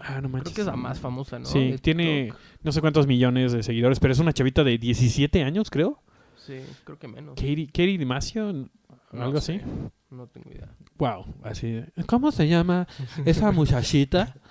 ah, 0.01 0.15
no 0.15 0.21
Creo 0.21 0.29
manches. 0.31 0.55
que 0.55 0.61
es 0.61 0.67
la 0.67 0.77
más 0.77 1.01
famosa, 1.01 1.38
¿no? 1.38 1.47
Sí, 1.47 1.73
De 1.73 1.79
tiene 1.79 2.25
TikTok. 2.27 2.40
no 2.63 2.73
sé 2.73 2.81
cuántos 2.81 3.07
millones 3.07 3.53
de 3.53 3.63
seguidores, 3.63 3.99
pero 4.01 4.13
es 4.13 4.19
una 4.21 4.33
chavita 4.33 4.63
de 4.65 4.79
17 4.79 5.42
años, 5.42 5.71
creo. 5.71 6.01
Sí, 6.37 6.61
creo 6.85 6.99
que 6.99 7.09
menos. 7.09 7.35
Katie, 7.35 7.67
Katie 7.67 7.99
Dimasio, 7.99 8.53
No 8.53 9.23
algo 9.23 9.40
sé, 9.40 9.57
así. 9.57 9.65
No 10.11 10.29
tengo 10.29 10.51
idea. 10.51 10.69
Wow, 10.97 11.27
así. 11.42 11.71
de, 11.73 11.92
¿Cómo 12.07 12.31
se 12.31 12.47
llama 12.49 12.87
esa 13.25 13.51
muchachita? 13.53 14.37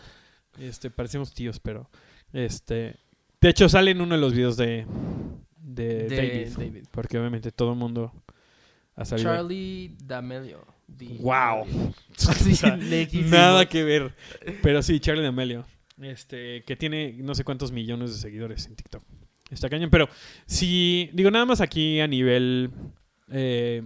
Este, 0.59 0.89
parecemos 0.89 1.33
tíos, 1.33 1.59
pero 1.59 1.89
este, 2.31 2.95
de 3.45 3.51
hecho 3.51 3.69
sale 3.69 3.91
en 3.91 4.01
uno 4.01 4.15
de 4.15 4.21
los 4.21 4.33
videos 4.33 4.57
de 4.57 4.85
de, 5.59 6.07
De 6.07 6.15
David, 6.15 6.47
David. 6.57 6.85
porque 6.91 7.19
obviamente 7.19 7.51
todo 7.51 7.73
el 7.73 7.77
mundo 7.77 8.11
ha 8.95 9.05
salido. 9.05 9.29
Charlie 9.31 9.95
D'Amelio. 10.03 10.65
Wow. 11.19 11.65
O 12.17 12.33
sea. 12.33 12.77
Nada 12.77 13.65
que 13.67 13.83
ver. 13.83 14.13
Pero 14.63 14.81
sí, 14.81 14.99
Charlie 14.99 15.23
D'Amelio. 15.23 15.65
Este, 16.01 16.63
que 16.63 16.75
tiene 16.75 17.13
no 17.19 17.35
sé 17.35 17.43
cuántos 17.43 17.71
millones 17.71 18.11
de 18.13 18.17
seguidores 18.19 18.65
en 18.67 18.75
TikTok. 18.75 19.03
Está 19.51 19.69
cañón. 19.69 19.89
Pero 19.89 20.07
si, 20.45 21.09
digo, 21.13 21.29
nada 21.29 21.45
más 21.45 21.61
aquí 21.61 21.99
a 21.99 22.07
nivel. 22.07 22.71
eh, 23.29 23.83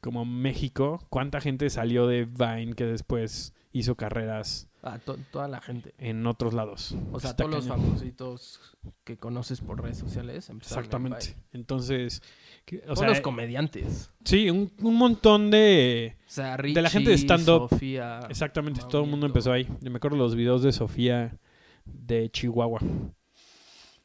como 0.00 0.24
México, 0.24 1.04
cuánta 1.10 1.40
gente 1.40 1.70
salió 1.70 2.06
de 2.06 2.24
Vine 2.24 2.74
que 2.74 2.84
después 2.84 3.52
hizo 3.72 3.96
carreras 3.96 4.68
To- 5.04 5.18
toda 5.30 5.46
la 5.48 5.60
gente. 5.60 5.92
en 5.98 6.26
otros 6.26 6.54
lados. 6.54 6.94
O 7.12 7.20
sea, 7.20 7.30
Está 7.30 7.44
todos 7.44 7.56
los 7.56 7.68
famositos 7.68 8.60
que 9.04 9.18
conoces 9.18 9.60
por 9.60 9.82
redes 9.82 9.98
sociales 9.98 10.48
empezaron 10.48 10.78
en 10.84 10.86
Exactamente. 10.86 11.26
Vine. 11.26 11.42
Entonces, 11.52 12.22
que- 12.64 12.78
o 12.78 12.80
Todos 12.86 13.00
sea, 13.00 13.08
los 13.08 13.20
comediantes. 13.20 14.10
sí, 14.24 14.48
un, 14.48 14.72
un 14.80 14.94
montón 14.94 15.50
de... 15.50 16.16
O 16.26 16.30
sea, 16.30 16.56
De 16.56 16.80
la 16.82 16.88
gente 16.88 17.10
de 17.10 17.16
Richie, 17.16 17.26
stand-up. 17.26 17.68
Sofía. 17.68 18.20
Exactamente, 18.30 18.80
todo 18.88 19.04
el 19.04 19.10
mundo 19.10 19.26
empezó 19.26 19.52
ahí. 19.52 19.68
Yo 19.80 19.90
me 19.90 19.96
acuerdo 19.98 20.16
los 20.16 20.34
videos 20.34 20.62
de 20.62 20.72
Sofía 20.72 21.36
de 21.84 22.30
Chihuahua. 22.30 22.80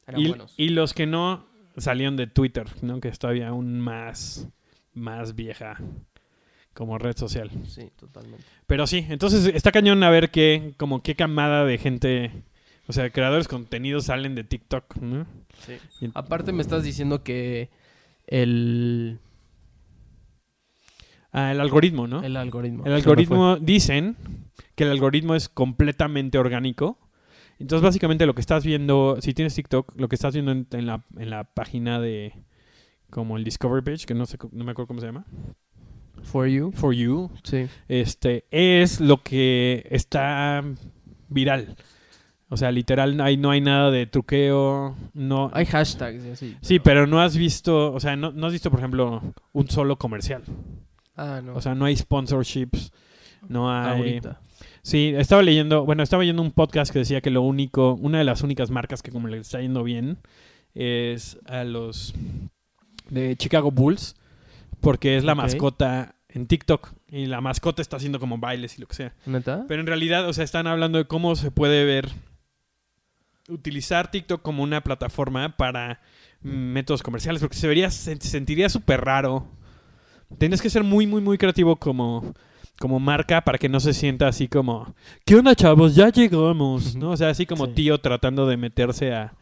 Eran 0.06 0.20
Y, 0.20 0.28
buenos. 0.28 0.54
y 0.56 0.68
los 0.68 0.92
que 0.92 1.06
no 1.06 1.46
salieron 1.76 2.16
de 2.16 2.26
Twitter, 2.26 2.66
¿no? 2.82 3.00
Que 3.00 3.08
es 3.08 3.18
todavía 3.18 3.48
aún 3.48 3.80
más, 3.80 4.48
más 4.92 5.34
vieja 5.34 5.78
como 6.74 6.98
red 6.98 7.16
social. 7.16 7.50
Sí, 7.66 7.90
totalmente. 7.96 8.44
Pero 8.66 8.86
sí, 8.86 9.06
entonces 9.08 9.46
está 9.46 9.72
cañón 9.72 10.02
a 10.02 10.10
ver 10.10 10.30
qué, 10.30 10.74
como 10.76 11.02
qué 11.02 11.14
camada 11.14 11.64
de 11.64 11.78
gente, 11.78 12.30
o 12.86 12.92
sea, 12.92 13.10
creadores 13.10 13.46
de 13.46 13.50
contenido 13.50 14.00
salen 14.00 14.34
de 14.34 14.44
TikTok, 14.44 14.96
¿no? 14.96 15.26
Sí. 15.66 15.74
Y- 16.00 16.10
Aparte 16.14 16.52
me 16.52 16.62
estás 16.62 16.82
diciendo 16.84 17.22
que 17.22 17.70
el, 18.26 19.18
Ah, 21.32 21.50
el 21.50 21.60
algoritmo, 21.60 22.06
¿no? 22.06 22.18
El, 22.20 22.26
el 22.26 22.36
algoritmo. 22.36 22.84
algoritmo, 22.86 23.56
dicen 23.56 24.16
que 24.76 24.84
el 24.84 24.90
algoritmo 24.90 25.34
es 25.34 25.48
completamente 25.48 26.38
orgánico. 26.38 26.98
Entonces, 27.58 27.82
básicamente 27.82 28.26
lo 28.26 28.34
que 28.34 28.40
estás 28.40 28.64
viendo, 28.64 29.18
si 29.20 29.34
tienes 29.34 29.54
TikTok, 29.54 29.94
lo 29.98 30.08
que 30.08 30.14
estás 30.14 30.34
viendo 30.34 30.52
en, 30.52 30.66
en 30.72 30.86
la, 30.86 31.04
en 31.16 31.30
la 31.30 31.44
página 31.44 31.98
de, 32.00 32.34
como 33.10 33.36
el 33.36 33.44
Discover 33.44 33.82
Page, 33.82 34.06
que 34.06 34.14
no 34.14 34.26
sé, 34.26 34.38
no 34.52 34.64
me 34.64 34.72
acuerdo 34.72 34.88
cómo 34.88 35.00
se 35.00 35.06
llama, 35.06 35.24
For 36.24 36.46
you. 36.48 36.72
For 36.72 36.92
You, 36.94 37.30
Sí. 37.42 37.66
este, 37.88 38.44
es 38.50 39.00
lo 39.00 39.22
que 39.22 39.86
está 39.90 40.62
viral. 41.28 41.76
O 42.48 42.56
sea, 42.56 42.70
literal, 42.70 43.20
ahí 43.20 43.36
no 43.36 43.50
hay 43.50 43.60
nada 43.60 43.90
de 43.90 44.06
truqueo, 44.06 44.96
no... 45.12 45.50
Hay 45.54 45.66
hashtags 45.66 46.24
y 46.24 46.30
así. 46.30 46.56
Sí, 46.60 46.78
pero 46.78 47.06
no 47.06 47.20
has 47.20 47.36
visto, 47.36 47.92
o 47.92 47.98
sea, 48.00 48.16
no, 48.16 48.32
no 48.32 48.46
has 48.46 48.52
visto, 48.52 48.70
por 48.70 48.78
ejemplo, 48.80 49.22
un 49.52 49.68
solo 49.68 49.96
comercial. 49.96 50.42
Ah, 51.16 51.40
no. 51.42 51.54
O 51.54 51.60
sea, 51.60 51.74
no 51.74 51.84
hay 51.84 51.96
sponsorships, 51.96 52.92
no 53.48 53.72
hay... 53.72 53.98
ahorita. 53.98 54.40
Sí, 54.82 55.14
estaba 55.16 55.42
leyendo, 55.42 55.84
bueno, 55.84 56.02
estaba 56.02 56.22
leyendo 56.22 56.42
un 56.42 56.52
podcast 56.52 56.92
que 56.92 56.98
decía 57.00 57.20
que 57.22 57.30
lo 57.30 57.42
único, 57.42 57.94
una 57.94 58.18
de 58.18 58.24
las 58.24 58.42
únicas 58.42 58.70
marcas 58.70 59.02
que 59.02 59.10
como 59.10 59.28
le 59.28 59.38
está 59.38 59.60
yendo 59.60 59.82
bien 59.82 60.18
es 60.74 61.38
a 61.46 61.64
los 61.64 62.14
de 63.08 63.34
Chicago 63.36 63.70
Bulls, 63.70 64.14
porque 64.84 65.16
es 65.16 65.24
la 65.24 65.34
mascota 65.34 66.14
en 66.28 66.46
TikTok 66.46 66.92
y 67.08 67.26
la 67.26 67.40
mascota 67.40 67.80
está 67.82 67.96
haciendo 67.96 68.20
como 68.20 68.38
bailes 68.38 68.76
y 68.78 68.80
lo 68.80 68.86
que 68.86 68.94
sea. 68.94 69.14
¿Neta? 69.26 69.64
Pero 69.68 69.80
en 69.80 69.86
realidad, 69.86 70.28
o 70.28 70.32
sea, 70.32 70.44
están 70.44 70.66
hablando 70.66 70.98
de 70.98 71.06
cómo 71.06 71.34
se 71.36 71.50
puede 71.50 71.84
ver 71.84 72.10
utilizar 73.48 74.10
TikTok 74.10 74.42
como 74.42 74.62
una 74.62 74.80
plataforma 74.82 75.56
para 75.56 76.00
mm, 76.42 76.48
métodos 76.48 77.02
comerciales, 77.02 77.40
porque 77.40 77.56
se 77.56 77.68
vería, 77.68 77.90
se 77.90 78.16
sentiría 78.16 78.68
súper 78.68 79.02
raro. 79.04 79.46
Tienes 80.38 80.62
que 80.62 80.70
ser 80.70 80.82
muy, 80.82 81.06
muy, 81.06 81.20
muy 81.20 81.38
creativo 81.38 81.76
como, 81.76 82.34
como 82.78 82.98
marca 82.98 83.42
para 83.42 83.58
que 83.58 83.68
no 83.68 83.80
se 83.80 83.92
sienta 83.92 84.28
así 84.28 84.48
como, 84.48 84.94
¿qué 85.24 85.36
onda, 85.36 85.54
chavos? 85.54 85.94
Ya 85.94 86.08
llegamos, 86.08 86.96
¿no? 86.96 87.10
O 87.10 87.16
sea, 87.16 87.28
así 87.28 87.46
como 87.46 87.66
Sí. 87.66 87.72
tío 87.74 87.98
tratando 87.98 88.46
de 88.46 88.56
meterse 88.56 89.12
a, 89.12 89.34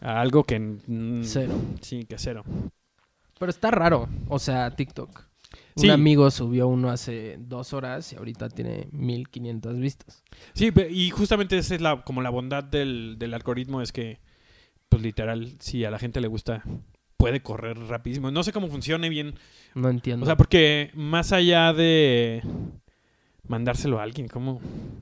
a 0.00 0.20
algo 0.20 0.44
que... 0.44 0.58
mm, 0.60 1.24
Cero. 1.24 1.54
Sí, 1.80 2.04
que 2.04 2.16
cero. 2.18 2.44
Pero 3.44 3.50
está 3.50 3.70
raro. 3.70 4.08
O 4.28 4.38
sea, 4.38 4.74
TikTok. 4.74 5.20
Sí. 5.76 5.86
Un 5.86 5.92
amigo 5.92 6.30
subió 6.30 6.66
uno 6.66 6.88
hace 6.90 7.36
dos 7.38 7.72
horas 7.74 8.12
y 8.12 8.16
ahorita 8.16 8.48
tiene 8.48 8.88
1500 8.92 9.78
vistas. 9.78 10.22
Sí, 10.54 10.72
y 10.90 11.10
justamente 11.10 11.58
esa 11.58 11.74
es 11.74 11.80
la, 11.80 12.02
como 12.04 12.22
la 12.22 12.30
bondad 12.30 12.64
del, 12.64 13.16
del 13.18 13.34
algoritmo, 13.34 13.82
es 13.82 13.92
que, 13.92 14.18
pues 14.88 15.02
literal, 15.02 15.52
si 15.58 15.84
a 15.84 15.90
la 15.90 15.98
gente 15.98 16.20
le 16.22 16.28
gusta, 16.28 16.62
puede 17.18 17.42
correr 17.42 17.76
rapidísimo. 17.78 18.30
No 18.30 18.42
sé 18.44 18.52
cómo 18.52 18.68
funcione 18.68 19.08
bien. 19.08 19.34
No 19.74 19.90
entiendo. 19.90 20.22
O 20.22 20.26
sea, 20.26 20.36
porque 20.36 20.90
más 20.94 21.32
allá 21.32 21.72
de 21.72 22.42
mandárselo 23.46 23.98
a 24.00 24.04
alguien, 24.04 24.26
como, 24.28 24.52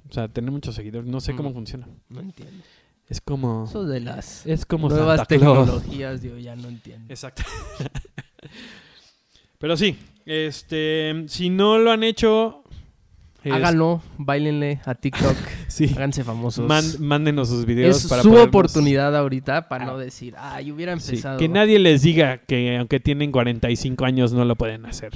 o 0.08 0.12
sea, 0.12 0.26
tener 0.28 0.50
muchos 0.50 0.74
seguidores, 0.74 1.08
no 1.08 1.20
sé 1.20 1.36
cómo 1.36 1.50
Mm. 1.50 1.54
funciona. 1.54 1.88
no 2.08 2.20
entiendo. 2.20 2.64
Es 3.08 3.20
como, 3.20 3.64
Eso 3.68 3.84
de 3.84 4.00
las 4.00 4.46
es 4.46 4.64
como 4.64 4.88
nuevas 4.88 5.18
Santa 5.18 5.36
Claus. 5.36 5.66
tecnologías, 5.66 6.22
yo 6.22 6.38
ya 6.38 6.56
no 6.56 6.68
entiendo. 6.68 7.12
Exacto. 7.12 7.42
Pero 9.58 9.76
sí, 9.76 9.96
este, 10.26 11.24
si 11.28 11.48
no 11.50 11.78
lo 11.78 11.90
han 11.92 12.02
hecho, 12.02 12.64
es- 13.44 13.52
Háganlo, 13.52 14.02
bailenle 14.18 14.80
a 14.84 14.94
TikTok, 14.94 15.36
sí, 15.68 15.90
háganse 15.94 16.22
famosos. 16.24 16.66
man- 16.68 16.84
mándenos 17.00 17.48
sus 17.48 17.64
videos 17.64 18.04
es 18.04 18.08
para 18.10 18.22
su 18.22 18.30
podernos- 18.30 18.48
oportunidad 18.48 19.16
ahorita 19.16 19.68
para 19.68 19.84
Ah. 19.84 19.86
no 19.88 19.98
decir, 19.98 20.34
ay, 20.38 20.70
hubiera 20.72 20.98
Sí, 20.98 21.10
empezado. 21.10 21.38
que 21.38 21.48
nadie 21.48 21.78
les 21.78 22.02
diga 22.02 22.38
que 22.38 22.76
aunque 22.76 23.00
tienen 23.00 23.30
45 23.32 24.04
años 24.04 24.32
no 24.32 24.44
lo 24.44 24.56
pueden 24.56 24.86
hacer. 24.86 25.12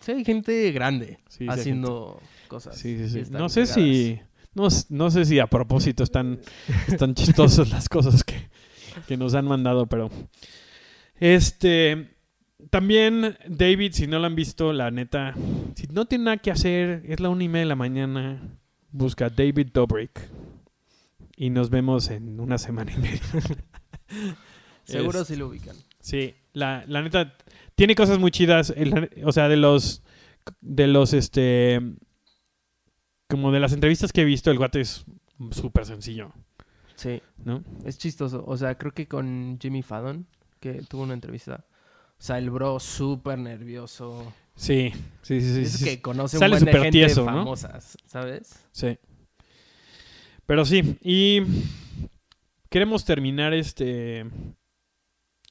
Sí, 0.00 0.12
hay 0.12 0.24
gente 0.24 0.70
grande 0.72 1.18
Sí, 1.28 1.38
sí, 1.38 1.44
hay 1.44 1.48
haciendo 1.60 2.20
cosas. 2.48 2.76
Sí, 2.76 2.96
sí, 2.98 3.04
y 3.04 3.08
sí. 3.08 3.18
están 3.20 3.40
No 3.40 3.48
sé 3.48 3.66
si 3.66 4.20
no, 4.54 4.66
s- 4.66 4.86
no 4.90 5.10
sé 5.10 5.24
si 5.24 5.38
a 5.38 5.46
propósito 5.46 6.02
están, 6.02 6.40
están 6.88 7.14
chistosas 7.14 7.70
las 7.70 7.88
cosas 7.88 8.22
que, 8.24 8.48
que 9.06 9.16
nos 9.16 9.34
han 9.34 9.46
mandado, 9.46 9.86
pero 9.86 10.10
este 11.20 12.11
también 12.70 13.36
David, 13.48 13.92
si 13.92 14.06
no 14.06 14.18
lo 14.18 14.26
han 14.26 14.34
visto, 14.34 14.72
la 14.72 14.90
neta, 14.90 15.34
si 15.74 15.86
no 15.88 16.06
tiene 16.06 16.24
nada 16.24 16.36
que 16.38 16.50
hacer, 16.50 17.02
es 17.06 17.20
la 17.20 17.28
una 17.28 17.44
y 17.44 17.48
media 17.48 17.60
de 17.60 17.68
la 17.68 17.76
mañana, 17.76 18.40
busca 18.90 19.28
David 19.30 19.68
Dobrik 19.72 20.28
y 21.36 21.50
nos 21.50 21.70
vemos 21.70 22.08
en 22.10 22.40
una 22.40 22.58
semana 22.58 22.92
y 22.92 22.96
media. 22.98 23.20
Seguro 24.84 25.20
Es- 25.20 25.28
sí 25.28 25.36
lo 25.36 25.48
ubican. 25.48 25.76
Sí, 26.00 26.34
la, 26.52 26.84
la 26.88 27.02
neta 27.02 27.36
tiene 27.74 27.94
cosas 27.94 28.18
muy 28.18 28.30
chidas, 28.30 28.72
el- 28.76 29.10
o 29.24 29.32
sea, 29.32 29.48
de 29.48 29.56
los 29.56 30.02
de 30.60 30.88
los 30.88 31.12
este 31.12 31.80
como 33.28 33.52
de 33.52 33.60
las 33.60 33.72
entrevistas 33.72 34.12
que 34.12 34.22
he 34.22 34.24
visto, 34.24 34.50
el 34.50 34.58
guate 34.58 34.80
es 34.80 35.04
súper 35.52 35.86
sencillo, 35.86 36.32
Sí, 36.96 37.22
¿no? 37.44 37.64
es 37.84 37.96
chistoso. 37.96 38.44
O 38.46 38.56
sea, 38.56 38.76
creo 38.76 38.92
que 38.92 39.06
con 39.08 39.58
Jimmy 39.60 39.82
Fallon, 39.82 40.26
que 40.60 40.82
tuvo 40.82 41.02
una 41.04 41.14
entrevista. 41.14 41.64
O 42.22 42.24
sea, 42.24 42.38
el 42.38 42.50
bro 42.50 42.78
súper 42.78 43.36
nervioso. 43.36 44.32
Sí, 44.54 44.92
sí, 45.22 45.40
sí, 45.40 45.54
sí. 45.54 45.62
es 45.62 45.72
sí, 45.72 45.84
que 45.84 46.00
conoce 46.00 46.36
un 46.36 46.38
Sale 46.38 46.52
buen 46.52 46.64
de 46.66 46.72
gente 46.72 46.90
tieso, 46.92 47.22
¿no? 47.22 47.32
famosas, 47.32 47.98
¿sabes? 48.06 48.64
sí. 48.70 48.96
Pero 50.46 50.64
sí, 50.64 50.98
y 51.02 51.42
queremos 52.70 53.04
terminar 53.04 53.54
este 53.54 54.24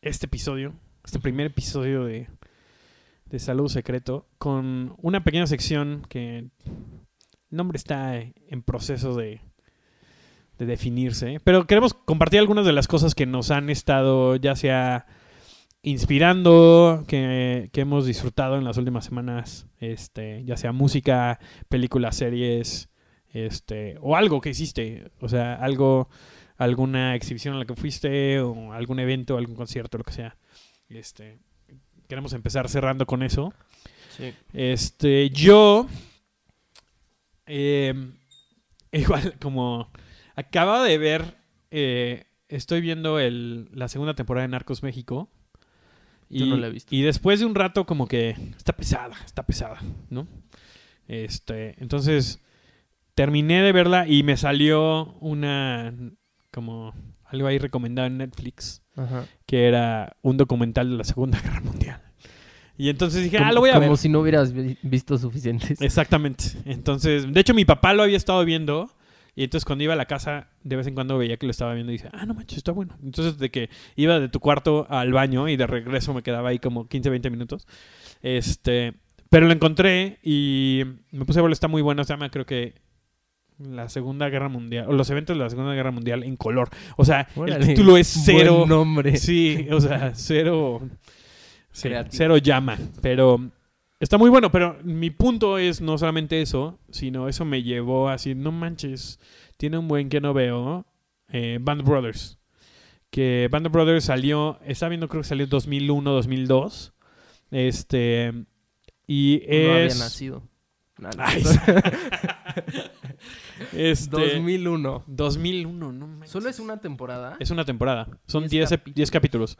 este 0.01 0.28
episodio, 0.28 0.74
este 1.03 1.19
primer 1.19 1.47
episodio 1.47 2.05
de 2.05 2.30
de 3.26 3.39
Salud 3.39 3.67
Secreto 3.67 4.30
con 4.38 4.95
una 4.99 5.26
pequeña 5.26 5.47
sección 5.47 6.05
que 6.07 6.38
el 6.38 6.51
nombre 7.49 7.76
está 7.76 8.17
en 8.17 8.61
proceso 8.63 9.13
de 9.13 9.41
de 10.57 10.65
definirse, 10.65 11.41
pero 11.43 11.67
queremos 11.67 11.93
compartir 11.93 12.39
algunas 12.39 12.65
de 12.65 12.72
las 12.72 12.88
cosas 12.88 13.13
que 13.13 13.26
nos 13.26 13.51
han 13.51 13.69
estado 13.69 14.38
ya 14.38 14.55
sea 14.55 15.05
inspirando, 15.84 17.03
que, 17.07 17.69
que 17.71 17.82
hemos 17.82 18.05
disfrutado 18.05 18.57
en 18.57 18.63
las 18.63 18.77
últimas 18.77 19.05
semanas, 19.05 19.67
este, 19.79 20.43
ya 20.45 20.57
sea 20.57 20.71
música, 20.71 21.39
películas, 21.69 22.17
series, 22.17 22.89
este, 23.34 23.97
o 24.01 24.15
algo 24.15 24.41
que 24.41 24.49
hiciste, 24.49 25.11
o 25.19 25.29
sea, 25.29 25.55
algo, 25.55 26.09
alguna 26.57 27.15
exhibición 27.15 27.55
a 27.55 27.59
la 27.59 27.65
que 27.65 27.75
fuiste, 27.75 28.39
o 28.39 28.73
algún 28.73 28.99
evento, 28.99 29.38
algún 29.38 29.55
concierto, 29.55 29.97
lo 29.97 30.03
que 30.03 30.13
sea. 30.13 30.38
Este, 30.89 31.39
queremos 32.07 32.34
empezar 32.34 32.69
cerrando 32.69 33.05
con 33.05 33.23
eso. 33.23 33.53
Sí. 34.17 34.34
Este, 34.53 35.29
yo, 35.29 35.88
eh, 37.47 37.93
igual 38.91 39.36
como 39.39 39.89
acaba 40.36 40.84
de 40.84 40.97
ver, 40.97 41.38
eh, 41.71 42.25
estoy 42.49 42.82
viendo 42.82 43.19
el, 43.19 43.69
la 43.73 43.88
segunda 43.88 44.13
temporada 44.13 44.45
de 44.45 44.51
Narcos 44.51 44.84
México. 44.84 45.29
Yo 46.39 46.45
no 46.45 46.57
la 46.57 46.67
he 46.67 46.71
visto. 46.71 46.93
y 46.95 47.01
después 47.01 47.39
de 47.39 47.45
un 47.45 47.55
rato 47.55 47.86
como 47.86 48.07
que 48.07 48.36
está 48.57 48.73
pesada, 48.73 49.15
está 49.25 49.43
pesada, 49.43 49.79
¿no? 50.09 50.27
Este, 51.07 51.75
entonces 51.82 52.39
terminé 53.15 53.61
de 53.61 53.71
verla 53.71 54.07
y 54.07 54.23
me 54.23 54.38
salió 54.38 55.13
una 55.19 55.93
como 56.51 56.93
algo 57.25 57.47
ahí 57.47 57.57
recomendado 57.57 58.07
en 58.07 58.17
Netflix 58.17 58.82
Ajá. 58.95 59.25
que 59.45 59.67
era 59.67 60.15
un 60.21 60.38
documental 60.38 60.89
de 60.89 60.97
la 60.97 61.03
Segunda 61.03 61.39
Guerra 61.41 61.61
Mundial. 61.61 62.01
Y 62.77 62.89
entonces 62.89 63.23
dije, 63.23 63.38
ah, 63.38 63.41
Como- 63.41 63.53
lo 63.53 63.59
voy 63.61 63.69
a 63.69 63.73
Como 63.75 63.89
ver. 63.89 63.97
si 63.97 64.09
no 64.09 64.19
hubieras 64.21 64.53
vi- 64.53 64.77
visto 64.82 65.17
suficientes. 65.17 65.79
Exactamente. 65.82 66.45
Entonces, 66.65 67.32
de 67.32 67.39
hecho, 67.39 67.53
mi 67.53 67.63
papá 67.65 67.93
lo 67.93 68.03
había 68.03 68.17
estado 68.17 68.43
viendo. 68.43 68.89
Y 69.36 69.43
entonces, 69.43 69.65
cuando 69.65 69.84
iba 69.84 69.93
a 69.93 69.97
la 69.97 70.05
casa, 70.05 70.49
de 70.63 70.75
vez 70.75 70.88
en 70.88 70.93
cuando 70.93 71.17
veía 71.17 71.38
que 71.38 71.45
lo 71.45 71.51
estaba 71.51 71.73
viendo 71.73 71.91
y 71.91 71.95
dice, 71.95 72.09
ah, 72.11 72.25
no 72.25 72.34
manches, 72.34 72.57
está 72.57 72.71
bueno. 72.71 72.97
Entonces, 73.01 73.38
de 73.38 73.49
que 73.49 73.69
iba 73.95 74.19
de 74.19 74.27
tu 74.29 74.39
cuarto 74.39 74.86
al 74.89 75.13
baño 75.13 75.47
y 75.47 75.55
de 75.55 75.67
regreso 75.67 76.13
me 76.13 76.21
quedaba 76.21 76.49
ahí 76.49 76.59
como 76.59 76.88
15, 76.88 77.09
20 77.09 77.29
minutos. 77.29 77.67
Este, 78.21 78.93
Pero 79.29 79.47
lo 79.47 79.53
encontré 79.53 80.19
y 80.21 80.84
me 81.11 81.25
puse 81.25 81.39
a 81.39 81.43
verlo, 81.43 81.53
está 81.53 81.69
muy 81.69 81.82
bueno. 81.82 82.03
Se 82.03 82.13
llama, 82.13 82.29
creo 82.29 82.45
que, 82.45 82.75
la 83.69 83.89
Segunda 83.89 84.29
Guerra 84.29 84.49
Mundial, 84.49 84.86
o 84.88 84.93
los 84.93 85.09
eventos 85.09 85.38
de 85.38 85.43
la 85.43 85.49
Segunda 85.49 85.73
Guerra 85.73 85.91
Mundial 85.91 86.23
en 86.23 86.36
color. 86.36 86.69
O 86.97 87.05
sea, 87.05 87.27
Órale, 87.36 87.57
el 87.57 87.67
título 87.67 87.97
es 87.97 88.07
cero. 88.25 88.57
Buen 88.59 88.69
nombre. 88.69 89.17
Sí, 89.17 89.67
o 89.71 89.79
sea, 89.79 90.11
cero. 90.15 90.82
sí, 91.71 91.89
cero 92.09 92.38
llama. 92.38 92.77
Pero 93.01 93.51
está 94.02 94.18
muy 94.18 94.30
bueno. 94.30 94.52
Pero 94.52 94.78
mi 94.84 95.10
punto 95.10 95.58
es 95.58 95.80
no 95.80 95.97
solamente 95.97 96.41
eso, 96.41 96.78
sino 96.89 97.30
eso 97.30 97.45
me 97.45 97.64
llevó 97.64 98.10
a 98.10 98.14
decir, 98.14 98.36
no 98.36 98.52
manches, 98.52 99.18
tiene 99.56 99.78
un 99.78 99.88
buen 99.88 100.10
que 100.10 100.20
no 100.20 100.34
veo. 100.34 100.86
eh, 101.30 101.58
Band 101.62 101.84
Brothers. 101.84 102.38
Que 103.10 103.47
Band 103.52 103.70
Brothers 103.70 104.06
salió, 104.06 104.60
está 104.66 104.88
viendo, 104.89 105.08
creo 105.08 105.22
que 105.22 105.28
salió 105.30 105.45
en 105.45 105.49
2001, 105.49 106.12
2002. 106.12 106.93
Este. 107.52 108.34
Y 109.08 109.41
No 109.47 109.72
había 109.72 109.84
es. 109.86 109.99
nacido. 109.99 110.43
Ay, 111.18 111.43
este, 113.74 114.36
2001. 114.36 115.03
2001, 115.07 115.91
no 115.91 116.07
manches. 116.07 116.32
¿Solo 116.32 116.49
es 116.49 116.59
una 116.59 116.80
temporada? 116.82 117.38
Es 117.39 117.51
una 117.51 117.66
temporada. 117.66 118.07
Son 118.28 118.47
10 118.47 118.51
Diez 118.51 118.72
ep- 118.72 118.93
10 118.93 119.12
capítulos. 119.12 119.57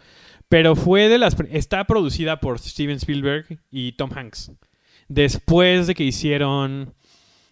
Pero 0.50 0.76
fue 0.76 1.10
de 1.10 1.18
las... 1.18 1.36
Está 1.50 1.86
producida 1.86 2.40
por 2.40 2.60
Steven 2.60 2.98
Spielberg 2.98 3.60
y 3.70 3.94
Tom 3.94 4.12
Hanks. 4.16 4.52
Después 5.08 5.88
de 5.88 5.96
que 5.96 6.04
hicieron... 6.04 6.94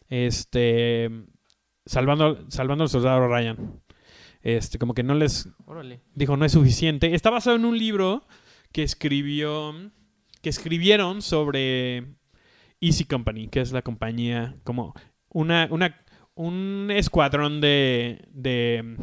Este... 0.09 1.09
Salvando, 1.85 2.45
salvando 2.49 2.83
al 2.83 2.89
soldado 2.89 3.27
Ryan. 3.27 3.81
Este, 4.41 4.77
como 4.77 4.93
que 4.93 5.03
no 5.03 5.13
les... 5.15 5.49
Órale. 5.65 6.01
Dijo, 6.15 6.37
no 6.37 6.45
es 6.45 6.51
suficiente. 6.51 7.13
Está 7.13 7.29
basado 7.29 7.55
en 7.55 7.65
un 7.65 7.77
libro 7.77 8.25
que 8.71 8.83
escribió... 8.83 9.73
Que 10.41 10.49
escribieron 10.49 11.21
sobre 11.21 12.15
Easy 12.79 13.03
Company, 13.03 13.49
que 13.49 13.59
es 13.59 13.73
la 13.73 13.81
compañía 13.81 14.55
como 14.63 14.93
una, 15.27 15.67
una 15.69 15.97
un 16.39 16.89
escuadrón 16.89 17.59
de, 17.59 18.25
de 18.31 18.95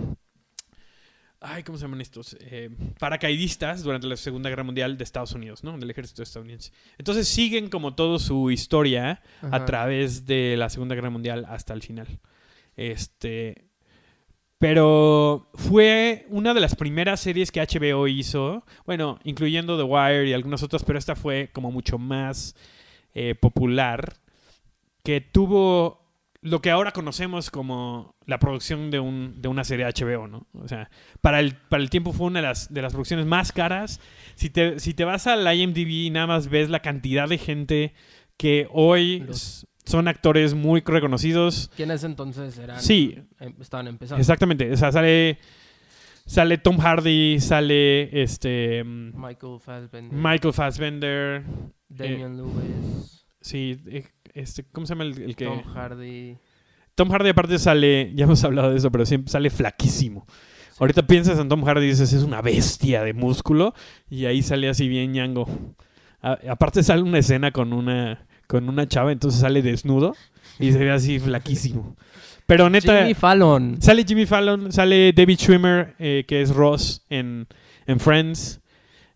ay, 1.39 1.63
¿cómo 1.65 1.77
se 1.77 1.85
llaman 1.85 2.01
estos? 2.01 2.35
Eh, 2.41 2.71
paracaidistas 2.99 3.83
durante 3.83 4.07
la 4.07 4.17
Segunda 4.17 4.49
Guerra 4.49 4.63
Mundial 4.63 4.97
de 4.97 5.05
Estados 5.05 5.33
Unidos, 5.33 5.63
¿no? 5.63 5.77
Del 5.77 5.91
ejército 5.91 6.23
estadounidense. 6.23 6.73
Entonces 6.97 7.29
siguen 7.29 7.69
como 7.69 7.95
todo 7.95 8.19
su 8.19 8.51
historia 8.51 9.23
a 9.43 9.67
través 9.67 10.25
de 10.25 10.57
la 10.57 10.71
Segunda 10.71 10.95
Guerra 10.95 11.11
Mundial 11.11 11.45
hasta 11.51 11.75
el 11.75 11.83
final. 11.83 12.21
Este. 12.75 13.67
Pero 14.57 15.51
fue 15.53 16.25
una 16.31 16.55
de 16.55 16.61
las 16.61 16.75
primeras 16.75 17.21
series 17.21 17.53
que 17.53 17.61
HBO 17.61 18.09
hizo. 18.09 18.65
Bueno, 18.87 19.19
incluyendo 19.25 19.77
The 19.77 19.83
Wire 19.83 20.27
y 20.27 20.33
algunas 20.33 20.63
otras, 20.63 20.85
pero 20.85 20.99
esta 20.99 21.15
fue 21.15 21.51
como 21.53 21.71
mucho 21.71 21.99
más 21.99 22.57
eh, 23.13 23.35
popular. 23.35 24.17
Que 25.03 25.21
tuvo 25.21 26.06
lo 26.43 26.61
que 26.61 26.71
ahora 26.71 26.93
conocemos 26.93 27.51
como 27.51 28.15
la 28.27 28.39
producción 28.39 28.91
de, 28.91 29.01
un, 29.01 29.41
de 29.41 29.49
una 29.49 29.65
serie 29.65 29.87
HBO, 29.87 30.29
¿no? 30.29 30.47
O 30.53 30.69
sea, 30.69 30.91
para 31.21 31.41
el, 31.41 31.55
para 31.57 31.83
el 31.83 31.91
tiempo 31.91 32.13
fue 32.13 32.27
una 32.29 32.41
de 32.41 32.47
las, 32.47 32.73
de 32.73 32.83
las 32.83 32.93
producciones 32.93 33.27
más 33.27 33.53
caras. 33.53 34.01
Si 34.35 34.51
te, 34.51 34.79
si 34.79 34.95
te 34.95 35.05
vas 35.05 35.27
al 35.27 35.47
IMDb 35.55 35.89
y 36.07 36.11
nada 36.11 36.27
más 36.27 36.49
ves 36.49 36.69
la 36.71 36.81
cantidad 36.81 37.29
de 37.29 37.39
gente 37.39 37.95
que 38.37 38.69
hoy 38.71 39.21
Los- 39.21 39.67
son 39.85 40.09
actores 40.09 40.55
muy 40.55 40.83
reconocidos. 40.85 41.71
¿Quiénes 41.77 42.05
entonces 42.05 42.59
eran? 42.59 42.81
Sí. 42.81 43.19
em- 43.41 43.55
estaban 43.61 43.87
empezando. 43.89 44.21
Exactamente. 44.21 44.71
O 44.73 44.77
sea, 44.77 44.93
sale, 44.93 45.39
sale 46.27 46.59
Tom 46.59 46.79
Hardy, 46.79 47.39
sale 47.41 48.23
este 48.23 48.83
mm, 48.85 49.13
Michael 49.15 49.61
Fassbender. 49.61 50.13
Michael 50.19 50.53
Fassbender. 50.55 51.45
Damian 51.89 52.37
Lewis. 52.37 53.27
Sí, 53.41 53.81
eh, 53.87 54.05
este, 54.37 54.65
¿cómo 54.73 54.87
se 54.87 54.95
llama 54.95 55.05
el, 55.05 55.21
el 55.23 55.37
que...? 55.37 55.47
Tom 55.47 55.63
Hardy. 55.75 56.37
Tom 56.95 57.11
Hardy 57.11 57.29
aparte 57.31 57.59
sale, 57.59 58.13
ya 58.15 58.25
hemos 58.25 58.43
hablado 58.45 58.71
de 58.71 58.79
eso, 58.79 58.91
pero 58.91 59.05
siempre 59.05 59.31
sale 59.31 59.51
flaquísimo. 59.51 60.27
Ahorita 60.79 61.07
piensas 61.07 61.39
en 61.39 61.49
Tom 61.49 61.63
Hardy 61.65 61.85
y 61.87 61.89
dices, 61.89 62.13
es 62.13 62.23
una 62.23 62.41
bestia 62.43 63.03
de 63.03 63.13
músculo. 63.13 63.75
Y 64.09 64.25
ahí 64.27 64.43
sale 64.43 64.69
así 64.69 64.89
bien 64.89 65.13
ñango. 65.13 65.47
A- 66.23 66.39
aparte 66.51 66.83
sale 66.83 67.03
una 67.03 67.19
escena 67.19 67.51
con 67.51 67.73
una, 67.73 68.27
con 68.47 68.69
una 68.69 68.87
chava, 68.87 69.13
entonces 69.13 69.41
sale 69.41 69.63
desnudo 69.63 70.15
y 70.59 70.73
se 70.73 70.79
ve 70.79 70.91
así 70.91 71.19
flaquísimo. 71.19 71.97
Pero 72.47 72.71
neta, 72.71 73.01
Jimmy 73.01 73.15
Fallon. 73.15 73.77
sale 73.83 74.05
Jimmy 74.05 74.25
Fallon, 74.25 74.71
sale 74.73 75.13
David 75.13 75.37
Schwimmer, 75.39 75.95
eh, 75.99 76.25
que 76.29 76.41
es 76.43 76.51
Ross 76.55 77.05
en, 77.11 77.47
en 77.87 77.99
Friends. 78.01 78.61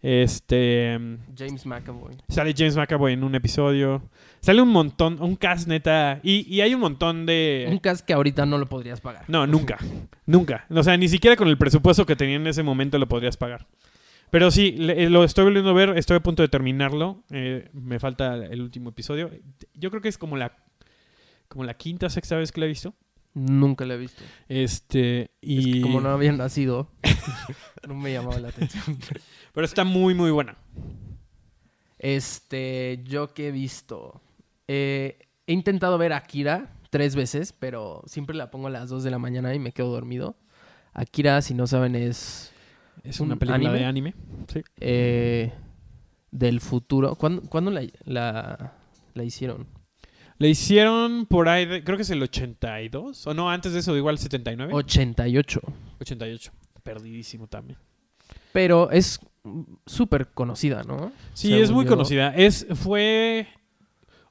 Este, 0.03 0.99
James 1.37 1.67
McAvoy. 1.67 2.17
sale 2.29 2.55
James 2.57 2.77
McAvoy 2.77 3.13
en 3.13 3.23
un 3.25 3.35
episodio. 3.35 4.03
Sale 4.41 4.63
un 4.63 4.71
montón, 4.71 5.21
un 5.23 5.37
cast 5.37 5.69
neta. 5.69 6.21
Y, 6.23 6.47
y 6.53 6.63
hay 6.63 6.75
un 6.75 6.81
montón 6.81 7.27
de... 7.27 7.67
Un 7.71 7.79
cast 7.79 8.07
que 8.07 8.13
ahorita 8.15 8.47
no 8.47 8.57
lo 8.59 8.67
podrías 8.67 9.01
pagar. 9.01 9.25
No, 9.29 9.47
nunca. 9.47 9.79
Nunca. 10.27 10.67
O 10.71 10.83
sea, 10.83 10.97
ni 10.97 11.09
siquiera 11.09 11.37
con 11.37 11.49
el 11.49 11.59
presupuesto 11.59 12.07
que 12.07 12.17
tenía 12.17 12.37
en 12.37 12.47
ese 12.47 12.63
momento 12.63 12.99
lo 12.99 13.07
podrías 13.07 13.37
pagar. 13.37 13.67
Pero 14.31 14.51
sí, 14.51 14.77
eh, 14.79 15.11
lo 15.11 15.25
estoy 15.25 15.45
volviendo 15.45 15.71
a 15.71 15.75
ver, 15.75 15.99
estoy 15.99 16.17
a 16.17 16.21
punto 16.21 16.43
de 16.43 16.49
terminarlo. 16.49 17.23
eh, 17.31 17.69
me 17.73 17.99
falta 17.99 18.37
el 18.37 18.63
último 18.63 18.91
episodio. 18.91 19.31
Yo 19.75 19.91
creo 19.91 20.01
que 20.01 20.09
es 20.09 20.19
como 20.19 20.37
la 20.37 20.57
como 21.49 21.65
la 21.65 21.75
quinta, 21.75 22.09
sexta 22.09 22.37
vez 22.37 22.53
que 22.53 22.61
la 22.61 22.67
he 22.67 22.69
visto. 22.69 22.95
Nunca 23.35 23.85
lo 23.85 23.95
he 23.95 23.99
visto. 23.99 24.23
Este, 24.49 25.23
Es 25.23 25.31
y 25.43 25.73
que 25.73 25.81
como 25.81 26.01
no 26.01 26.11
había 26.11 26.33
nacido, 26.33 26.93
no 27.89 27.95
me 27.95 28.13
llamaba 28.13 28.39
la 28.39 28.49
atención. 28.49 28.99
pero 29.53 29.65
está 29.65 29.83
muy 29.85 30.15
muy 30.15 30.31
buena. 30.31 30.57
Este, 31.99 33.03
yo 33.05 33.35
que 33.35 33.49
he 33.49 33.51
visto. 33.51 34.23
Eh, 34.73 35.19
he 35.49 35.53
intentado 35.53 35.99
ver 35.99 36.13
Akira 36.13 36.71
tres 36.91 37.17
veces, 37.17 37.53
pero 37.53 38.03
siempre 38.07 38.37
la 38.37 38.51
pongo 38.53 38.69
a 38.69 38.71
las 38.71 38.89
2 38.89 39.03
de 39.03 39.11
la 39.11 39.19
mañana 39.19 39.53
y 39.53 39.59
me 39.59 39.73
quedo 39.73 39.89
dormido. 39.91 40.37
Akira, 40.93 41.43
si 41.43 41.55
no 41.55 41.67
saben, 41.67 41.97
es 41.97 42.53
Es 43.03 43.19
¿Un 43.19 43.27
una 43.29 43.37
película 43.37 43.57
anime? 43.71 43.79
de 43.81 43.85
anime. 43.85 44.15
Sí. 44.47 44.63
eh, 44.79 45.53
del 46.31 46.61
futuro. 46.61 47.17
¿Cuándo, 47.17 47.43
cuándo 47.43 47.73
la, 47.73 47.83
la, 48.05 48.75
la 49.15 49.25
hicieron? 49.25 49.67
Hicieron 50.39 51.27
por 51.27 51.49
ahí, 51.49 51.67
de- 51.67 51.83
creo 51.85 51.97
que 51.97 52.03
es 52.03 52.11
el 52.11 52.23
82 52.23 53.27
o 53.27 53.35
no, 53.35 53.51
antes 53.51 53.73
de 53.73 53.81
eso, 53.81 53.97
igual 53.97 54.19
79. 54.19 54.73
88. 54.73 55.61
88. 56.01 56.53
Perdidísimo 56.83 57.47
también. 57.47 57.79
Pero 58.53 58.91
es 58.91 59.21
súper 59.87 60.29
conocida, 60.29 60.83
¿no? 60.85 61.13
Sí, 61.35 61.53
es 61.61 61.71
muy 61.71 61.85
yo. 61.85 61.91
conocida. 61.91 62.35
Es, 62.35 62.67
fue, 62.75 63.49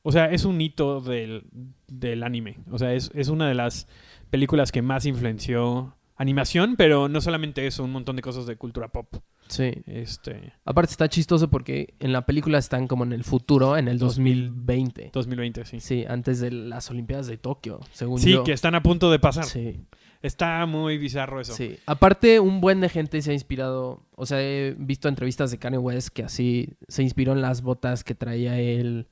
o 0.02 0.12
sea, 0.12 0.26
es 0.32 0.46
un 0.46 0.60
hito 0.62 1.02
del, 1.02 1.44
del 1.88 2.24
anime. 2.24 2.58
O 2.72 2.78
sea, 2.78 2.94
es, 2.94 3.12
es 3.14 3.30
una 3.30 3.48
de 3.48 3.56
las 3.56 3.88
películas 4.30 4.72
que 4.72 4.82
más 4.82 5.06
influenció 5.06 5.96
animación, 6.16 6.76
pero 6.78 7.08
no 7.08 7.22
solamente 7.22 7.66
eso, 7.66 7.84
un 7.84 7.92
montón 7.92 8.18
de 8.18 8.22
cosas 8.22 8.46
de 8.46 8.58
cultura 8.58 8.90
pop. 8.90 9.16
Sí. 9.48 9.72
Este, 9.88 10.54
Aparte 10.66 10.92
está 10.92 11.08
chistoso 11.08 11.50
porque 11.50 11.96
en 12.00 12.12
la 12.12 12.26
película 12.26 12.58
están 12.58 12.88
como 12.88 13.04
en 13.06 13.14
el 13.14 13.24
futuro, 13.24 13.78
en 13.78 13.88
el 13.88 13.98
2020. 13.98 15.12
2020, 15.14 15.66
sí. 15.66 15.80
Sí, 15.80 16.06
antes 16.08 16.40
de 16.40 16.52
las 16.52 16.90
Olimpiadas 16.92 17.28
de 17.28 17.38
Tokio, 17.38 17.80
según 17.94 18.20
Sí, 18.20 18.32
yo. 18.32 18.44
que 18.44 18.52
están 18.52 18.76
a 18.76 18.84
punto 18.84 19.10
de 19.12 19.20
pasar. 19.20 19.46
Sí, 19.46 19.80
Está 20.22 20.66
muy 20.66 20.98
bizarro 20.98 21.40
eso. 21.40 21.54
sí. 21.54 21.78
Aparte, 21.86 22.42
un 22.42 22.60
buen 22.60 22.82
de 22.82 22.90
gente 22.90 23.22
se 23.22 23.32
ha 23.32 23.34
inspirado. 23.34 24.04
O 24.16 24.26
sea, 24.26 24.42
he 24.42 24.76
visto 24.78 25.08
entrevistas 25.08 25.50
de 25.52 25.58
Kanye 25.58 25.78
West 25.78 26.10
que 26.10 26.24
así 26.24 26.74
se 26.90 27.04
inspiró 27.04 27.32
en 27.32 27.42
las 27.42 27.62
botas 27.62 28.04
que 28.04 28.16
traía 28.16 28.60
él. 28.60 29.08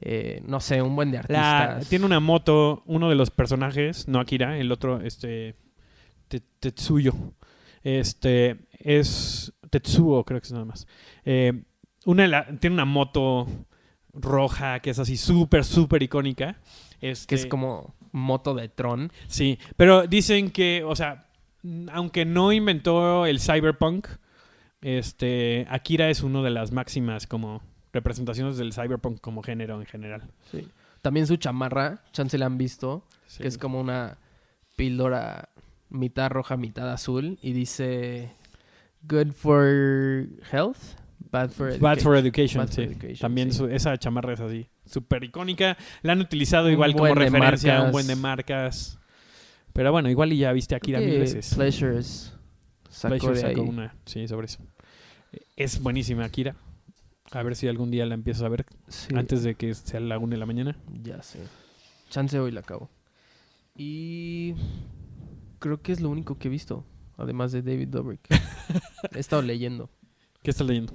Eh, 0.00 0.42
no 0.46 0.60
sé, 0.60 0.82
un 0.82 0.96
buen 0.96 1.10
de 1.12 1.20
La- 1.28 1.62
artistas. 1.62 1.88
tiene 1.88 2.04
una 2.06 2.20
moto, 2.20 2.82
uno 2.86 3.08
de 3.08 3.14
los 3.14 3.30
personajes, 3.30 4.08
no 4.08 4.18
Akira, 4.20 4.58
el 4.58 4.72
otro, 4.72 5.00
este, 5.00 5.54
Te- 6.28 6.42
Tetsuyo. 6.60 7.12
Este, 7.82 8.56
es 8.78 9.52
Tetsuo, 9.70 10.24
creo 10.24 10.40
que 10.40 10.46
es 10.46 10.52
nada 10.52 10.64
más. 10.64 10.86
Eh, 11.24 11.62
una 12.06 12.22
de 12.22 12.28
la- 12.28 12.46
tiene 12.58 12.74
una 12.74 12.84
moto 12.84 13.46
roja 14.12 14.80
que 14.80 14.90
es 14.90 14.98
así 14.98 15.16
súper, 15.16 15.64
súper 15.64 16.02
icónica. 16.02 16.58
Este, 17.00 17.26
Que 17.26 17.34
es 17.34 17.46
como 17.46 17.94
moto 18.12 18.54
de 18.54 18.68
Tron. 18.68 19.10
Sí, 19.28 19.58
pero 19.76 20.06
dicen 20.06 20.50
que, 20.50 20.82
o 20.84 20.94
sea, 20.96 21.26
aunque 21.92 22.24
no 22.24 22.52
inventó 22.52 23.26
el 23.26 23.40
cyberpunk, 23.40 24.06
este, 24.80 25.66
Akira 25.68 26.10
es 26.10 26.22
una 26.22 26.42
de 26.42 26.50
las 26.50 26.72
máximas 26.72 27.26
como 27.26 27.62
representaciones 27.94 28.58
del 28.58 28.72
cyberpunk 28.74 29.20
como 29.20 29.42
género 29.42 29.80
en 29.80 29.86
general. 29.86 30.22
Sí. 30.50 30.68
También 31.00 31.26
su 31.26 31.36
chamarra, 31.36 32.02
chance 32.12 32.36
la 32.36 32.46
han 32.46 32.58
visto, 32.58 33.06
Sí. 33.26 33.42
que 33.42 33.48
es 33.48 33.56
como 33.56 33.80
una 33.80 34.18
píldora 34.76 35.48
mitad 35.88 36.30
roja, 36.30 36.56
mitad 36.56 36.90
azul. 36.92 37.38
Y 37.40 37.52
dice, 37.52 38.30
good 39.02 39.32
for 39.32 40.26
health, 40.52 40.78
bad 41.30 41.50
for 41.50 41.78
Bad 41.78 41.98
for 42.00 42.16
education". 42.16 42.64
Bad 42.66 42.72
for. 42.74 42.84
Education, 42.84 43.18
También 43.18 43.52
sí. 43.52 43.58
su- 43.58 43.68
esa 43.68 43.96
chamarra 43.98 44.34
es 44.34 44.40
así, 44.40 44.68
súper 44.86 45.24
icónica. 45.24 45.76
La 46.02 46.12
han 46.12 46.20
utilizado 46.20 46.66
Un 46.66 46.72
igual 46.72 46.92
como 46.94 47.14
referencia 47.14 47.78
a 47.78 47.82
un 47.84 47.92
buen 47.92 48.06
de 48.06 48.16
marcas. 48.16 48.98
Pero 49.72 49.90
bueno, 49.92 50.08
igual 50.08 50.32
y 50.32 50.38
ya 50.38 50.52
viste 50.52 50.74
Akira 50.74 51.00
mil 51.00 51.18
veces. 51.18 51.54
Pleasures 51.54 52.32
Pleasure 53.02 53.36
sacó 53.36 53.62
una, 53.62 53.94
sí, 54.06 54.26
sobre 54.28 54.46
eso. 54.46 54.60
Es 55.56 55.80
buenísima 55.82 56.24
Akira. 56.24 56.54
A 57.32 57.42
ver 57.42 57.56
si 57.56 57.66
algún 57.68 57.90
día 57.90 58.06
la 58.06 58.14
empiezas 58.14 58.42
a 58.42 58.48
ver. 58.48 58.66
Sí, 58.88 59.14
antes 59.14 59.42
de 59.42 59.54
que 59.54 59.74
sea 59.74 60.00
la 60.00 60.18
una 60.18 60.32
de 60.34 60.38
la 60.38 60.46
mañana. 60.46 60.76
ya 61.02 61.22
sé. 61.22 61.40
Chance 62.10 62.38
hoy 62.38 62.50
la 62.52 62.60
acabo. 62.60 62.90
Y 63.76 64.54
creo 65.58 65.82
que 65.82 65.92
es 65.92 66.00
lo 66.00 66.10
único 66.10 66.38
que 66.38 66.48
he 66.48 66.50
visto, 66.50 66.84
además 67.16 67.50
de 67.52 67.62
David 67.62 67.88
Dobrik. 67.88 68.20
he 69.14 69.18
estado 69.18 69.42
leyendo. 69.42 69.90
¿Qué 70.42 70.50
estás 70.50 70.66
leyendo? 70.66 70.92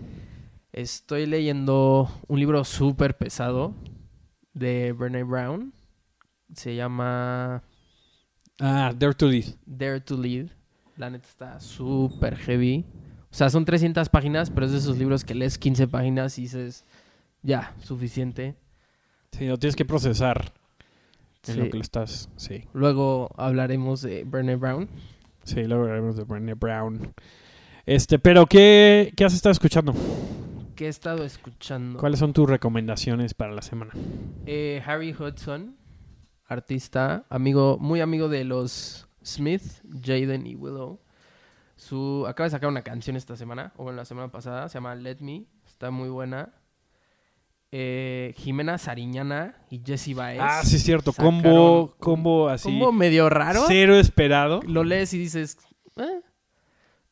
Estoy 0.71 1.25
leyendo 1.25 2.09
un 2.27 2.39
libro 2.39 2.63
súper 2.63 3.17
pesado 3.17 3.73
de 4.53 4.93
Brené 4.93 5.23
Brown. 5.23 5.73
Se 6.53 6.75
llama 6.75 7.63
Ah, 8.59 8.93
Dare 8.97 9.13
to 9.15 9.27
Lead. 9.27 9.55
Dare 9.65 9.99
to 9.99 10.15
Lead. 10.15 10.49
La 10.95 11.09
neta 11.09 11.27
está 11.27 11.59
súper 11.59 12.35
heavy. 12.37 12.85
O 13.31 13.35
sea, 13.35 13.49
son 13.49 13.65
300 13.65 14.09
páginas, 14.09 14.49
pero 14.49 14.65
es 14.65 14.71
de 14.71 14.79
esos 14.79 14.97
libros 14.97 15.23
que 15.23 15.35
lees 15.35 15.57
15 15.57 15.87
páginas 15.87 16.37
y 16.39 16.43
dices, 16.43 16.85
ya, 17.43 17.73
suficiente. 17.83 18.55
Sí, 19.31 19.45
lo 19.45 19.57
tienes 19.57 19.75
que 19.75 19.85
procesar 19.85 20.51
en 21.47 21.53
Sí. 21.53 21.59
lo 21.59 21.69
que 21.69 21.77
lo 21.77 21.81
estás. 21.83 22.29
Sí. 22.37 22.65
Luego 22.73 23.29
hablaremos 23.37 24.01
de 24.01 24.23
Brené 24.23 24.55
Brown. 24.55 24.89
Sí, 25.43 25.63
luego 25.63 25.83
hablaremos 25.83 26.15
de 26.17 26.23
Brené 26.23 26.53
Brown. 26.55 27.13
Este, 27.85 28.19
pero 28.19 28.45
¿qué, 28.47 29.13
¿qué 29.15 29.25
has 29.25 29.33
estado 29.33 29.51
escuchando? 29.51 29.93
¿Qué 30.75 30.85
he 30.85 30.89
estado 30.89 31.23
escuchando? 31.23 31.99
¿Cuáles 31.99 32.19
son 32.19 32.33
tus 32.33 32.49
recomendaciones 32.49 33.33
para 33.33 33.53
la 33.53 33.61
semana? 33.61 33.91
Eh, 34.45 34.81
Harry 34.85 35.11
Hudson, 35.13 35.75
artista, 36.47 37.25
amigo, 37.29 37.77
muy 37.79 38.01
amigo 38.01 38.27
de 38.29 38.43
los 38.43 39.07
Smith, 39.23 39.61
Jaden 40.03 40.47
y 40.47 40.55
Willow. 40.55 40.99
Su, 41.79 42.25
acaba 42.27 42.43
de 42.45 42.51
sacar 42.51 42.67
una 42.67 42.81
canción 42.81 43.15
esta 43.15 43.37
semana, 43.37 43.71
o 43.77 43.83
bueno, 43.83 43.95
la 43.95 44.03
semana 44.03 44.29
pasada, 44.29 44.67
se 44.67 44.73
llama 44.73 44.95
Let 44.95 45.19
Me, 45.21 45.45
está 45.65 45.91
muy 45.91 46.09
buena. 46.09 46.49
Eh, 47.71 48.33
Jimena 48.35 48.77
Sariñana 48.77 49.55
y 49.69 49.81
Jessie 49.85 50.13
Baez. 50.13 50.41
Ah, 50.43 50.61
sí, 50.65 50.75
es 50.75 50.83
cierto. 50.83 51.13
Combo, 51.13 51.95
combo 51.97 52.49
así. 52.49 52.63
Como 52.65 52.91
medio 52.91 53.29
raro. 53.29 53.63
Cero 53.69 53.95
esperado. 53.95 54.59
Lo 54.67 54.83
lees 54.83 55.13
y 55.13 55.19
dices, 55.19 55.57
"Eh". 55.95 56.21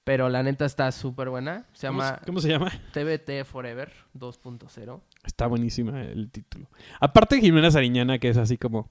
pero 0.03 0.27
la 0.27 0.43
neta 0.43 0.65
está 0.65 0.91
súper 0.91 1.29
buena. 1.29 1.65
Se 1.71 1.87
¿Cómo, 1.87 2.01
llama 2.01 2.21
cómo 2.25 2.41
se 2.41 2.49
llama? 2.49 2.69
TBT 2.91 3.45
Forever 3.45 3.93
2.0. 4.13 5.01
Está 5.23 5.47
buenísima 5.47 6.01
el 6.01 6.29
título. 6.29 6.69
Aparte 6.99 7.39
Jimena 7.39 7.71
Sariñana, 7.71 8.19
que 8.19 8.27
es 8.27 8.35
así 8.37 8.57
como... 8.57 8.89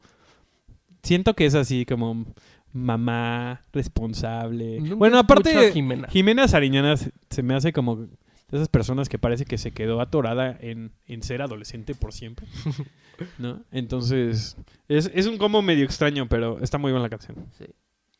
Siento 1.02 1.34
que 1.34 1.44
es 1.44 1.54
así 1.54 1.84
como 1.84 2.24
mamá 2.72 3.64
responsable. 3.72 4.80
Nunca 4.80 4.94
bueno, 4.96 5.18
aparte 5.18 5.72
Jimena. 5.72 6.08
Jimena 6.08 6.48
Sariñana 6.48 6.96
se, 6.96 7.12
se 7.30 7.42
me 7.42 7.54
hace 7.54 7.72
como 7.72 7.96
de 7.96 8.08
esas 8.52 8.68
personas 8.68 9.08
que 9.08 9.18
parece 9.18 9.44
que 9.44 9.58
se 9.58 9.72
quedó 9.72 10.00
atorada 10.00 10.56
en, 10.60 10.92
en 11.06 11.22
ser 11.22 11.42
adolescente 11.42 11.94
por 11.94 12.12
siempre. 12.12 12.46
¿No? 13.38 13.62
Entonces, 13.72 14.56
es, 14.88 15.10
es 15.14 15.26
un 15.26 15.38
combo 15.38 15.62
medio 15.62 15.84
extraño, 15.84 16.28
pero 16.28 16.58
está 16.60 16.78
muy 16.78 16.92
buena 16.92 17.04
la 17.04 17.10
canción. 17.10 17.46
Sí. 17.58 17.64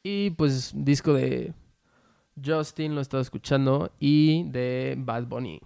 Y 0.02 0.30
pues 0.30 0.72
disco 0.74 1.12
de 1.12 1.52
Justin 2.42 2.94
lo 2.94 3.00
he 3.00 3.02
estado 3.02 3.20
escuchando 3.22 3.92
y 4.00 4.44
de 4.50 4.94
Bad 4.98 5.26
Bunny. 5.26 5.60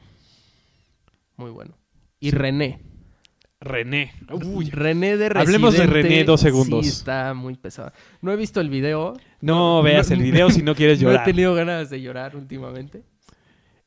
Muy 1.37 1.51
bueno. 1.51 1.77
Y 2.19 2.31
Sí. 2.31 2.37
René. 2.37 2.81
René. 3.61 4.13
Uy. 4.45 4.71
René 4.71 5.17
de 5.19 5.29
Residente. 5.29 5.41
Hablemos 5.41 5.75
de 5.77 5.87
René 5.87 6.25
dos 6.25 6.41
segundos. 6.41 6.85
Sí, 6.87 6.91
está 6.93 7.35
muy 7.35 7.55
pesada. 7.57 7.93
No 8.23 8.33
he 8.33 8.37
visto 8.37 8.61
el 8.61 8.71
video. 8.71 9.15
No 9.43 9.83
veas 9.83 10.09
no- 10.11 10.17
el 10.17 10.23
video 10.23 10.51
si 10.51 10.63
no 10.63 10.75
quieres 10.75 11.01
No 11.03 11.09
he 11.09 11.13
llorar. 11.13 11.25
tenido 11.27 11.55
ganas 11.55 11.91
de 11.91 12.01
llorar 12.01 12.37
últimamente. 12.37 13.03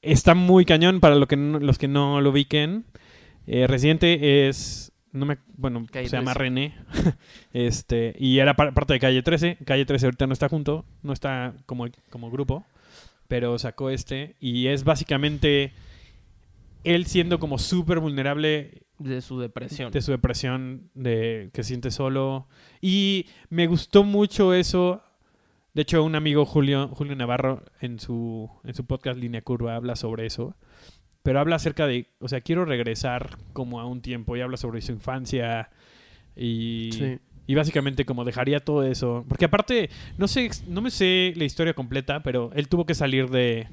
Está 0.04 0.36
muy 0.36 0.66
cañón 0.66 1.00
para 1.00 1.16
lo 1.16 1.28
que 1.28 1.38
no- 1.38 1.60
los 1.60 1.78
que 1.80 1.88
no 1.88 2.22
lo 2.22 2.30
ubiquen. 2.30 2.86
Eh, 3.48 3.66
Residente 3.68 4.48
es. 4.48 4.92
No 5.12 5.26
me, 5.26 5.38
bueno, 5.58 5.86
Calle 5.92 6.08
se 6.10 6.18
llama 6.18 6.34
13. 6.34 6.40
René. 6.40 6.76
este, 7.54 8.16
y 8.20 8.40
era 8.40 8.56
par- 8.56 8.74
parte 8.74 8.94
de 8.94 9.00
Calle 9.00 9.22
13. 9.24 9.58
Calle 9.66 9.86
13 9.86 10.06
ahorita 10.08 10.28
no 10.28 10.34
está 10.34 10.50
junto, 10.50 10.86
no 11.02 11.14
está 11.14 11.54
como, 11.66 11.88
como 12.10 12.30
grupo. 12.32 12.64
Pero 13.28 13.58
sacó 13.58 13.90
este. 13.90 14.36
Y 14.40 14.68
es 14.68 14.84
básicamente 14.84 15.72
él 16.84 17.06
siendo 17.06 17.40
como 17.40 17.58
súper 17.58 18.00
vulnerable 18.00 18.84
De 19.04 19.22
su 19.22 19.40
depresión. 19.40 19.92
de 19.92 20.02
su 20.02 20.12
depresión, 20.12 20.90
de 20.94 21.50
que 21.54 21.64
se 21.64 21.70
siente 21.70 21.92
solo. 21.92 22.48
Y 22.82 23.28
me 23.50 23.68
gustó 23.68 24.04
mucho 24.04 24.54
eso. 24.54 25.02
De 25.74 25.82
hecho, 25.82 26.04
un 26.04 26.16
amigo, 26.16 26.46
Julio, 26.46 26.88
Julio 26.90 27.16
Navarro, 27.16 27.64
en 27.82 28.00
su, 28.00 28.50
en 28.64 28.74
su 28.76 28.86
podcast 28.86 29.18
Línea 29.20 29.42
Curva, 29.42 29.76
habla 29.76 29.96
sobre 29.96 30.26
eso. 30.26 30.56
Pero 31.24 31.40
habla 31.40 31.56
acerca 31.56 31.88
de, 31.88 32.08
o 32.20 32.28
sea, 32.28 32.42
quiero 32.42 32.66
regresar 32.66 33.38
como 33.54 33.80
a 33.80 33.86
un 33.86 34.02
tiempo 34.02 34.36
y 34.38 34.42
habla 34.42 34.58
sobre 34.58 34.82
su 34.82 34.92
infancia 34.92 35.70
y, 36.36 36.90
Sí. 36.94 37.18
y 37.48 37.56
básicamente 37.56 38.06
como 38.06 38.24
dejaría 38.26 38.60
todo 38.60 38.84
eso. 38.84 39.26
Porque 39.28 39.46
aparte, 39.46 39.90
no 40.18 40.28
sé, 40.28 40.50
no 40.68 40.82
me 40.82 40.92
sé 40.92 41.34
la 41.36 41.46
historia 41.46 41.74
completa, 41.74 42.22
pero 42.24 42.52
él 42.56 42.68
tuvo 42.68 42.86
que 42.86 42.94
salir 42.94 43.30
de, 43.30 43.68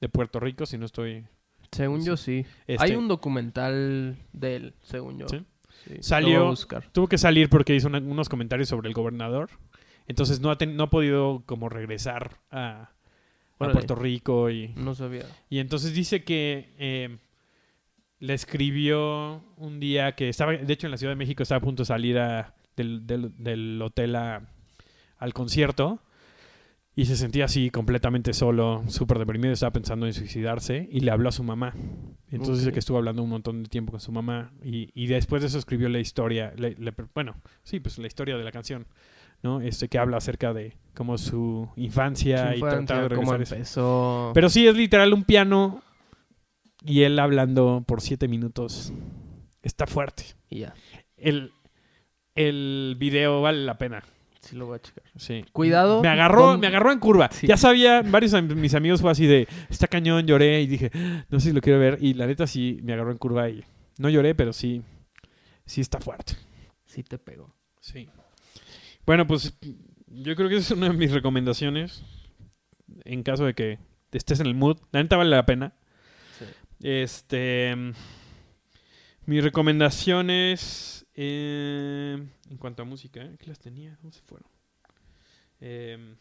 de 0.00 0.08
Puerto 0.08 0.40
Rico, 0.40 0.64
si 0.66 0.78
no 0.78 0.86
estoy... 0.86 1.24
Según 1.72 2.04
yo 2.04 2.16
sí. 2.16 2.44
Este- 2.66 2.84
Hay 2.84 2.96
un 2.96 3.08
documental 3.08 4.16
de 4.32 4.56
él, 4.56 4.74
según 4.82 5.18
yo. 5.18 5.28
¿Sí? 5.28 5.42
Sí, 5.86 5.94
Salió-. 6.00 6.54
Tuvo 6.92 7.06
que 7.08 7.18
salir 7.18 7.48
porque 7.48 7.74
hizo 7.74 7.86
una- 7.88 7.98
unos 7.98 8.28
comentarios 8.28 8.68
sobre 8.68 8.88
el 8.88 8.94
gobernador. 8.94 9.50
Entonces 10.08 10.40
no 10.40 10.50
ha, 10.50 10.58
ten- 10.58 10.76
no 10.76 10.84
ha 10.84 10.90
podido 10.90 11.42
como 11.46 11.68
regresar 11.68 12.38
a. 12.50 12.90
Puerto 13.58 13.94
Rico. 13.94 14.50
Y, 14.50 14.68
No 14.76 14.94
sabía. 14.94 15.24
y 15.48 15.60
entonces 15.60 15.94
dice 15.94 16.24
que 16.24 16.74
eh, 16.78 17.16
le 18.18 18.34
escribió 18.34 19.42
un 19.56 19.80
día 19.80 20.12
que 20.14 20.28
estaba, 20.28 20.52
de 20.52 20.72
hecho 20.72 20.86
en 20.86 20.90
la 20.90 20.96
Ciudad 20.98 21.12
de 21.12 21.16
México 21.16 21.42
estaba 21.42 21.58
a 21.58 21.62
punto 21.62 21.82
de 21.82 21.86
salir 21.86 22.18
a- 22.18 22.54
del, 22.76 23.06
del- 23.06 23.32
del 23.42 23.80
hotel 23.82 24.14
a- 24.16 24.42
al 25.18 25.32
concierto. 25.32 26.00
Y 26.98 27.04
se 27.04 27.14
sentía 27.14 27.44
así 27.44 27.68
completamente 27.68 28.32
solo, 28.32 28.82
súper 28.88 29.18
deprimido, 29.18 29.52
estaba 29.52 29.70
pensando 29.70 30.06
en 30.06 30.14
suicidarse 30.14 30.88
y 30.90 31.00
le 31.00 31.10
habló 31.10 31.28
a 31.28 31.32
su 31.32 31.44
mamá. 31.44 31.74
Entonces 32.30 32.58
dice 32.60 32.68
Ok. 32.70 32.72
que 32.72 32.78
estuvo 32.78 32.96
hablando 32.96 33.22
un 33.22 33.28
montón 33.28 33.62
de 33.62 33.68
tiempo 33.68 33.90
con 33.92 34.00
su 34.00 34.12
mamá 34.12 34.50
y, 34.64 34.88
y 34.94 35.06
después 35.06 35.42
de 35.42 35.48
eso 35.48 35.58
escribió 35.58 35.90
la 35.90 35.98
historia, 36.00 36.54
le- 36.56 36.74
le- 36.76 36.94
bueno, 37.14 37.36
sí, 37.64 37.80
pues 37.80 37.98
la 37.98 38.06
historia 38.06 38.38
de 38.38 38.44
la 38.44 38.50
canción, 38.50 38.86
¿no? 39.42 39.60
Este 39.60 39.88
que 39.88 39.98
habla 39.98 40.16
acerca 40.16 40.54
de 40.54 40.78
como 40.94 41.18
su 41.18 41.68
infancia 41.76 42.52
Su 42.52 42.56
y 42.56 42.60
tratar 42.60 43.10
de 43.10 43.14
cómo 43.16 43.32
regresar 43.32 43.58
eso. 43.58 44.28
empezó. 44.28 44.30
Pero 44.32 44.48
sí, 44.48 44.66
es 44.66 44.74
literal 44.74 45.12
un 45.12 45.24
piano 45.24 45.82
y 46.82 47.02
él 47.02 47.18
hablando 47.18 47.84
por 47.86 48.00
siete 48.00 48.26
minutos. 48.26 48.94
Está 49.62 49.86
fuerte. 49.86 50.24
Y 50.48 50.60
ya. 50.60 50.72
El, 51.18 51.52
el 52.34 52.96
video 52.98 53.42
vale 53.42 53.64
la 53.66 53.76
pena. 53.76 54.02
Sí 54.48 54.56
lo 54.56 54.66
voy 54.66 54.76
a 54.76 54.80
checar. 54.80 55.02
Sí. 55.16 55.44
Cuidado 55.52 56.02
Me 56.02 56.08
agarró, 56.08 56.42
con- 56.52 56.60
me 56.60 56.66
agarró 56.68 56.92
en 56.92 56.98
curva. 57.00 57.28
Sí. 57.32 57.46
Ya 57.46 57.56
sabía, 57.56 58.02
varios 58.02 58.32
de 58.32 58.42
mis 58.42 58.74
amigos 58.74 59.00
fue 59.00 59.10
así 59.10 59.26
de, 59.26 59.48
está 59.68 59.86
cañón, 59.88 60.26
lloré 60.26 60.60
y 60.62 60.66
dije, 60.66 60.90
no 61.28 61.40
sé 61.40 61.48
si 61.48 61.52
lo 61.54 61.60
quiero 61.60 61.78
ver. 61.80 61.98
Y 62.00 62.14
la 62.14 62.26
neta 62.26 62.46
sí 62.46 62.78
me 62.82 62.92
agarró 62.92 63.10
en 63.10 63.18
curva 63.18 63.48
y 63.50 63.64
no 63.98 64.08
lloré, 64.08 64.34
pero 64.34 64.52
sí, 64.52 64.82
sí 65.64 65.80
está 65.80 65.98
fuerte. 66.00 66.34
Sí 66.84 67.02
te 67.02 67.18
pegó. 67.18 67.54
Sí. 67.80 68.08
Bueno, 69.04 69.26
pues 69.26 69.56
yo 70.08 70.34
creo 70.36 70.48
que 70.48 70.56
esa 70.56 70.74
es 70.74 70.78
una 70.78 70.88
de 70.90 70.96
mis 70.96 71.10
recomendaciones. 71.12 72.04
En 73.04 73.22
caso 73.22 73.44
de 73.44 73.54
que 73.54 73.78
estés 74.12 74.40
en 74.40 74.46
el 74.46 74.54
mood. 74.54 74.78
La 74.92 75.02
neta 75.02 75.16
vale 75.16 75.30
la 75.30 75.44
pena. 75.46 75.74
Sí. 76.38 76.44
Este. 76.82 77.74
Mis 79.26 79.42
recomendaciones. 79.42 81.05
Eh, 81.16 82.26
en 82.50 82.56
cuanto 82.58 82.82
a 82.82 82.84
música, 82.84 83.22
¿eh? 83.22 83.36
¿qué 83.38 83.46
las 83.46 83.58
tenía? 83.58 83.96
¿Dónde 84.02 84.16
se 84.16 84.22
fueron? 84.22 84.48
Eh, 85.60 86.14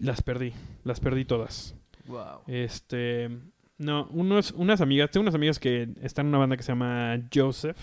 las 0.00 0.22
perdí. 0.22 0.52
Las 0.84 1.00
perdí 1.00 1.24
todas. 1.24 1.74
Wow. 2.06 2.42
Este. 2.46 3.30
No, 3.78 4.06
unos, 4.10 4.52
unas 4.52 4.80
amigas. 4.80 5.10
Tengo 5.10 5.22
unas 5.22 5.34
amigas 5.34 5.58
que 5.58 5.88
están 6.02 6.26
en 6.26 6.28
una 6.30 6.38
banda 6.38 6.56
que 6.56 6.62
se 6.62 6.72
llama 6.72 7.18
Joseph. 7.32 7.76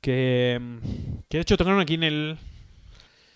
Que. 0.00 0.58
mm, 0.60 0.78
Que 1.28 1.38
de 1.38 1.42
hecho 1.42 1.56
tocaron 1.56 1.80
aquí 1.80 1.94
en 1.94 2.04
el. 2.04 2.38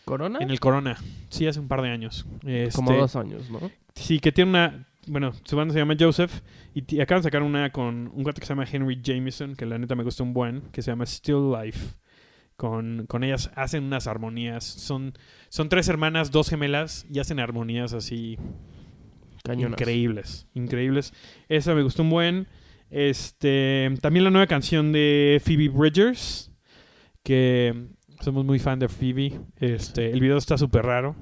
¿Corona? 0.04 0.38
En 0.40 0.50
el 0.50 0.60
Corona. 0.60 0.98
Sí, 1.30 1.46
hace 1.46 1.60
un 1.60 1.68
par 1.68 1.80
de 1.80 1.88
años. 1.88 2.24
Como 2.24 2.46
Este, 2.50 2.96
dos 2.96 3.16
años, 3.16 3.48
¿no? 3.50 3.70
Sí, 3.94 4.20
que 4.20 4.32
tiene 4.32 4.50
una. 4.50 4.86
Bueno, 5.06 5.32
su 5.44 5.56
banda 5.56 5.72
se 5.72 5.80
llama 5.80 5.96
Joseph. 5.98 6.42
Y 6.74 7.00
acaban 7.00 7.22
de 7.22 7.28
sacar 7.28 7.42
una 7.42 7.70
con 7.70 8.10
un 8.14 8.24
gato 8.24 8.40
que 8.40 8.46
se 8.46 8.52
llama 8.52 8.66
Henry 8.70 9.00
Jameson. 9.02 9.56
Que 9.56 9.66
la 9.66 9.78
neta 9.78 9.94
me 9.94 10.04
gusta 10.04 10.22
un 10.22 10.32
buen. 10.32 10.62
Que 10.72 10.82
se 10.82 10.90
llama 10.90 11.06
Still 11.06 11.52
Life. 11.52 11.96
Con, 12.56 13.06
con 13.06 13.24
ellas 13.24 13.50
hacen 13.56 13.84
unas 13.84 14.06
armonías. 14.06 14.64
Son, 14.64 15.12
son 15.48 15.68
tres 15.68 15.88
hermanas, 15.88 16.30
dos 16.30 16.48
gemelas. 16.48 17.06
Y 17.10 17.18
hacen 17.18 17.40
armonías 17.40 17.92
así 17.92 18.38
Cañonas. 19.44 19.78
Increíbles, 19.78 20.46
increíbles. 20.54 21.12
Esa 21.50 21.74
me 21.74 21.82
gustó 21.82 22.02
un 22.02 22.08
buen. 22.08 22.48
Este, 22.88 23.92
también 24.00 24.24
la 24.24 24.30
nueva 24.30 24.46
canción 24.46 24.90
de 24.90 25.38
Phoebe 25.44 25.68
Bridgers, 25.68 26.50
que 27.22 27.88
somos 28.20 28.46
muy 28.46 28.58
fan 28.58 28.78
de 28.78 28.88
Phoebe. 28.88 29.38
Este, 29.60 30.10
el 30.10 30.20
video 30.20 30.38
está 30.38 30.56
súper 30.56 30.86
raro. 30.86 31.14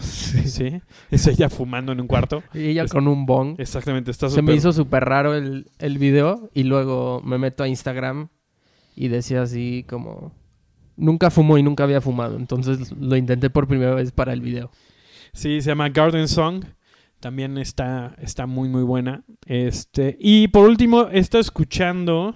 Sí. 0.00 0.80
Es 1.10 1.26
ella 1.26 1.48
fumando 1.48 1.92
en 1.92 2.00
un 2.00 2.06
cuarto. 2.06 2.42
Y 2.54 2.68
ella 2.68 2.84
Es- 2.84 2.92
con 2.92 3.06
un 3.08 3.26
bong. 3.26 3.56
Exactamente, 3.58 4.10
está 4.10 4.28
Se 4.28 4.42
me 4.42 4.54
hizo 4.54 4.72
súper 4.72 5.04
raro 5.04 5.34
el, 5.34 5.70
el 5.78 5.98
video 5.98 6.50
y 6.54 6.64
luego 6.64 7.20
me 7.24 7.38
meto 7.38 7.62
a 7.62 7.68
Instagram 7.68 8.28
y 8.96 9.08
decía 9.08 9.42
así 9.42 9.84
como... 9.88 10.32
Nunca 10.96 11.30
fumo 11.30 11.56
y 11.56 11.62
nunca 11.62 11.84
había 11.84 12.02
fumado, 12.02 12.36
entonces 12.36 12.92
lo 12.92 13.16
intenté 13.16 13.48
por 13.48 13.66
primera 13.66 13.94
vez 13.94 14.12
para 14.12 14.34
el 14.34 14.42
video. 14.42 14.70
Sí, 15.32 15.62
se 15.62 15.68
llama 15.70 15.88
Garden 15.88 16.28
Song. 16.28 16.64
También 17.20 17.56
está, 17.56 18.14
está 18.20 18.46
muy, 18.46 18.68
muy 18.68 18.82
buena. 18.82 19.24
Este, 19.46 20.16
y 20.20 20.48
por 20.48 20.68
último, 20.68 21.08
he 21.10 21.18
estado 21.18 21.40
escuchando, 21.40 22.34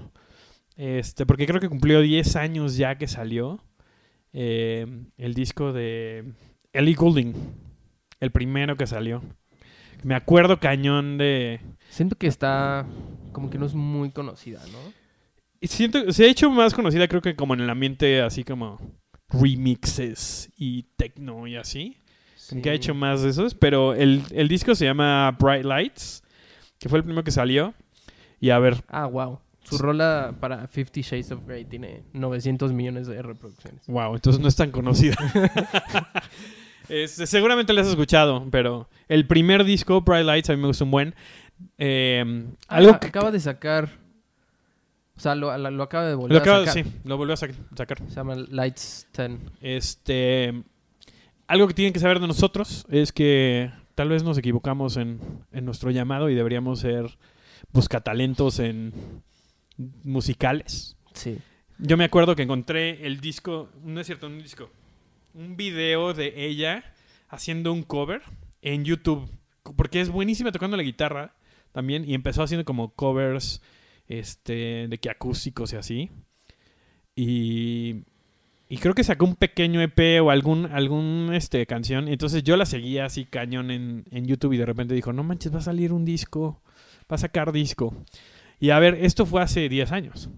este, 0.77 1.27
porque 1.27 1.47
creo 1.47 1.61
que 1.61 1.69
cumplió 1.69 2.01
10 2.01 2.37
años 2.37 2.77
ya 2.79 2.97
que 2.97 3.07
salió, 3.07 3.63
eh, 4.33 4.87
el 5.19 5.35
disco 5.35 5.73
de 5.75 6.33
Ellie 6.75 6.95
Goulding. 6.95 7.35
El 8.21 8.31
primero 8.31 8.77
que 8.77 8.87
salió. 8.87 9.23
Me 10.03 10.15
acuerdo 10.15 10.61
cañón 10.61 11.17
de... 11.19 11.61
Siento 11.89 12.17
que 12.17 12.27
está 12.27 12.87
como 13.33 13.49
que 13.51 13.59
no 13.59 13.67
es 13.67 13.75
muy 13.75 14.11
conocida, 14.11 14.61
¿no? 14.71 14.79
y 15.61 15.67
Siento, 15.69 16.13
se 16.13 16.25
ha 16.25 16.29
hecho 16.29 16.51
más 16.51 16.75
conocida 16.75 17.09
creo 17.09 17.23
que 17.23 17.35
como 17.37 17.55
en 17.55 17.61
el 17.61 17.71
ambiente 17.71 18.21
así 18.21 18.45
como 18.45 18.79
remixes 19.31 20.51
y 20.57 20.83
techno 20.97 21.47
y 21.47 21.57
así. 21.57 21.97
Sí. 22.37 22.61
que 22.61 22.69
ha 22.69 22.75
hecho 22.75 22.95
más 22.95 23.23
de 23.23 23.31
esos, 23.31 23.55
pero 23.55 23.95
el, 23.95 24.23
el 24.33 24.49
disco 24.49 24.75
se 24.75 24.85
llama 24.85 25.35
Bright 25.41 25.65
Lights, 25.65 26.23
que 26.79 26.91
fue 26.91 26.99
el 26.99 27.05
primero 27.05 27.25
que 27.25 27.31
salió. 27.31 27.73
Y 28.39 28.51
a 28.51 28.59
ver, 28.59 28.85
Ah, 28.89 29.07
wow. 29.07 29.41
Su 29.63 29.79
rola 29.79 30.35
para 30.41 30.67
Fifty 30.69 31.01
Shades 31.01 31.33
of 31.33 31.47
Grey 31.47 31.65
tiene 31.65 32.03
900 32.13 32.75
millones 32.75 33.07
de 33.07 33.23
reproducciones. 33.23 33.87
wow, 33.87 34.15
entonces 34.15 34.43
no 34.43 34.49
es 34.49 34.57
tan 34.57 34.71
conocida. 34.71 35.17
Este, 36.89 37.27
seguramente 37.27 37.73
la 37.73 37.81
has 37.83 37.89
escuchado, 37.89 38.47
pero 38.51 38.89
el 39.09 39.27
primer 39.27 39.65
disco, 39.65 40.01
Bright 40.03 40.27
Lights, 40.27 40.51
a 40.51 40.55
mí 40.57 40.61
me 40.61 40.69
gusta 40.69 40.85
un 40.85 40.91
buen. 40.91 41.15
Eh, 41.79 42.45
Ah, 42.69 42.77
algo 42.77 42.99
que 43.01 43.07
acaba 43.09 43.31
de 43.31 43.41
sacar... 43.41 43.91
O 45.17 45.21
sea, 45.21 45.35
lo, 45.37 45.57
lo- 45.57 45.71
lo 45.71 45.83
acaba 45.85 46.07
de 46.07 46.15
volver 46.17 46.37
lo, 46.37 46.43
acabo- 46.43 46.63
a 46.63 46.67
sacar. 46.67 46.85
sí, 46.85 46.93
lo 47.05 47.17
volvió 47.17 47.35
a 47.35 47.37
sac- 47.37 47.55
sacar. 47.77 47.99
Se 48.09 48.17
llama 48.17 48.35
Lights 48.35 49.07
10. 49.17 49.39
Este, 49.61 50.63
algo 51.47 51.69
que 51.69 51.75
tienen 51.75 51.93
que 51.93 52.01
saber 52.01 52.19
de 52.19 52.27
nosotros 52.27 52.85
es 52.91 53.13
que 53.13 53.71
tal 53.95 54.09
vez 54.09 54.25
nos 54.25 54.37
equivocamos 54.39 54.97
en, 54.97 55.21
en 55.53 55.65
nuestro 55.65 55.93
llamado 55.93 56.31
y 56.31 56.35
deberíamos 56.35 56.81
ser 56.81 57.17
buscatalentos 57.73 58.59
en 58.59 58.93
musicales. 60.03 60.97
Sí. 61.13 61.39
Yo 61.79 61.97
me 61.97 62.05
acuerdo 62.05 62.35
que 62.37 62.43
encontré 62.43 63.07
el 63.07 63.21
disco, 63.21 63.69
no 63.85 64.01
es 64.01 64.07
cierto, 64.07 64.27
un 64.27 64.39
disco, 64.41 64.69
un 65.35 65.57
video 65.57 66.15
de 66.15 66.47
ella 66.47 66.85
haciendo 67.29 67.73
un 67.73 67.83
cover 67.83 68.23
en 68.63 68.85
YouTube, 68.85 69.29
porque 69.77 70.01
es 70.01 70.09
buenísima 70.09 70.53
tocando 70.53 70.77
la 70.77 70.83
guitarra 70.83 71.35
también 71.73 72.09
y 72.09 72.15
empezó 72.15 72.43
haciendo 72.43 72.65
como 72.65 72.95
covers 72.95 73.61
este 74.07 74.87
de 74.89 74.99
que 74.99 75.11
acústicos 75.11 75.73
y 75.73 75.77
así. 75.77 76.11
Y 77.17 78.05
y 78.69 78.79
creo 78.79 78.95
que 78.95 79.05
sacó 79.05 79.27
un 79.27 79.37
pequeño 79.37 79.83
EP 79.83 80.23
o 80.23 80.31
algún 80.31 80.67
algún 80.67 81.31
este 81.35 81.67
canción, 81.67 82.09
entonces 82.09 82.43
yo 82.43 82.57
la 82.57 82.67
seguía 82.67 83.05
así 83.05 83.25
cañón 83.25 83.71
en, 83.71 84.05
en 84.11 84.27
YouTube 84.27 84.55
y 84.55 84.57
de 84.57 84.67
repente 84.67 84.95
dijo, 84.95 85.13
"No 85.13 85.23
manches, 85.23 85.55
va 85.55 85.59
a 85.59 85.63
salir 85.63 85.93
un 85.93 86.05
disco, 86.05 86.63
va 87.11 87.17
a 87.17 87.19
sacar 87.19 87.53
disco." 87.53 87.95
Y 88.61 88.71
a 88.71 88.79
ver, 88.79 88.95
esto 88.95 89.27
fue 89.27 89.43
hace 89.43 89.69
10 89.69 89.93
años. 89.93 90.31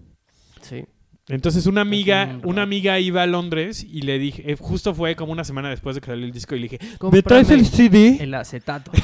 Sí. 0.61 0.85
Entonces 1.29 1.65
una 1.65 1.81
amiga, 1.81 2.39
una 2.43 2.61
amiga 2.61 2.99
iba 2.99 3.21
a 3.21 3.27
Londres 3.27 3.83
y 3.83 4.01
le 4.01 4.17
dije, 4.17 4.49
eh, 4.49 4.55
justo 4.57 4.93
fue 4.93 5.17
como 5.17 5.33
una 5.33 5.43
semana 5.43 5.69
después 5.69 5.95
de 5.95 6.01
que 6.01 6.07
salió 6.07 6.25
el 6.25 6.31
disco 6.31 6.55
y 6.55 6.59
le 6.59 6.69
dije, 6.69 6.79
¿me 7.11 7.21
traes 7.21 7.49
el 7.49 7.65
CD? 7.65 8.17
El 8.21 8.33
acetato. 8.33 8.91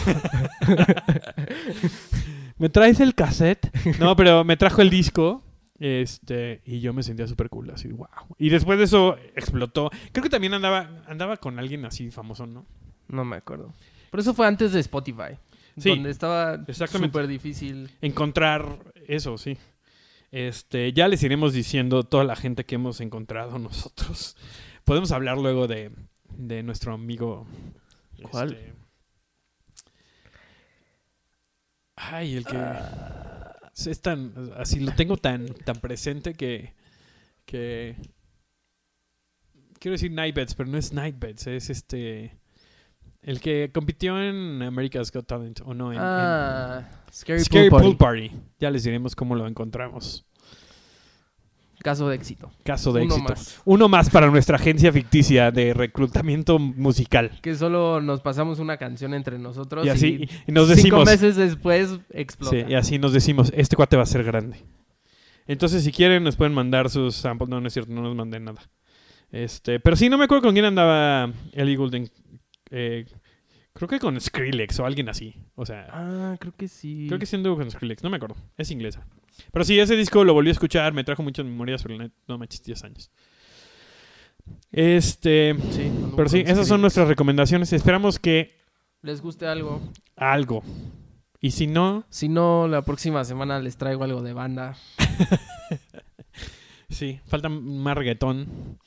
¿Me 2.57 2.69
traes 2.69 3.01
el 3.01 3.13
cassette? 3.13 3.69
No, 3.99 4.15
pero 4.15 4.45
me 4.45 4.55
trajo 4.55 4.81
el 4.81 4.89
disco. 4.89 5.43
Este, 5.79 6.61
y 6.65 6.79
yo 6.79 6.93
me 6.93 7.03
sentía 7.03 7.27
súper 7.27 7.49
cool, 7.49 7.71
así, 7.71 7.89
wow. 7.89 8.07
Y 8.37 8.49
después 8.49 8.77
de 8.77 8.85
eso 8.85 9.17
explotó. 9.35 9.89
Creo 10.13 10.23
que 10.23 10.29
también 10.29 10.53
andaba, 10.53 11.03
andaba 11.07 11.35
con 11.35 11.59
alguien 11.59 11.83
así 11.83 12.09
famoso, 12.09 12.47
¿no? 12.47 12.65
No 13.09 13.25
me 13.25 13.35
acuerdo. 13.35 13.73
Pero 14.09 14.21
eso 14.21 14.33
fue 14.33 14.47
antes 14.47 14.71
de 14.71 14.79
Spotify. 14.79 15.35
Sí, 15.77 15.89
Donde 15.89 16.11
estaba 16.11 16.63
súper 16.87 17.27
difícil. 17.27 17.89
Encontrar 18.01 18.79
eso, 19.07 19.37
sí. 19.37 19.57
Este, 20.33 20.91
ya 20.93 21.07
les 21.07 21.21
iremos 21.21 21.53
diciendo 21.53 22.01
toda 22.01 22.23
la 22.23 22.35
gente 22.35 22.65
que 22.65 22.73
hemos 22.73 22.99
encontrado 23.01 23.59
nosotros. 23.59 24.35
Podemos 24.83 25.11
hablar 25.11 25.37
luego 25.37 25.67
de, 25.67 25.91
de 26.27 26.63
nuestro 26.63 26.91
amigo. 26.91 27.45
¿Cuál? 28.31 28.53
este, 28.53 28.73
Ay, 31.95 32.35
el 32.35 32.45
que. 32.45 32.57
Es 33.75 34.01
tan. 34.01 34.33
Así 34.57 34.79
lo 34.79 34.95
tengo 34.95 35.17
tan, 35.17 35.53
tan 35.53 35.79
presente 35.79 36.33
que. 36.33 36.73
que 37.45 37.95
quiero 39.77 39.93
decir 39.93 40.11
Nightbeds, 40.11 40.55
pero 40.55 40.67
no 40.67 40.79
es 40.79 40.93
Nightbeds, 40.93 41.45
es 41.45 41.69
este. 41.69 42.39
El 43.23 43.39
que 43.39 43.71
compitió 43.73 44.21
en 44.21 44.61
America's 44.61 45.11
Got 45.11 45.25
Talent, 45.25 45.61
o 45.63 45.73
no, 45.73 45.91
en, 45.91 45.97
en- 45.97 46.03
ah, 46.03 46.89
Scary, 47.11 47.39
Scary 47.39 47.69
Pool 47.69 47.81
Pool 47.81 47.97
Party. 47.97 48.29
Party. 48.29 48.41
Ya 48.59 48.69
les 48.69 48.83
diremos 48.83 49.15
cómo 49.15 49.35
lo 49.35 49.47
encontramos. 49.47 50.25
Caso 51.81 52.07
de 52.07 52.15
éxito. 52.15 52.49
Caso 52.63 52.93
de 52.93 53.01
Uno 53.01 53.15
éxito. 53.15 53.29
más. 53.33 53.61
Uno 53.65 53.89
más 53.89 54.09
para 54.09 54.29
nuestra 54.31 54.55
agencia 54.55 54.91
ficticia 54.93 55.51
de 55.51 55.73
reclutamiento 55.73 56.57
musical. 56.57 57.31
Que 57.41 57.55
solo 57.55 57.99
nos 57.99 58.21
pasamos 58.21 58.59
una 58.59 58.77
canción 58.77 59.13
entre 59.13 59.37
nosotros 59.37 59.85
Y 59.85 59.89
así 59.89 60.07
y 60.21 60.49
y 60.49 60.51
nos 60.53 60.67
cinco 60.67 60.75
decimos. 60.75 61.05
meses 61.05 61.35
después 61.35 61.99
explota. 62.11 62.55
Sí, 62.55 62.63
y 62.69 62.75
así 62.75 62.99
nos 62.99 63.11
decimos, 63.11 63.51
este 63.53 63.75
cuate 63.75 63.97
va 63.97 64.03
a 64.03 64.05
ser 64.05 64.23
grande. 64.23 64.57
Entonces, 65.45 65.83
si 65.83 65.91
quieren, 65.91 66.23
nos 66.23 66.37
pueden 66.37 66.53
mandar 66.53 66.89
sus 66.89 67.15
samples. 67.15 67.49
No, 67.49 67.59
no 67.59 67.67
es 67.67 67.73
cierto, 67.73 67.91
no 67.91 68.01
nos 68.01 68.15
manden 68.15 68.45
nada. 68.45 68.61
Este, 69.29 69.81
pero 69.81 69.97
sí, 69.97 70.07
no 70.07 70.17
me 70.17 70.23
acuerdo 70.23 70.43
con 70.43 70.53
quién 70.53 70.63
andaba 70.63 71.33
Ellie 71.51 71.75
Goulding. 71.75 72.07
Eh, 72.75 73.05
creo 73.73 73.87
que 73.87 73.99
con 73.99 74.19
Skrillex 74.19 74.79
o 74.79 74.85
alguien 74.85 75.07
así. 75.09 75.35
O 75.55 75.65
sea, 75.65 75.87
Ah, 75.91 76.35
creo 76.39 76.53
que 76.57 76.67
sí. 76.67 77.05
creo 77.07 77.19
que 77.19 77.25
sí 77.27 77.35
anduvo 77.35 77.57
con 77.57 77.69
Skrillex, 77.69 78.03
no 78.03 78.09
me 78.09 78.17
acuerdo. 78.17 78.35
Es 78.57 78.71
inglesa. 78.71 79.05
Pero 79.51 79.63
sí, 79.63 79.79
ese 79.79 79.95
disco 79.95 80.23
lo 80.23 80.33
volví 80.33 80.49
a 80.49 80.53
escuchar, 80.53 80.93
me 80.93 81.03
trajo 81.03 81.21
muchas 81.23 81.45
memorias, 81.45 81.83
pero 81.83 81.97
no 82.27 82.37
me 82.37 82.47
10 82.47 82.83
años. 82.83 83.11
Este, 84.71 85.55
Sí, 85.71 85.91
pero 86.15 86.27
sí, 86.29 86.43
esas 86.45 86.67
son 86.67 86.81
nuestras 86.81 87.07
recomendaciones. 87.07 87.71
Esperamos 87.73 88.19
que 88.19 88.55
Les 89.01 89.21
guste 89.21 89.47
algo. 89.47 89.81
algo. 90.15 90.63
Y 91.39 91.51
si 91.51 91.67
no, 91.67 92.05
Si 92.09 92.29
no, 92.29 92.67
la 92.67 92.81
próxima 92.83 93.23
semana 93.25 93.59
les 93.59 93.77
traigo 93.77 94.03
algo 94.03 94.21
de 94.21 94.33
banda. 94.33 94.75
sí, 96.89 97.19
falta 97.27 97.49
más 97.49 97.95
reggaetón. 97.97 98.79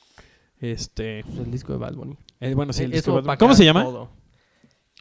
Este, 0.58 1.22
Pues 1.24 1.38
el 1.38 1.50
disco 1.50 1.72
de 1.72 1.78
Bad 1.78 1.94
Bunny. 1.94 2.16
Eh, 2.40 2.54
bueno, 2.54 2.72
sí, 2.72 2.84
el 2.84 2.92
Eh, 2.92 2.96
disco 2.96 3.14
opaca 3.14 3.38
¿Cómo 3.38 3.54
se 3.54 3.64
llama? 3.64 3.84
todo. 3.84 4.10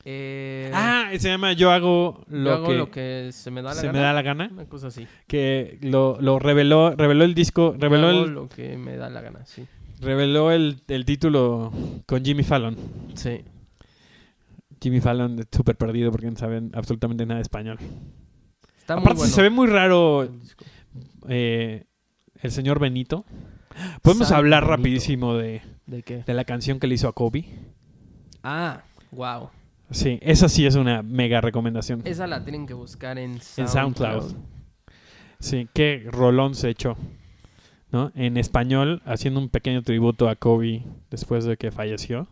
Eh, 0.08 0.70
Ah, 0.74 1.10
se 1.18 1.30
llama 1.30 1.54
Yo 1.54 1.72
hago 1.72 2.24
yo 2.28 2.38
lo, 2.38 2.52
hago 2.54 2.68
que, 2.68 2.74
lo 2.76 2.92
que 2.92 3.30
se 3.32 3.50
me 3.50 3.62
da 3.62 3.70
la 3.70 3.76
se 3.76 3.88
gana. 3.88 3.98
me 4.00 4.04
da 4.06 4.14
la 4.14 4.22
gana. 4.22 4.50
Una 4.52 4.66
cosa 4.66 4.88
así. 4.88 5.08
Que 5.28 5.80
lo, 5.82 6.18
lo 6.22 6.38
reveló, 6.40 6.92
reveló 6.96 7.24
el 7.24 7.34
disco, 7.34 7.74
Yo 7.74 7.80
reveló 7.80 8.08
hago 8.10 8.24
el, 8.26 8.32
lo 8.32 8.48
que 8.50 8.78
me 8.78 8.98
da 8.98 9.10
la 9.10 9.22
gana, 9.22 9.46
sí. 9.46 9.66
reveló 10.02 10.52
el, 10.52 10.82
el 10.88 11.06
título 11.06 11.72
con 12.06 12.24
Jimmy 12.24 12.44
Fallon. 12.44 12.76
Sí. 13.16 13.42
Jimmy 14.82 15.02
Fallon 15.02 15.44
súper 15.52 15.76
perdido 15.78 16.12
porque 16.12 16.30
no 16.30 16.38
saben 16.38 16.70
absolutamente 16.76 17.26
nada 17.26 17.38
de 17.38 17.42
español. 17.44 17.80
Está 18.78 18.96
muy 18.96 19.02
Aparte 19.02 19.18
bueno. 19.20 19.34
se 19.34 19.42
ve 19.42 19.50
muy 19.50 19.66
raro 19.68 20.22
el 20.24 20.40
disco. 20.40 20.64
eh, 21.28 21.86
el 22.42 22.52
señor 22.52 22.78
Benito. 22.80 23.26
Podemos 24.04 24.28
San 24.28 24.38
hablar 24.38 24.64
Benito. 24.64 24.78
rapidísimo 24.78 25.34
de, 25.34 25.64
¿De 25.88 26.02
qué? 26.04 26.24
de 26.26 26.34
la 26.34 26.46
canción 26.46 26.80
que 26.80 26.88
le 26.88 26.96
hizo 26.96 27.08
a 27.08 27.14
Kobe. 27.14 27.46
Ah, 28.44 28.82
wow. 29.12 29.50
Sí, 29.92 30.18
esa 30.22 30.50
sí 30.50 30.66
es 30.66 30.76
una 30.76 31.04
mega 31.04 31.42
recomendación. 31.42 32.02
Esa 32.06 32.26
la 32.28 32.44
tienen 32.44 32.66
que 32.66 32.74
buscar 32.74 33.18
en 33.20 33.34
En 33.34 33.42
SoundCloud. 33.42 34.22
SoundCloud. 34.22 34.36
Sí, 35.40 35.68
qué 35.74 36.08
rolón 36.12 36.56
se 36.56 36.70
echó. 36.70 36.98
¿No? 37.92 38.12
En 38.16 38.36
español, 38.38 39.02
haciendo 39.06 39.40
un 39.40 39.48
pequeño 39.50 39.82
tributo 39.84 40.28
a 40.28 40.36
Kobe 40.36 40.84
después 41.12 41.46
de 41.46 41.56
que 41.56 41.72
falleció. 41.72 42.28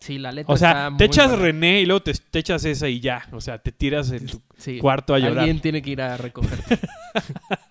Sí, 0.00 0.18
la 0.18 0.32
letra 0.32 0.52
O 0.52 0.56
sea, 0.56 0.70
está 0.70 0.86
te 0.88 0.92
muy 0.94 1.04
echas 1.04 1.28
buena. 1.28 1.42
René 1.42 1.80
y 1.82 1.86
luego 1.86 2.02
te, 2.02 2.12
te 2.14 2.38
echas 2.38 2.64
esa 2.64 2.88
y 2.88 3.00
ya. 3.00 3.28
O 3.32 3.40
sea, 3.40 3.58
te 3.58 3.70
tiras 3.70 4.10
en 4.10 4.26
tu 4.26 4.40
Sí. 4.56 4.78
cuarto 4.78 5.14
a 5.14 5.18
llorar. 5.18 5.40
Alguien 5.40 5.60
tiene 5.60 5.82
que 5.82 5.90
ir 5.90 6.00
a 6.02 6.16
recoger. 6.16 6.58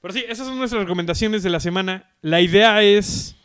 Pero 0.00 0.12
sí, 0.12 0.24
esas 0.28 0.46
son 0.46 0.58
nuestras 0.58 0.82
recomendaciones 0.82 1.42
de 1.42 1.50
la 1.50 1.60
semana. 1.60 2.10
La 2.20 2.40
idea 2.40 2.82
es 2.82 3.36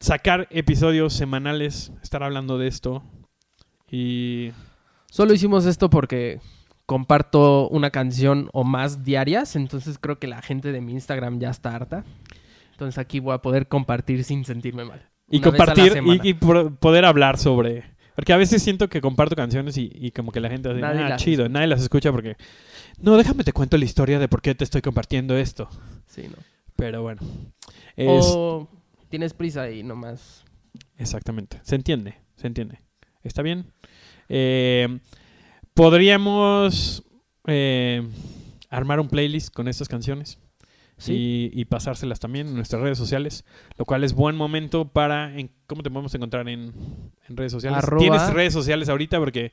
sacar 0.00 0.48
episodios 0.50 1.12
semanales, 1.12 1.92
estar 2.02 2.22
hablando 2.22 2.58
de 2.58 2.66
esto. 2.66 3.02
Y 3.90 4.52
Solo 5.10 5.34
hicimos 5.34 5.66
esto 5.66 5.90
porque 5.90 6.40
comparto 6.86 7.68
una 7.68 7.90
canción 7.90 8.48
o 8.52 8.64
más 8.64 9.04
diarias, 9.04 9.56
entonces 9.56 9.98
creo 9.98 10.18
que 10.18 10.28
la 10.28 10.40
gente 10.40 10.72
de 10.72 10.80
mi 10.80 10.92
Instagram 10.92 11.38
ya 11.40 11.50
está 11.50 11.74
harta. 11.74 12.04
Entonces 12.72 12.98
aquí 12.98 13.20
voy 13.20 13.34
a 13.34 13.38
poder 13.38 13.68
compartir 13.68 14.24
sin 14.24 14.44
sentirme 14.44 14.84
mal. 14.84 15.08
Y 15.28 15.38
Una 15.38 15.44
compartir 15.48 16.02
y, 16.22 16.34
poder 16.34 17.04
hablar 17.04 17.38
sobre... 17.38 17.84
Porque 18.14 18.32
a 18.32 18.36
veces 18.36 18.62
siento 18.62 18.88
que 18.88 19.00
comparto 19.00 19.36
canciones 19.36 19.76
y, 19.78 19.90
y 19.94 20.10
como 20.10 20.32
que 20.32 20.40
la 20.40 20.50
gente 20.50 20.72
dice, 20.74 20.84
ah, 20.84 21.16
chido, 21.16 21.48
nadie 21.48 21.68
las 21.68 21.82
escucha 21.82 22.10
porque... 22.10 22.36
No, 22.98 23.16
déjame 23.16 23.44
te 23.44 23.52
cuento 23.52 23.78
la 23.78 23.84
historia 23.84 24.18
de 24.18 24.28
por 24.28 24.42
qué 24.42 24.54
te 24.54 24.64
estoy 24.64 24.82
compartiendo 24.82 25.36
esto. 25.36 25.68
Sí, 26.06 26.22
¿no? 26.28 26.36
Pero 26.76 27.02
bueno. 27.02 27.22
Es- 27.96 28.08
O 28.26 28.68
tienes 29.10 29.34
prisa 29.34 29.70
y 29.70 29.82
nomás. 29.82 30.44
Exactamente. 30.96 31.60
Se 31.62 31.74
entiende, 31.74 32.14
se 32.36 32.46
entiende. 32.46 32.78
¿Está 33.22 33.42
bien? 33.42 33.66
Eh, 34.28 35.00
podríamos 35.74 37.02
eh, 37.46 38.06
armar 38.70 39.00
un 39.00 39.08
playlist 39.08 39.52
con 39.54 39.68
estas 39.68 39.88
canciones 39.88 40.38
Sí. 40.98 41.50
y, 41.54 41.60
y 41.60 41.64
pasárselas 41.64 42.20
también 42.20 42.48
en 42.48 42.54
nuestras 42.56 42.82
redes 42.82 42.98
sociales, 42.98 43.46
lo 43.78 43.86
cual 43.86 44.04
es 44.04 44.12
buen 44.12 44.36
momento 44.36 44.86
para... 44.88 45.34
en- 45.34 45.50
¿Cómo 45.66 45.82
te 45.82 45.88
podemos 45.90 46.14
encontrar 46.14 46.46
en, 46.50 46.74
en 47.26 47.36
redes 47.38 47.52
sociales? 47.52 47.82
Arroba- 47.82 48.00
¿Tienes 48.00 48.30
redes 48.34 48.52
sociales 48.52 48.90
ahorita? 48.90 49.18
Porque 49.18 49.52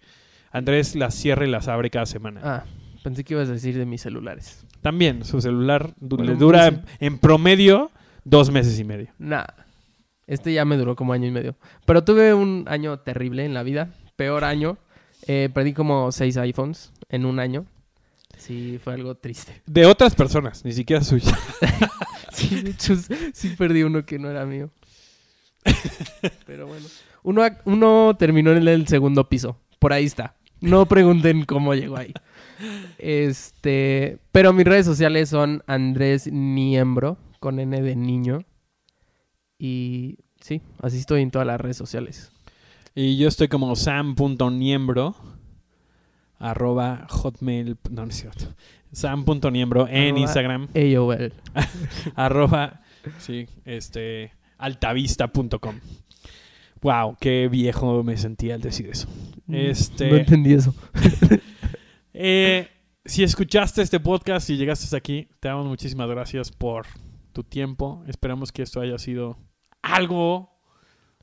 Andrés 0.52 0.94
las 0.96 1.16
cierra 1.16 1.48
y 1.48 1.50
las 1.50 1.70
abre 1.70 1.90
cada 1.90 2.06
semana. 2.06 2.42
Ah, 2.44 2.66
pensé 3.02 3.24
que 3.24 3.34
ibas 3.34 3.48
a 3.48 3.54
decir 3.54 3.78
de 3.78 3.86
mis 3.86 4.02
celulares. 4.02 4.66
También, 4.82 5.24
su 5.24 5.40
celular 5.40 5.94
du- 6.02 6.18
Bueno, 6.18 6.34
le 6.34 6.38
dura 6.38 6.70
pues, 6.72 6.84
en 7.00 7.18
promedio 7.18 7.92
dos 8.30 8.52
meses 8.52 8.80
y 8.80 8.84
medio. 8.84 9.08
Nah. 9.18 9.46
Este 10.28 10.52
ya 10.52 10.66
me 10.66 10.76
duró 10.76 10.96
como 10.96 11.14
año 11.14 11.28
y 11.28 11.32
medio. 11.32 11.56
Pero 11.86 12.04
tuve 12.04 12.34
un 12.34 12.66
año 12.68 13.00
terrible 13.00 13.46
en 13.46 13.54
la 13.54 13.64
vida. 13.64 13.94
Peor 14.18 14.44
año. 14.44 14.78
Eh, 15.26 15.50
perdí 15.54 15.74
como 15.74 16.12
seis 16.12 16.36
iPhones 16.38 16.92
en 17.10 17.26
un 17.26 17.40
año. 17.40 17.66
Sí, 18.38 18.80
fue 18.84 18.94
algo 18.94 19.16
triste. 19.16 19.62
De 19.66 19.86
otras 19.86 20.16
personas, 20.16 20.64
ni 20.66 20.74
siquiera 20.74 21.04
suya. 21.04 21.38
Sí, 22.34 22.62
de 22.62 22.70
hecho, 22.70 22.94
sí 23.34 23.56
perdí 23.58 23.82
uno 23.82 24.06
que 24.06 24.20
no 24.20 24.30
era 24.30 24.46
mío. 24.46 24.70
Pero 26.46 26.68
bueno. 26.68 26.86
Uno, 27.24 27.42
uno 27.66 28.16
terminó 28.20 28.52
en 28.52 28.68
el 28.68 28.88
segundo 28.88 29.28
piso. 29.28 29.58
Por 29.80 29.92
ahí 29.92 30.06
está. 30.06 30.36
No 30.62 30.86
pregunten 30.86 31.46
cómo 31.46 31.74
llegó 31.74 31.98
ahí. 31.98 32.14
Este, 33.00 34.20
pero 34.32 34.54
mis 34.54 34.66
redes 34.66 34.86
sociales 34.86 35.30
son 35.30 35.64
Andrés 35.66 36.32
Niembro, 36.32 37.18
con 37.40 37.60
N 37.60 37.82
de 37.82 37.96
niño. 37.96 38.44
Y 39.60 40.18
sí, 40.42 40.62
así 40.82 40.98
estoy 40.98 41.22
en 41.22 41.32
todas 41.32 41.48
las 41.48 41.60
redes 41.60 41.78
sociales. 41.78 42.32
Y 42.96 43.18
yo 43.18 43.28
estoy 43.28 43.48
como 43.48 43.76
sam.niembro 43.76 45.16
arroba 46.40 47.08
hotmail 47.10 47.78
no, 47.90 48.04
no 48.04 48.10
es 48.10 48.16
cierto 48.18 48.46
sam.niembro 48.92 49.88
en 49.88 50.10
Arroba 50.10 50.20
Instagram 50.20 50.68
AOL. 50.76 51.34
arroba 52.16 52.82
sí 53.18 53.48
este 53.66 54.34
altavista.com 54.60 55.80
wow 56.82 57.18
qué 57.20 57.48
viejo 57.48 58.04
me 58.04 58.18
sentí 58.18 58.52
al 58.52 58.62
decir 58.62 58.88
eso 58.90 59.08
Este- 59.48 60.10
No 60.12 60.18
entendí 60.18 60.54
eso. 60.54 60.74
Eh, 62.20 62.68
si 63.06 63.22
escuchaste 63.22 63.84
este 63.84 64.00
podcast 64.00 64.50
y 64.50 64.58
llegaste 64.58 64.86
hasta 64.86 64.98
aquí 64.98 65.28
te 65.40 65.50
damos 65.50 65.68
muchísimas 65.68 66.10
gracias 66.10 66.52
por 66.52 66.88
tu 67.38 67.44
tiempo 67.44 68.04
esperamos 68.08 68.52
que 68.52 68.64
esto 68.64 68.82
haya 68.82 68.98
sido 68.98 69.38
algo 69.84 70.50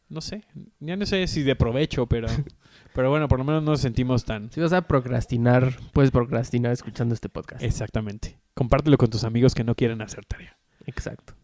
no 0.09 0.21
sé 0.21 0.45
ya 0.79 0.95
no 0.97 1.07
sé 1.07 1.27
si 1.27 1.43
de 1.43 1.57
provecho 1.57 2.07
pero 2.07 2.29
pero 2.95 3.11
bueno 3.11 3.27
por 3.27 3.41
lo 3.41 3.45
menos 3.45 3.65
no 3.65 3.73
nos 3.73 3.81
sentimos 3.81 4.25
tan 4.25 4.49
Si 4.53 4.61
vas 4.61 4.73
a 4.73 4.83
procrastinar, 4.83 5.77
puedes 5.93 6.13
procrastinar 6.13 6.71
escuchando 6.71 7.15
este 7.15 7.29
podcast. 7.29 7.65
Exactamente. 7.65 8.39
Compártelo 8.55 8.97
con 8.97 9.11
tus 9.11 9.25
amigos 9.25 9.57
que 9.57 9.65
no 9.65 9.75
quieren 9.75 10.03
hacer 10.03 10.25
tarea. 10.25 10.57
Exacto. 10.87 11.35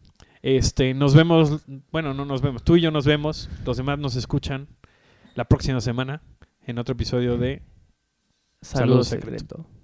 Este, 0.41 0.93
nos 0.93 1.15
vemos, 1.15 1.65
bueno, 1.91 2.13
no 2.13 2.23
nos 2.23 2.41
vemos, 2.41 2.63
tú 2.63 2.77
y 2.77 2.81
yo 2.81 2.91
nos 2.91 3.05
vemos, 3.05 3.49
los 3.65 3.75
demás 3.75 3.99
nos 3.99 4.15
escuchan 4.15 4.69
la 5.35 5.43
próxima 5.49 5.81
semana 5.81 6.21
en 6.65 6.79
otro 6.79 6.93
episodio 6.93 7.37
de 7.37 7.61
Saludo 8.61 9.03
Saludo 9.03 9.03
secreto. 9.03 9.37
secreto. 9.37 9.80